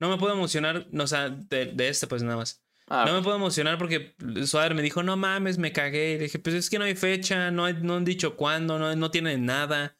[0.00, 2.62] No me puedo emocionar, no, o sea, de, de este pues nada más.
[2.88, 4.14] Ah, No me puedo emocionar porque
[4.44, 6.12] Suárez me dijo, no mames, me cagué.
[6.12, 8.78] Y le dije, pues es que no hay fecha, no, hay- no han dicho cuándo,
[8.78, 9.96] no, no tienen nada.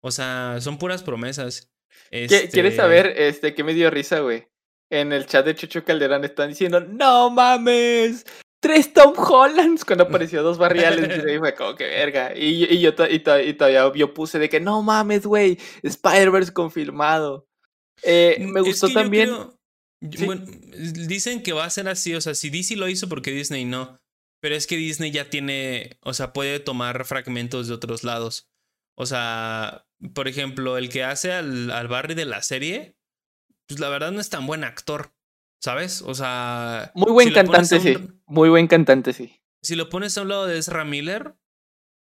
[0.00, 1.70] O sea, son puras promesas.
[2.10, 4.48] ¿Qué- Este, ¿Quieres saber este, qué me dio risa, güey?
[4.90, 8.26] En el chat de Chucho Calderón están diciendo, no mames,
[8.62, 11.24] tres Tom Hollands cuando apareció dos barriales.
[11.34, 12.32] y fue como que verga.
[12.36, 16.52] Y, y yo y, to- y todavía yo puse de que no mames, güey, Spider-Verse
[16.52, 17.46] confirmado.
[18.02, 19.26] Eh, me Es gustó también.
[19.28, 19.58] creo-
[20.00, 20.24] yo- Sí.
[20.26, 20.44] bueno,
[21.06, 23.98] dicen que va a ser así, o sea, si DC lo hizo porque Disney no.
[24.40, 28.48] Pero es que Disney ya tiene, o sea, puede tomar fragmentos de otros lados.
[28.96, 32.96] O sea, por ejemplo, el que hace al, al Barry de la serie,
[33.68, 35.12] pues la verdad no es tan buen actor,
[35.62, 36.02] ¿sabes?
[36.02, 36.90] O sea...
[36.94, 37.96] Muy buen si cantante, un- sí.
[38.26, 39.40] Muy buen cantante, sí.
[39.62, 41.36] Si lo pones a un lado de Ezra Miller,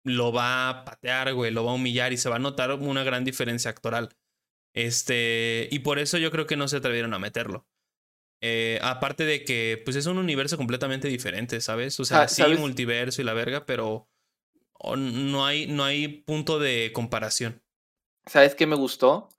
[0.06, 3.04] lo va a patear, güey, lo va a humillar y se va a notar una
[3.04, 4.16] gran diferencia actoral.
[4.74, 7.68] Este, y por eso yo creo que no se atrevieron a meterlo.
[8.42, 12.00] Eh, aparte de que, pues es un universo completamente diferente, ¿sabes?
[12.00, 14.10] O sea, sí, multiverso y la verga, pero
[14.96, 17.62] no hay, no hay punto de comparación.
[18.26, 19.30] ¿Sabes qué me gustó?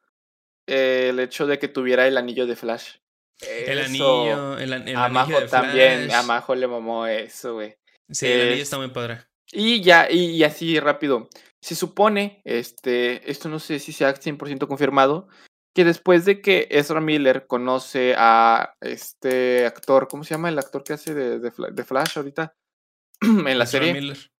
[0.66, 2.98] el hecho de que tuviera el anillo de Flash.
[3.42, 7.76] El anillo, el, el anillo de también, a Majo le mamó eso, güey.
[8.10, 9.24] Sí, el anillo está muy padre.
[9.52, 11.28] Y ya, y, así rápido.
[11.60, 15.28] Se supone, este, esto no sé si sea 100% confirmado,
[15.74, 20.84] que después de que Ezra Miller conoce a este actor, ¿cómo se llama el actor
[20.84, 22.54] que hace de, de, Flash ahorita?
[23.20, 23.92] en la serie.
[23.92, 24.30] Miller.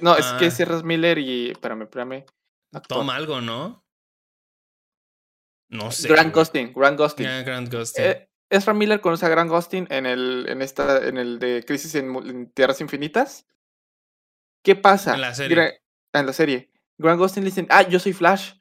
[0.00, 0.62] no, es que es ah.
[0.64, 1.50] Ezra Miller y.
[1.50, 2.24] Espérame, espérame.
[2.88, 3.83] Toma algo, ¿no?
[5.74, 6.08] No sé.
[6.08, 7.26] Grant Gustin, Grant Gustin.
[7.44, 8.04] Grant Gustin.
[8.04, 11.96] Eh, Ezra Miller conoce a Grant Gustin en el, en esta, en el de Crisis
[11.96, 13.46] en, Tierras Infinitas.
[14.62, 15.14] ¿Qué pasa?
[15.14, 15.80] En la serie.
[16.12, 16.70] en la serie.
[16.96, 18.52] Grant Gustin le dice, ah, yo soy Flash.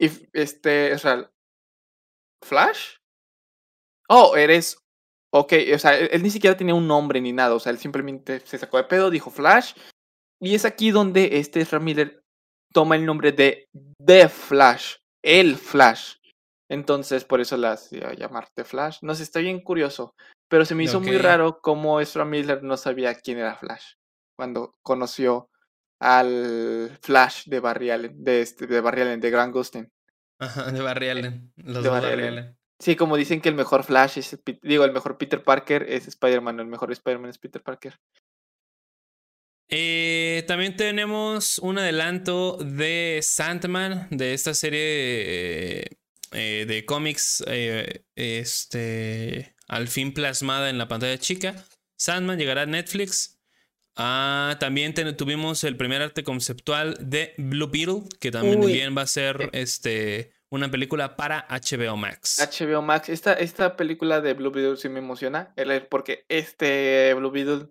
[0.00, 1.30] Y este, Ezra,
[2.42, 2.96] ¿Flash?
[4.08, 4.78] Oh, eres.
[5.30, 7.54] Ok, o sea, él, ni siquiera tenía un nombre ni nada.
[7.54, 9.74] O sea, él simplemente se sacó de pedo, dijo Flash.
[10.40, 12.24] Y es aquí donde este Ezra Miller
[12.72, 13.68] toma el nombre de
[14.02, 14.96] The Flash.
[15.22, 16.17] El Flash.
[16.70, 18.98] Entonces, por eso las iba a llamar The Flash.
[19.02, 20.14] No sé, está bien curioso.
[20.48, 23.94] Pero se me hizo muy raro cómo Ezra Miller no sabía quién era Flash.
[24.36, 25.50] Cuando conoció
[26.00, 29.90] al Flash de Barry Allen, de, este, de Barry Allen, de Grant Gustin.
[30.40, 31.52] Ajá, de Barry Allen.
[31.56, 32.56] Los de Barry, Allen.
[32.80, 36.60] Sí, como dicen que el mejor Flash es, digo, el mejor Peter Parker es Spider-Man,
[36.60, 37.96] el mejor Spider-Man es Peter Parker.
[39.70, 45.98] Eh, también tenemos un adelanto de Sandman, de esta serie
[46.32, 51.64] eh, de cómics, eh, este, al fin plasmada en la pantalla chica.
[51.96, 53.38] Sandman llegará a Netflix
[54.00, 59.06] Ah, también tuvimos el primer arte conceptual de Blue Beetle, que también bien va a
[59.08, 59.48] ser eh.
[59.54, 62.38] este, una película para HBO Max.
[62.38, 63.08] HBO Max.
[63.08, 65.52] Esta, esta película de Blue Beetle sí me emociona,
[65.90, 67.70] porque este Blue Beetle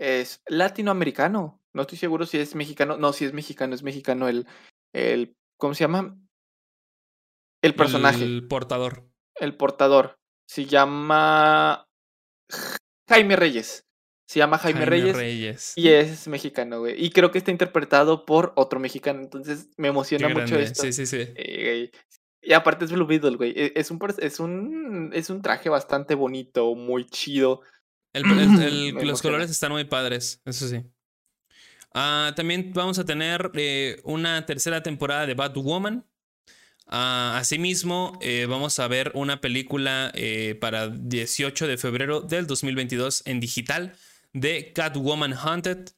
[0.00, 1.62] es latinoamericano.
[1.72, 2.96] No estoy seguro si es mexicano.
[2.96, 4.48] No, si es mexicano, es mexicano el,
[4.92, 6.18] el ¿cómo se llama?
[7.62, 8.22] El personaje.
[8.22, 9.08] El portador.
[9.34, 10.18] El portador.
[10.46, 11.88] Se llama
[13.08, 13.84] Jaime Reyes.
[14.26, 17.02] Se llama Jaime, Reyes, Y es mexicano, güey.
[17.02, 19.20] Y creo que está interpretado por otro mexicano.
[19.20, 20.82] Entonces me emociona mucho esto.
[20.82, 21.16] Sí, sí, sí.
[21.34, 21.90] Eh,
[22.42, 23.54] y aparte es Blue Beetle, güey.
[23.56, 27.62] E, es un, es un, es un traje bastante bonito, muy chido.
[28.12, 30.82] los colores están muy padres, eso sí.
[31.94, 36.06] Ah, también vamos a tener eh, una tercera temporada de Batwoman.
[36.90, 40.12] Uh, asimismo, eh, vamos a ver una película
[40.60, 43.94] para 18 de febrero del 2022 en digital
[44.32, 45.90] de Catwoman Haunted.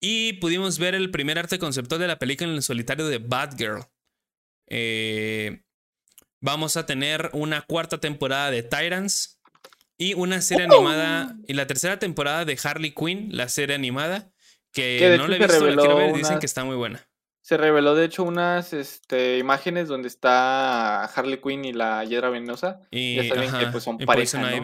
[0.00, 3.84] Y pudimos ver el primer arte conceptual de la película en el solitario de Batgirl.
[4.66, 5.62] Eh,
[6.40, 9.40] vamos a tener una cuarta temporada de Tyrants
[9.98, 14.32] y una serie animada y la tercera temporada de Harley Quinn, la serie animada,
[14.72, 17.06] que, no le he visto, la quiero ver, dicen que está muy buena.
[17.42, 22.80] Se reveló de hecho unas este, imágenes donde está Harley Quinn y la Hiedra Venenosa.
[22.90, 24.60] Y, ya saben que pues son pareja,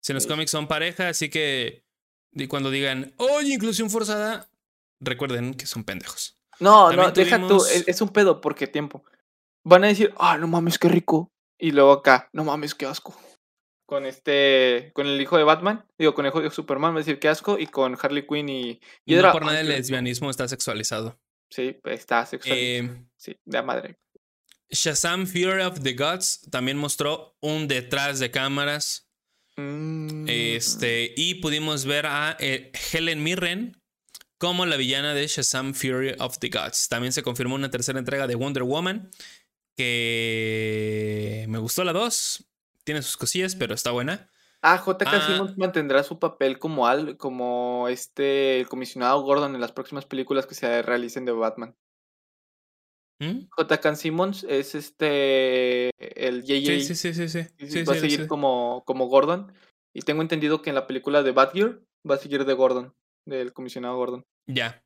[0.00, 1.86] Si los cómics son pareja, así que
[2.38, 4.50] y cuando digan, oye, inclusión forzada,
[5.00, 6.36] recuerden que son pendejos.
[6.60, 9.04] No, no, deja tú, es, un pedo porque tiempo.
[9.64, 11.32] Van a decir, ah, no mames, qué rico.
[11.58, 13.18] Y luego acá, no mames, qué asco.
[13.86, 16.98] Con este, con el hijo de Batman, digo, con el hijo de Superman, va a
[16.98, 17.58] decir qué asco.
[17.58, 18.80] Y con Harley Quinn y.
[19.06, 21.18] y no por nada el lesbianismo está sexualizado.
[21.50, 22.94] Sí, está sexualizado.
[22.94, 23.96] Eh, sí, de madre.
[24.68, 29.06] Shazam Fear of the Gods también mostró un detrás de cámaras
[29.56, 30.26] Mm.
[30.28, 33.80] Este, y pudimos ver a eh, Helen Mirren
[34.38, 36.88] como la villana de Shazam Fury of the Gods.
[36.88, 39.10] También se confirmó una tercera entrega de Wonder Woman,
[39.76, 42.44] que me gustó la 2.
[42.84, 44.30] Tiene sus cosillas, pero está buena.
[44.62, 45.10] Ah, J.K.
[45.12, 45.20] Ah.
[45.20, 50.46] Simmons mantendrá su papel como, al, como este el comisionado Gordon en las próximas películas
[50.46, 51.76] que se realicen de Batman.
[53.18, 53.46] ¿Mm?
[53.50, 53.94] J.K.
[53.96, 56.80] Simmons es este el JJ.
[56.82, 57.82] Sí, sí, sí, sí.
[57.84, 59.52] va a seguir como, como Gordon.
[59.94, 63.52] Y tengo entendido que en la película de Batgirl va a seguir de Gordon, del
[63.52, 64.22] comisionado Gordon.
[64.46, 64.82] Ya.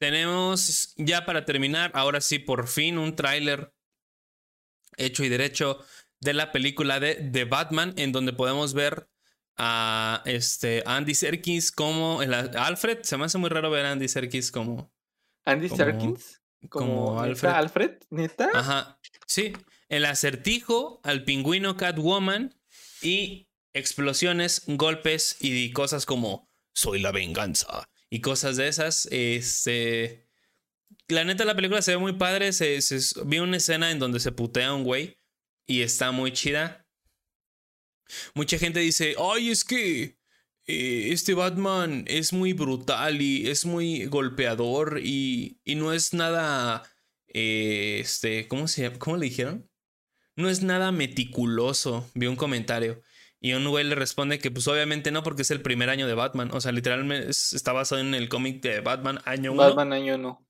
[0.00, 3.72] Tenemos ya para terminar, ahora sí, por fin, un tráiler
[4.96, 5.80] hecho y derecho
[6.24, 9.08] de la película de The Batman, en donde podemos ver
[9.56, 12.98] a este Andy Serkis como el Alfred.
[13.02, 14.92] Se me hace muy raro ver a Andy Serkis como.
[15.44, 16.40] ¿Andy Serkis?
[16.70, 17.50] Como, Alfred.
[17.50, 18.48] Alfred, neta.
[18.54, 18.98] Ajá.
[19.26, 19.52] Sí.
[19.90, 22.54] El acertijo, al pingüino Catwoman
[23.02, 29.06] y explosiones, golpes y cosas como soy la venganza y cosas de esas.
[29.12, 30.26] Este.
[31.08, 32.52] La neta, la película se ve muy padre.
[32.54, 35.18] Se, se- vi una escena en donde se putea un güey
[35.66, 36.86] y está muy chida.
[38.34, 40.18] Mucha gente dice: Ay, es que
[40.66, 46.82] eh, este Batman es muy brutal y es muy golpeador y, y no es nada.
[47.28, 48.92] eh, este, ¿cómo se?
[48.98, 49.68] ¿Cómo le dijeron?
[50.36, 52.08] No es nada meticuloso.
[52.14, 53.02] Vi un comentario.
[53.40, 56.14] Y un güey le responde que, pues obviamente no, porque es el primer año de
[56.14, 56.50] Batman.
[56.52, 59.62] O sea, literalmente es- está basado en el cómic de Batman año 1.
[59.62, 60.46] Batman año no.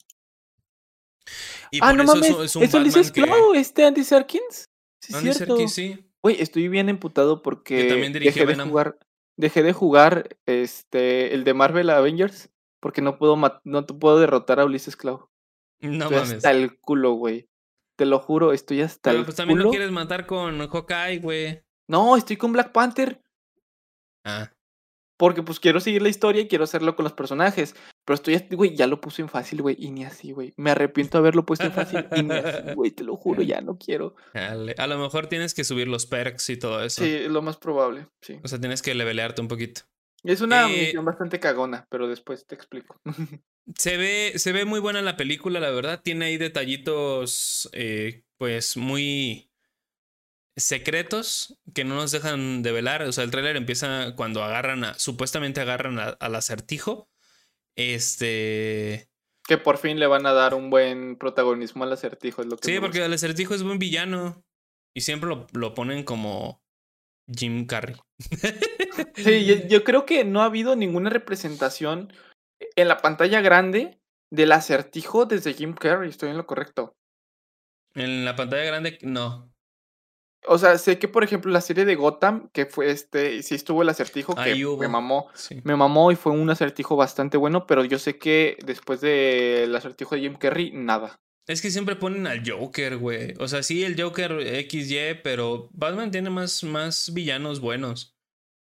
[1.71, 2.31] Y Ah, por no eso mames.
[2.31, 3.23] es, un Eso Batman dices que.
[3.23, 4.69] claro, este Andy Serkins.
[5.07, 5.57] Sí, Andy cierto.
[5.57, 6.11] Serkis, sí.
[6.23, 8.99] Güey, estoy bien emputado porque también dejé de jugar,
[9.37, 12.51] dejé de jugar este el de Marvel Avengers
[12.81, 15.29] porque no puedo no puedo derrotar a Ulises Clau.
[15.81, 16.33] No estoy mames.
[16.33, 17.49] hasta el culo, güey.
[17.97, 19.65] Te lo juro, estoy hasta Pero el pues también culo.
[19.67, 21.63] lo quieres matar con Hawkeye, güey.
[21.89, 23.21] No, estoy con Black Panther
[24.25, 24.51] Ah.
[25.19, 27.77] porque pues quiero seguir la historia y quiero hacerlo con los personajes.
[28.05, 30.53] Pero estoy, güey, ya lo puse en fácil, güey, y ni así, güey.
[30.57, 33.61] Me arrepiento de haberlo puesto en fácil y ni así, güey, te lo juro, ya
[33.63, 34.15] no quiero.
[34.35, 34.75] Dale.
[34.79, 37.03] A lo mejor tienes que subir los perks y todo eso.
[37.03, 38.39] Sí, es lo más probable, sí.
[38.43, 39.83] O sea, tienes que levelearte un poquito.
[40.23, 43.01] Es una Eh, misión bastante cagona, pero después te explico.
[43.79, 46.03] Se ve, se ve muy buena la película, la verdad.
[46.05, 49.51] Tiene ahí detallitos, eh, pues, muy
[50.57, 53.03] secretos que no nos dejan de velar.
[53.03, 57.09] O sea, el tráiler empieza cuando agarran a, supuestamente agarran a- al acertijo.
[57.77, 59.09] Este.
[59.47, 62.67] Que por fin le van a dar un buen protagonismo al acertijo, es lo que
[62.67, 63.07] Sí, porque gusta.
[63.07, 64.43] el acertijo es buen villano.
[64.97, 66.63] Y siempre lo, lo ponen como
[67.33, 67.97] Jim Carrey.
[69.17, 72.13] Sí, yo, yo creo que no ha habido ninguna representación
[72.77, 76.97] en la pantalla grande del acertijo desde Jim Carrey, estoy en lo correcto.
[77.95, 79.53] En la pantalla grande, no.
[80.47, 83.83] O sea, sé que por ejemplo la serie de Gotham, que fue este, sí estuvo
[83.83, 85.61] el acertijo, que me mamó, Sí.
[85.65, 90.15] me mamó y fue un acertijo bastante bueno, pero yo sé que después del acertijo
[90.15, 91.21] de Jim Carrey, nada.
[91.47, 93.35] Es que siempre ponen al Joker, güey.
[93.39, 98.17] O sea, sí, el Joker XY, pero Batman tiene más, más villanos buenos.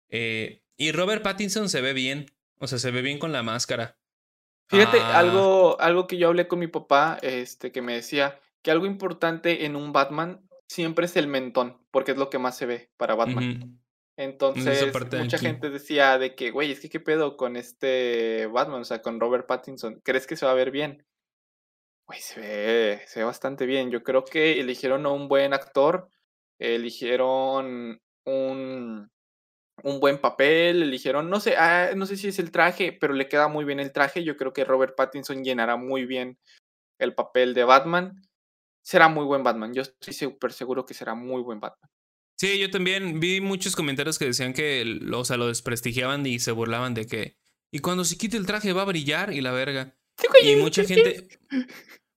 [0.09, 2.27] Eh, y Robert Pattinson se ve bien.
[2.59, 3.97] O sea, se ve bien con la máscara.
[4.69, 8.69] Fíjate, Ah, algo, algo que yo hablé con mi papá, este, que me decía que
[8.69, 12.65] algo importante en un Batman siempre es el mentón, porque es lo que más se
[12.65, 13.81] ve para Batman.
[14.15, 18.85] Entonces, mucha gente decía de que, güey, es que qué pedo con este Batman, o
[18.85, 21.05] sea, con Robert Pattinson, ¿crees que se va a ver bien?
[22.05, 23.91] Güey, se ve, se ve bastante bien.
[23.91, 26.09] Yo creo que eligieron a un buen actor,
[26.59, 29.09] eligieron un,
[29.83, 33.29] un buen papel, eligieron, no sé, ah, no sé si es el traje, pero le
[33.29, 34.23] queda muy bien el traje.
[34.23, 36.37] Yo creo que Robert Pattinson llenará muy bien
[36.99, 38.21] el papel de Batman.
[38.89, 39.71] Será muy buen Batman.
[39.71, 41.91] Yo estoy súper seguro que será muy buen Batman.
[42.39, 46.51] Sí, yo también vi muchos comentarios que decían que, o sea, lo desprestigiaban y se
[46.51, 47.37] burlaban de que.
[47.71, 49.95] Y cuando se quite el traje va a brillar y la verga.
[50.43, 51.27] Y mucha gente,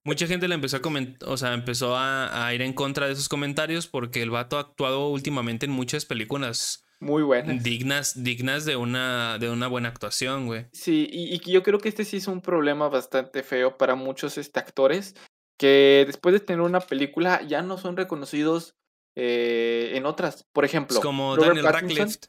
[0.02, 3.12] mucha gente le empezó a comentar, o sea, empezó a, a ir en contra de
[3.12, 7.62] esos comentarios porque el vato ha actuado últimamente en muchas películas Muy buenas.
[7.62, 10.68] dignas, dignas de una, de una buena actuación, güey.
[10.72, 14.38] Sí, y, y yo creo que este sí es un problema bastante feo para muchos
[14.38, 15.14] este, actores
[15.62, 18.74] que después de tener una película ya no son reconocidos
[19.16, 20.44] eh, en otras.
[20.52, 21.98] Por ejemplo, Es como Robert Daniel Pattinson.
[21.98, 22.28] Radcliffe,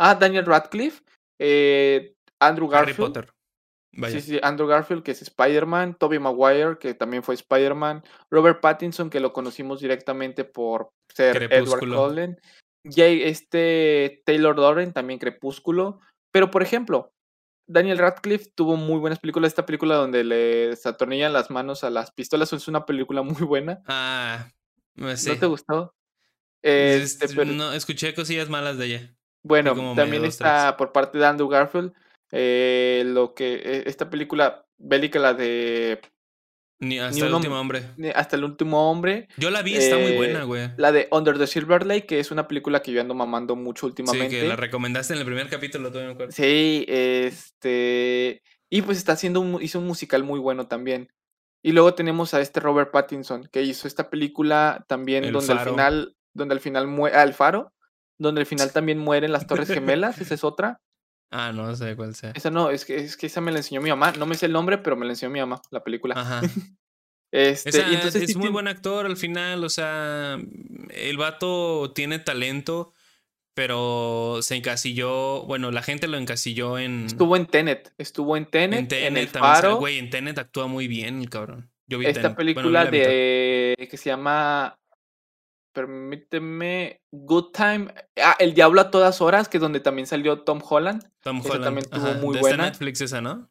[0.00, 1.02] Ah, Daniel Radcliffe,
[1.40, 3.12] eh, Andrew Harry Garfield.
[3.14, 3.32] Potter.
[3.94, 4.20] Vaya.
[4.20, 8.02] Sí, sí, Andrew Garfield, que es Spider-Man, Tobey Maguire, que también fue Spider-Man,
[8.32, 11.78] Robert Pattinson, que lo conocimos directamente por ser Edward.
[11.78, 12.40] Cullen,
[12.84, 16.00] Jay, este Taylor Doran, también Crepúsculo,
[16.32, 17.12] pero por ejemplo,
[17.72, 21.90] Daniel Radcliffe tuvo muy buenas películas, esta película donde le se atornillan las manos a
[21.90, 24.48] las pistolas, es una película muy buena, Ah,
[24.96, 25.30] eh, sí.
[25.30, 25.94] ¿no te gustó?
[26.62, 29.14] Es- Este, pero- no, escuché cosillas malas de ella.
[29.42, 31.92] Bueno, también está por parte de Andrew Garfield,
[32.30, 36.00] eh, lo que eh, esta película bélica, la de
[36.82, 37.84] Ni hasta el último hombre.
[38.14, 40.68] Hasta el último hombre, Yo la vi, está muy eh, buena, güey.
[40.76, 43.86] la de Under the Silver Lake, que es una película que yo ando mamando mucho
[43.86, 44.40] Sí, últimamente.
[44.40, 46.32] que la recomendaste en el primer capítulo, todavía me acuerdo.
[46.32, 48.42] Sí, este.
[48.68, 51.08] Y pues está haciendo un, hizo un musical muy bueno también.
[51.62, 55.60] Y luego tenemos a este Robert Pattinson, que hizo esta película también El donde al
[55.60, 57.72] final, donde al final muere, al faro,
[58.18, 60.80] donde al final también mueren las Torres Gemelas, esa es otra.
[61.32, 62.30] Ah, no sé cuál sea.
[62.34, 64.46] Esa no, es que, es que esa me la enseñó mi mamá, no me sé
[64.46, 66.14] el nombre, pero me la enseñó mi mamá, la película.
[66.16, 66.40] Ajá.
[67.34, 70.36] Este, Esa- y entonces es sí muy tiene- buen actor al final, o sea,
[70.90, 72.92] el vato tiene talento,
[73.54, 78.78] pero se encasilló, bueno, la gente lo encasilló en, Estuvo en Tenet, estuvo en Tenet,
[78.78, 81.70] en en, Tenet El también, sale- Faro, güey, en Tenet actúa muy bien el cabrón.
[81.86, 82.36] Yo vi esta Tenet.
[82.36, 83.06] Bueno, película la mitad.
[83.08, 84.78] de que se llama
[85.72, 90.60] permíteme Good Time ah El Diablo a todas horas que es donde también salió Tom
[90.68, 91.64] Holland Tom esa Holland.
[91.64, 92.64] también ajá, muy buena.
[92.64, 93.50] Netflix esa, ¿no?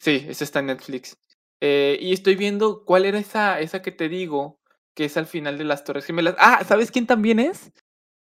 [0.00, 1.16] Sí, esa está en Netflix.
[1.60, 4.58] Eh, y estoy viendo cuál era esa, esa que te digo,
[4.96, 6.34] que es al final de las Torres Gemelas.
[6.38, 7.68] Ah, ¿sabes quién también es?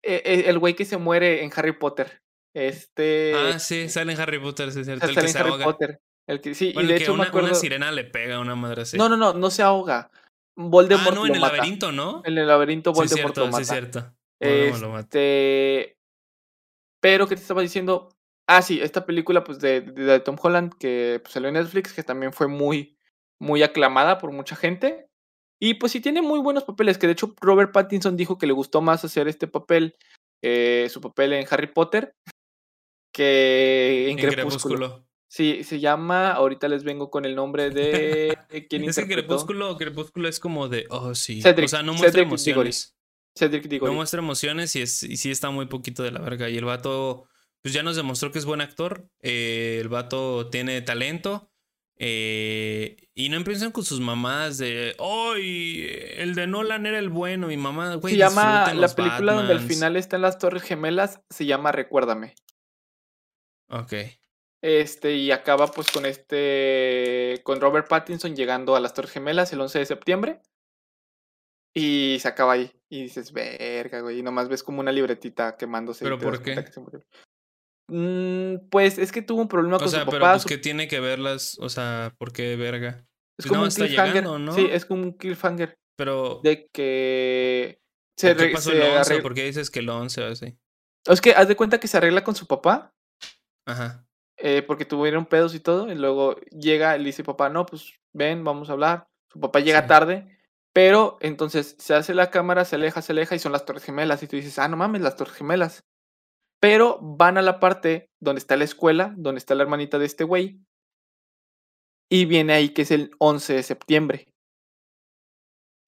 [0.02, 2.22] Eh, eh, el güey que se muere en Harry Potter.
[2.54, 3.34] Este.
[3.36, 5.04] Ah, sí, sale en Harry Potter, sí, es cierto.
[5.06, 5.64] El sale que en se Harry ahoga.
[5.66, 6.00] Potter.
[6.26, 7.48] El que, sí, Bueno, y de que hecho una, me acuerdo.
[7.48, 8.96] una sirena le pega a una madre así.
[8.96, 10.10] No, no, no, no se ahoga.
[10.60, 11.56] Voldemort ah, no, en el mata.
[11.56, 12.20] laberinto, ¿no?
[12.24, 14.14] En el laberinto Sí, es Voldemort cierto, lo sí, es cierto.
[14.40, 15.00] Voldemort lo mata.
[15.00, 15.98] Este.
[17.00, 18.08] Pero que te estaba diciendo.
[18.50, 21.92] Ah, sí, esta película pues de, de- de Tom Holland que pues, salió en Netflix,
[21.92, 22.96] que también fue muy,
[23.40, 25.06] muy aclamada por mucha gente.
[25.60, 28.52] Y pues sí tiene muy buenos papeles, que de hecho Robert Pattinson dijo que le
[28.52, 29.96] gustó más hacer este papel,
[30.42, 32.14] eh, su papel en Harry Potter,
[33.12, 34.76] que en, En Crepúsculo.
[34.78, 35.07] Crepúsculo.
[35.30, 38.38] Sí, se llama, ahorita les vengo con el nombre de
[38.68, 39.06] quien Es que interpretó.
[39.28, 41.42] Crepúsculo, Crepúsculo es como de, oh sí.
[41.42, 42.96] Cedric- o sea, no muestra Cedric emociones.
[43.36, 43.90] Cedric Diggory.
[43.92, 46.48] No muestra emociones y, es, y sí está muy poquito de la verga.
[46.48, 47.28] Y el vato,
[47.62, 49.08] pues ya nos demostró que es buen actor.
[49.20, 51.50] eh, el vato tiene talento.
[52.00, 55.86] eh, y no empiezan con sus mamás de, ¡ay!
[56.16, 57.48] el de Nolan era el bueno.
[57.48, 58.14] Mi mamá, güey.
[58.14, 59.74] se llama, la película donde al Batmans".
[59.74, 62.34] final están las Torres Gemelas, se llama Recuérdame.
[63.68, 63.92] Ok.
[64.62, 69.60] Este, y acaba pues con este, con Robert Pattinson llegando a las Torres Gemelas el
[69.60, 70.40] 11 de septiembre.
[71.76, 72.72] Y se acaba ahí.
[72.88, 74.18] Y dices, verga, güey.
[74.18, 76.04] Y nomás ves como una libretita quemándose.
[76.04, 76.64] ¿Pero por qué?
[77.90, 80.32] Mm, pues es que tuvo un problema O con sea, su pero papá.
[80.32, 82.88] pues su- que tiene que verlas, o sea, ¿por qué verga?
[83.38, 84.06] es pues como no, un cliffhanger.
[84.14, 84.52] llegando, ¿no?
[84.52, 85.74] Sí, es como un cliffhanger.
[85.96, 87.80] Pero, De que
[88.18, 88.98] se, ¿por qué pasó se el 11?
[89.14, 90.58] arregla- ¿Por qué dices que el 11 o así?
[91.06, 92.92] Es que haz de cuenta que se arregla con su papá.
[93.66, 94.04] Ajá.
[94.38, 97.92] Eh, porque tuvieron pedos y todo, y luego llega y le dice papá, no, pues
[98.12, 99.08] ven, vamos a hablar.
[99.32, 99.88] Su papá llega Sí.
[99.88, 100.38] tarde,
[100.72, 104.22] pero entonces se hace la cámara, se aleja, se aleja y son las Torres Gemelas.
[104.22, 105.84] Y tú dices, ah, no mames, las Torres Gemelas.
[106.60, 110.24] Pero van a la parte donde está la escuela, donde está la hermanita de este
[110.24, 110.60] güey,
[112.10, 114.32] y viene ahí que es el 11 de septiembre.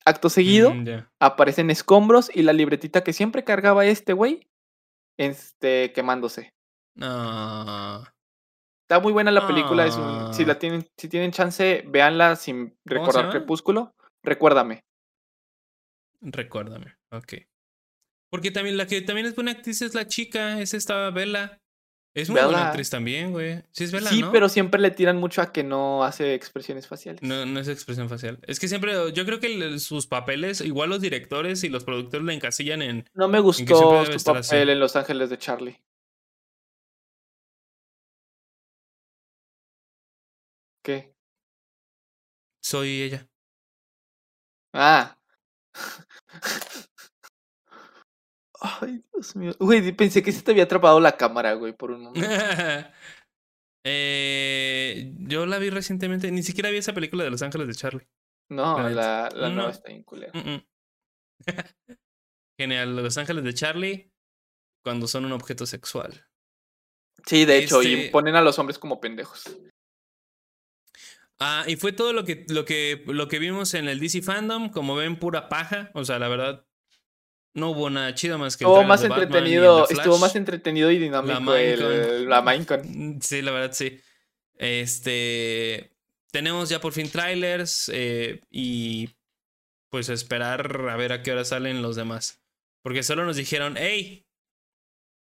[0.04, 4.48] Acto seguido, Mm, aparecen escombros y la libretita que siempre cargaba este güey,
[5.18, 6.54] este, quemándose.
[6.94, 8.04] No.
[8.90, 10.46] Está muy buena la película, es un- si Ah.
[10.48, 13.30] la tienen, si tienen chance, véanla sin recordar?
[13.30, 13.94] Crepúsculo.
[14.24, 14.82] Recuérdame.
[16.20, 16.96] Recuérdame.
[17.12, 17.34] Ok.
[18.32, 21.60] Porque también la que también es buena actriz es la chica, es esta Bella.
[22.16, 23.62] Es muy buena actriz también, güey.
[23.70, 24.32] Sí es Bella, sí, ¿no?
[24.32, 27.22] pero siempre le tiran mucho a que no hace expresiones faciales.
[27.22, 28.40] No, no es expresión facial.
[28.48, 32.34] Es que siempre, yo creo que sus papeles, igual los directores y los productores la
[32.34, 33.08] encasillan en.
[33.14, 34.56] No me gustó su papel así.
[34.56, 35.78] en Los Ángeles de Charlie.
[40.82, 41.14] ¿Qué?
[42.62, 43.28] Soy ella.
[44.72, 45.18] Ah.
[48.60, 49.52] Ay, Dios mío.
[49.58, 52.28] Güey, pensé que se te había atrapado la cámara, güey, por un momento.
[53.82, 58.06] Eh, yo la vi recientemente, ni siquiera vi esa película de Los Ángeles de Charlie.
[58.50, 59.70] No, La la, la nueva No.
[59.70, 60.30] está bien culera.
[60.34, 60.66] Mm, mm.
[62.60, 64.12] Genial, Los Ángeles de Charlie
[64.84, 66.26] cuando son un objeto sexual.
[67.24, 69.44] Sí, de hecho, y Este- ponen a los hombres como pendejos.
[71.40, 74.68] Ah, y fue todo lo que, lo que, lo que vimos en el DC Fandom.
[74.70, 75.90] Como ven, pura paja.
[75.94, 76.66] O sea, la verdad,
[77.54, 81.92] no hubo nada chido más que Estuvo más entretenido, estuvo más entretenido y dinámico Minecon.
[81.92, 83.18] el, la Minecon.
[83.22, 83.98] Sí, la verdad, sí.
[84.54, 85.96] Este.
[86.30, 87.90] Tenemos ya por fin trailers.
[87.92, 89.08] eh, y
[89.90, 92.40] pues esperar a ver a qué hora salen los demás.
[92.82, 94.26] Porque solo nos dijeron, hey,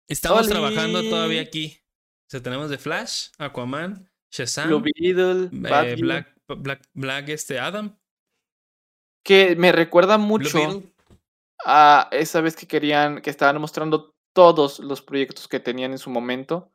[0.08, 0.50] estamos ¡Oli!
[0.50, 1.80] trabajando todavía aquí.
[2.28, 7.98] O sea, tenemos de Flash, Aquaman, Shazam, Blue Beetle, eh, Black, Black, Black, este Adam,
[9.24, 10.84] que me recuerda mucho
[11.66, 16.10] a esa vez que querían, que estaban mostrando todos los proyectos que tenían en su
[16.10, 16.72] momento.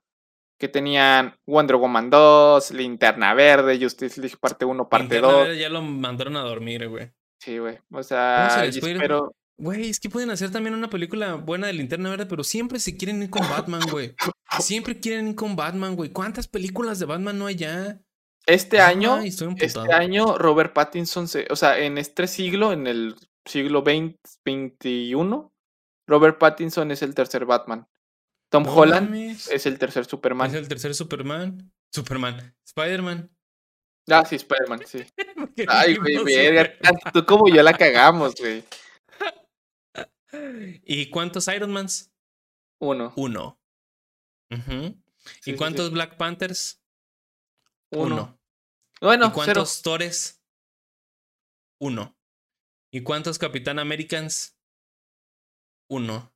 [0.58, 5.42] Que tenían Wonder Woman 2, Linterna Verde, Justice League parte 1, parte Linterna 2.
[5.46, 7.10] Verde ya lo mandaron a dormir, güey.
[7.42, 7.76] Sí, güey.
[7.76, 8.96] O ¿Cómo se sea, les y puede ir?
[8.98, 9.34] espero.
[9.58, 12.96] Güey, es que pueden hacer también una película buena de Linterna Verde, pero siempre se
[12.96, 14.14] quieren ir con Batman, güey.
[14.58, 16.10] Siempre quieren ir con Batman, güey.
[16.10, 18.00] ¿Cuántas películas de Batman no hay ya?
[18.46, 19.28] Este año, Ay,
[19.58, 23.14] este año, Robert Pattinson, se, o sea, en este siglo, en el
[23.44, 25.52] siglo 20, 21,
[26.08, 27.86] Robert Pattinson es el tercer Batman.
[28.50, 29.48] Tom No Holland mames.
[29.48, 30.50] es el tercer Superman.
[30.50, 31.72] Es el tercer Superman.
[31.94, 32.56] Superman.
[32.66, 33.30] Spider-Man.
[34.10, 35.04] Ah, sí, Spider-Man, sí.
[35.36, 36.90] ¿Por qué Ay, güey, verga.
[37.12, 38.64] Tú como yo la cagamos, güey.
[40.84, 42.10] ¿Y cuántos Iron Mans?
[42.80, 43.12] Uno.
[43.16, 43.59] Uno.
[44.50, 45.94] Sí, ¿Y cuántos sí.
[45.94, 46.82] Black Panthers?
[47.92, 48.04] Uno.
[48.04, 48.40] Uno.
[49.00, 49.34] Bueno, ¿Y cero.
[49.34, 50.42] cuántos Thores?
[51.80, 52.16] Uno.
[52.92, 54.58] ¿Y cuántos Capitán Americans?
[55.88, 56.34] Uno.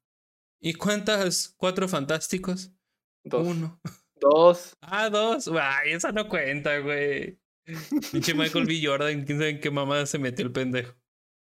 [0.61, 2.73] ¿Y cuántas Cuatro Fantásticos?
[3.25, 3.47] Dos.
[3.47, 3.81] Uno.
[4.21, 4.77] Dos.
[4.81, 5.51] Ah, dos.
[5.61, 7.39] Ay, esa no cuenta, güey.
[8.13, 8.81] Pinche Michael B.
[8.83, 10.95] Jordan, quién sabe en qué mamá se metió el pendejo.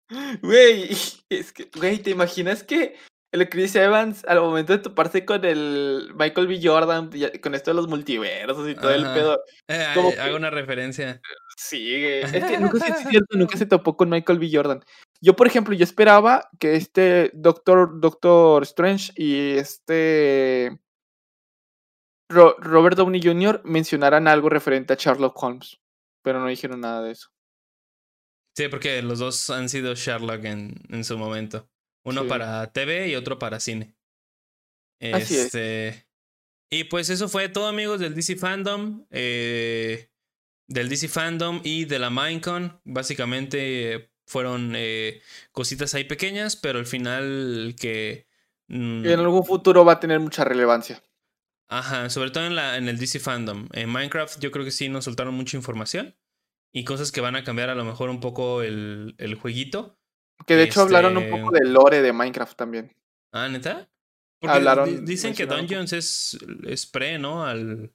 [0.42, 0.90] Güey,
[1.28, 2.96] es que, güey, ¿te imaginas que
[3.32, 6.60] el Chris Evans, al momento de toparse con el Michael B.
[6.62, 9.40] Jordan, con esto de los multiversos y todo el pedo?
[9.68, 11.20] Eh, Como ay, que- hago una referencia.
[11.56, 11.94] Sí.
[12.22, 14.48] Es que nunca, es cierto, nunca se topó con Michael B.
[14.52, 14.82] Jordan.
[15.20, 20.80] Yo, por ejemplo, yo esperaba que este Doctor, Doctor Strange y este
[22.30, 23.60] Ro- Robert Downey Jr.
[23.64, 25.78] mencionaran algo referente a Sherlock Holmes,
[26.22, 27.28] pero no dijeron nada de eso.
[28.56, 31.68] Sí, porque los dos han sido Sherlock en, en su momento.
[32.04, 32.28] Uno Sí.
[32.28, 33.94] para TV y otro para cine.
[35.12, 35.46] Así es.
[35.46, 36.06] Este,
[36.70, 39.06] Y pues eso fue todo, amigos, del DC Fandom.
[39.10, 40.10] eh,
[40.68, 42.80] del DC Fandom y de la Minecon.
[42.84, 45.20] Básicamente fueron eh,
[45.52, 48.28] cositas ahí pequeñas, pero al final que.
[48.68, 51.02] mm, en algún futuro va a tener mucha relevancia.
[51.68, 53.68] Ajá, sobre todo en, la, en el DC Fandom.
[53.72, 56.16] En Minecraft yo creo que sí nos soltaron mucha información
[56.72, 59.99] y cosas que van a cambiar a lo mejor un poco el, el jueguito.
[60.46, 62.94] Que de hecho hablaron un Este- poco del lore de Minecraft también.
[63.32, 63.88] Ah, ¿neta?
[64.40, 67.44] Porque Hablaron, di- dicen que Dungeons es, es pre, ¿no?
[67.44, 67.92] Al,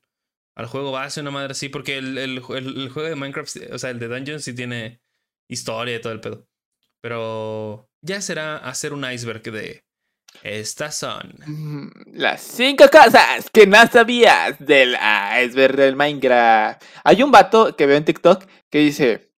[0.56, 3.80] al juego base, una madre así, porque el, el, el- el juego de Minecraft, o
[3.80, 5.02] sea, el de Dungeons sí tiene
[5.50, 6.48] historia y todo el pedo.
[7.02, 9.84] Pero ya será hacer un iceberg de
[10.44, 11.34] estas son.
[11.46, 14.96] Mm, Las cinco cosas que no sabías del
[15.46, 16.84] iceberg del Minecraft.
[17.04, 19.32] Hay un vato que veo en TikTok que dice: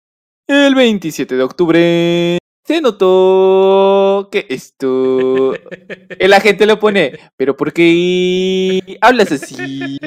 [0.47, 2.37] El 27 de octubre
[2.67, 5.53] se notó que esto.
[6.19, 9.97] La gente le pone: ¿Pero por qué hablas así?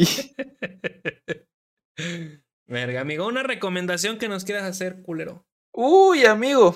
[2.67, 5.45] Verga, amigo, una recomendación que nos quieras hacer, culero.
[5.73, 6.73] Uy, amigo.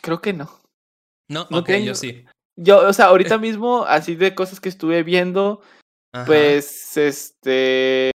[0.00, 0.48] Creo que no.
[1.28, 1.86] No, No tengo.
[1.86, 2.24] yo sí.
[2.56, 5.60] Yo, o sea, ahorita mismo, así de cosas que estuve viendo,
[6.12, 6.24] Ajá.
[6.26, 8.10] Pues, este.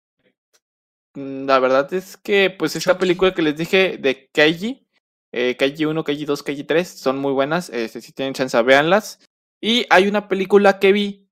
[1.16, 3.00] mm, La verdad es que, pues, esta Chucky.
[3.00, 4.86] película que les dije de Kaiji,
[5.32, 7.70] eh, Kaiji 1, Kaiji 2, Kaiji 3, son muy buenas.
[7.70, 9.18] Este, si tienen chance, véanlas.
[9.62, 11.28] Y hay una película que vi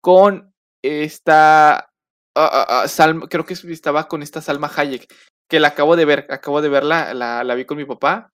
[0.00, 0.52] con
[0.82, 1.76] esta.
[1.76, 1.88] ah,
[2.36, 5.12] ah, ah, Salma, creo que estaba con esta Salma Hayek,
[5.48, 8.30] que la acabo de ver, acabo de verla, la, la vi con mi papá,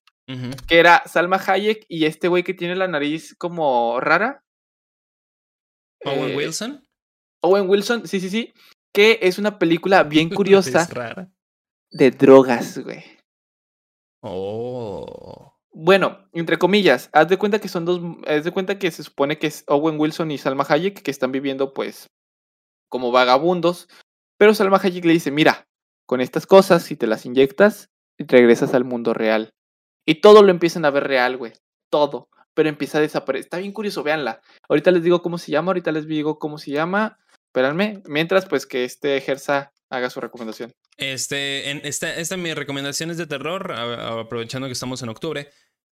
[0.68, 4.44] que era Salma Hayek y este güey que tiene la nariz como rara.
[6.04, 6.86] Owen eh, Wilson.
[7.42, 8.52] Owen Wilson, sí, sí, sí.
[8.94, 11.30] Que es una película bien curiosa rara.
[11.90, 13.19] de drogas, güey.
[14.20, 15.54] Oh.
[15.72, 19.38] Bueno, entre comillas, haz de cuenta que son dos, haz de cuenta que se supone
[19.38, 22.08] que es Owen Wilson y Salma Hayek que están viviendo pues
[22.88, 23.88] como vagabundos,
[24.36, 25.68] pero Salma Hayek le dice, mira,
[26.06, 29.50] con estas cosas, si te las inyectas, regresas al mundo real.
[30.04, 31.52] Y todo lo empiezan a ver real, güey,
[31.88, 33.44] todo, pero empieza a desaparecer.
[33.44, 34.40] Está bien curioso, véanla.
[34.68, 37.18] Ahorita les digo cómo se llama, ahorita les digo cómo se llama.
[37.46, 40.72] Espérenme, mientras pues que este Gersa haga su recomendación.
[40.96, 45.50] Este, en esta, esta mi recomendación es de terror, aprovechando que estamos en octubre.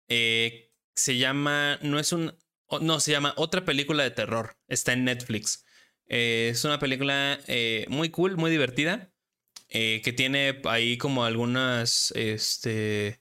[0.09, 2.35] Eh, se llama, no es un,
[2.81, 4.59] no, se llama otra película de terror.
[4.69, 5.65] Está en Netflix.
[6.09, 9.13] Eh, es una película eh, muy cool, muy divertida,
[9.71, 13.21] que tiene ahí como algunas, este,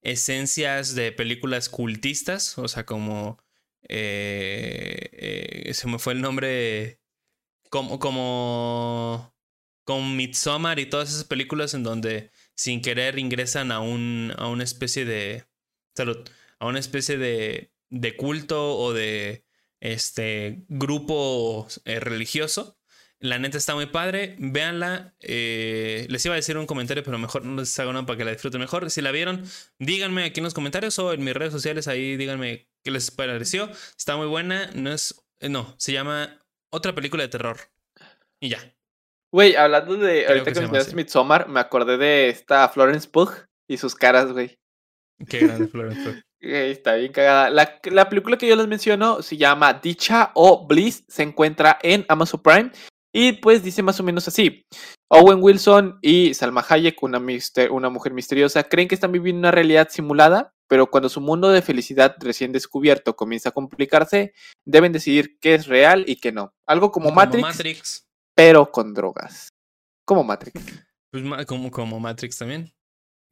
[0.00, 3.38] esencias de películas cultistas, o sea, como,
[3.88, 3.96] se
[5.86, 7.00] me fue el nombre,
[7.68, 9.34] como, como,
[9.88, 14.62] con Midsommar y todas esas películas en donde sin querer ingresan a un a una
[14.62, 15.46] especie de
[15.96, 19.46] salud, a una especie de, de culto o de
[19.80, 22.78] este grupo eh, religioso.
[23.18, 25.14] La neta está muy padre, véanla.
[25.20, 28.24] eh, les iba a decir un comentario, pero mejor no les hago nada para que
[28.26, 28.90] la disfruten mejor.
[28.90, 29.42] Si la vieron,
[29.78, 33.70] díganme aquí en los comentarios o en mis redes sociales, ahí díganme qué les pareció.
[33.96, 37.58] Está muy buena, no es, no, se llama otra película de terror.
[38.38, 38.77] Y ya.
[39.32, 40.94] Güey, hablando de, Creo ahorita que mencionaste.
[40.96, 43.30] Midsommar, me acordé de esta Florence Pugh
[43.68, 44.58] y sus caras, güey.
[45.28, 46.22] Qué grande Florence Pugh.
[46.40, 47.50] Está bien cagada.
[47.50, 52.06] La, la película que yo les menciono se llama Dicha o Bliss, se encuentra en
[52.08, 52.70] Amazon Prime
[53.12, 54.64] y pues dice más o menos así.
[55.10, 59.50] Owen Wilson y Salma Hayek, una, mister- una mujer misteriosa, creen que están viviendo una
[59.50, 64.32] realidad simulada, pero cuando su mundo de felicidad recién descubierto comienza a complicarse,
[64.66, 66.52] deben decidir qué es real y qué no.
[66.66, 68.07] Algo como, Matrix, Matrix.
[68.38, 69.52] Pero con drogas.
[70.06, 70.62] Como Matrix.
[71.10, 72.72] Pues como, como Matrix también.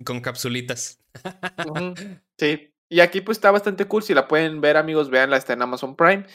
[0.05, 0.99] Con capsulitas.
[2.39, 2.75] Sí.
[2.91, 4.03] Y aquí pues está bastante cool.
[4.03, 5.37] Si la pueden ver, amigos, véanla.
[5.37, 6.27] Está en Amazon Prime.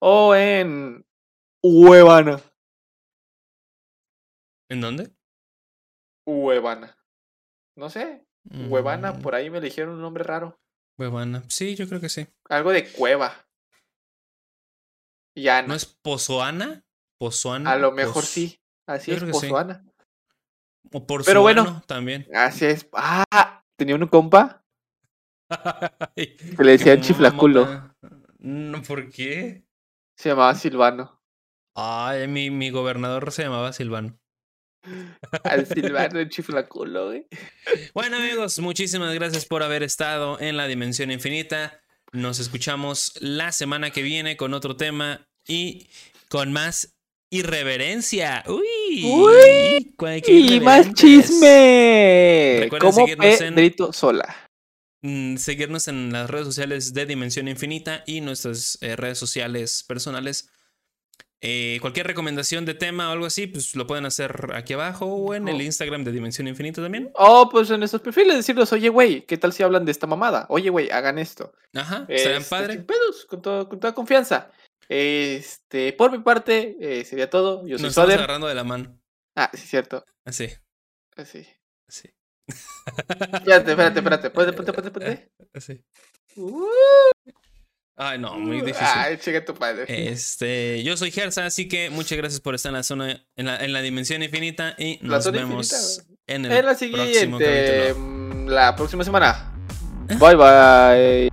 [0.00, 1.04] O en
[1.62, 2.40] Huevana.
[4.70, 5.10] ¿En dónde?
[6.24, 6.96] Huevana.
[7.76, 8.24] No sé.
[8.48, 10.58] Huevana, Mm, por ahí me eligieron un nombre raro.
[10.98, 11.42] Huevana.
[11.48, 12.26] Sí, yo creo que sí.
[12.48, 13.34] Algo de cueva.
[15.36, 15.68] Y Ana.
[15.68, 16.84] ¿No es Pozoana?
[17.20, 17.72] Pozoana.
[17.72, 18.58] A lo mejor sí.
[18.86, 19.30] Así Yo es, sí.
[19.30, 19.84] Pozuana.
[20.90, 21.82] O por Pero bueno.
[21.86, 22.26] también.
[22.34, 22.88] Así es.
[22.94, 24.64] Ah, tenía un compa
[26.16, 27.94] que que le decían chiflaculo.
[28.38, 29.64] No, ¿por qué?
[30.16, 31.22] Se llamaba Silvano.
[31.74, 34.18] Ay, mi, mi gobernador se llamaba Silvano.
[35.44, 37.26] Al Silvano el chiflaculo, güey.
[37.94, 41.82] Bueno, amigos, muchísimas gracias por haber estado en la Dimensión Infinita.
[42.12, 45.90] Nos escuchamos la semana que viene con otro tema y
[46.30, 46.96] con más
[47.30, 48.44] irreverencia.
[48.48, 49.94] Uy, Uy,
[50.26, 52.58] Y más chisme.
[52.60, 54.36] Recuerden Como seguirnos en- Pedrito Sola.
[55.02, 60.50] Mm, Seguirnos en las redes sociales de Dimensión Infinita y nuestras eh, redes sociales personales.
[61.42, 65.32] Eh, cualquier recomendación de tema o algo así, pues lo pueden hacer aquí abajo o
[65.34, 65.62] en el Oh.
[65.62, 67.10] Instagram de Dimensión Infinita también.
[67.14, 70.44] Oh, pues en nuestros perfiles decirles, oye, güey, ¿qué tal si hablan de esta mamada?
[70.50, 71.54] Oye, güey, hagan esto.
[71.74, 72.72] Ajá, estarían Este, padre.
[72.74, 74.50] sin pedos, con, todo- con toda confianza.
[74.92, 77.64] Este, por mi parte, eh, sería todo.
[77.64, 78.18] Yo soy Nos estamos Soder.
[78.18, 79.00] agarrando de la mano.
[79.36, 80.04] Ah, sí, cierto.
[80.24, 80.48] Así,
[81.16, 81.46] Así.
[81.88, 82.10] así,
[83.32, 84.30] Espérate, espérate, espérate.
[84.34, 85.30] Ponte, ponte, ponte, ponte.
[85.54, 85.84] así.
[86.34, 86.66] Uh,
[87.96, 88.82] Ay, no, muy difícil.
[88.82, 89.84] Ay, chica tu padre.
[90.10, 93.62] Este, yo soy Gersa, así que muchas gracias por estar en la zona, en la,
[93.64, 97.76] en la dimensión infinita y La nos vemos infinita, en el En la próximo siguiente,
[97.88, 98.06] capítulo.
[98.06, 99.54] mm, la próxima semana.
[100.18, 101.29] Bye, bye.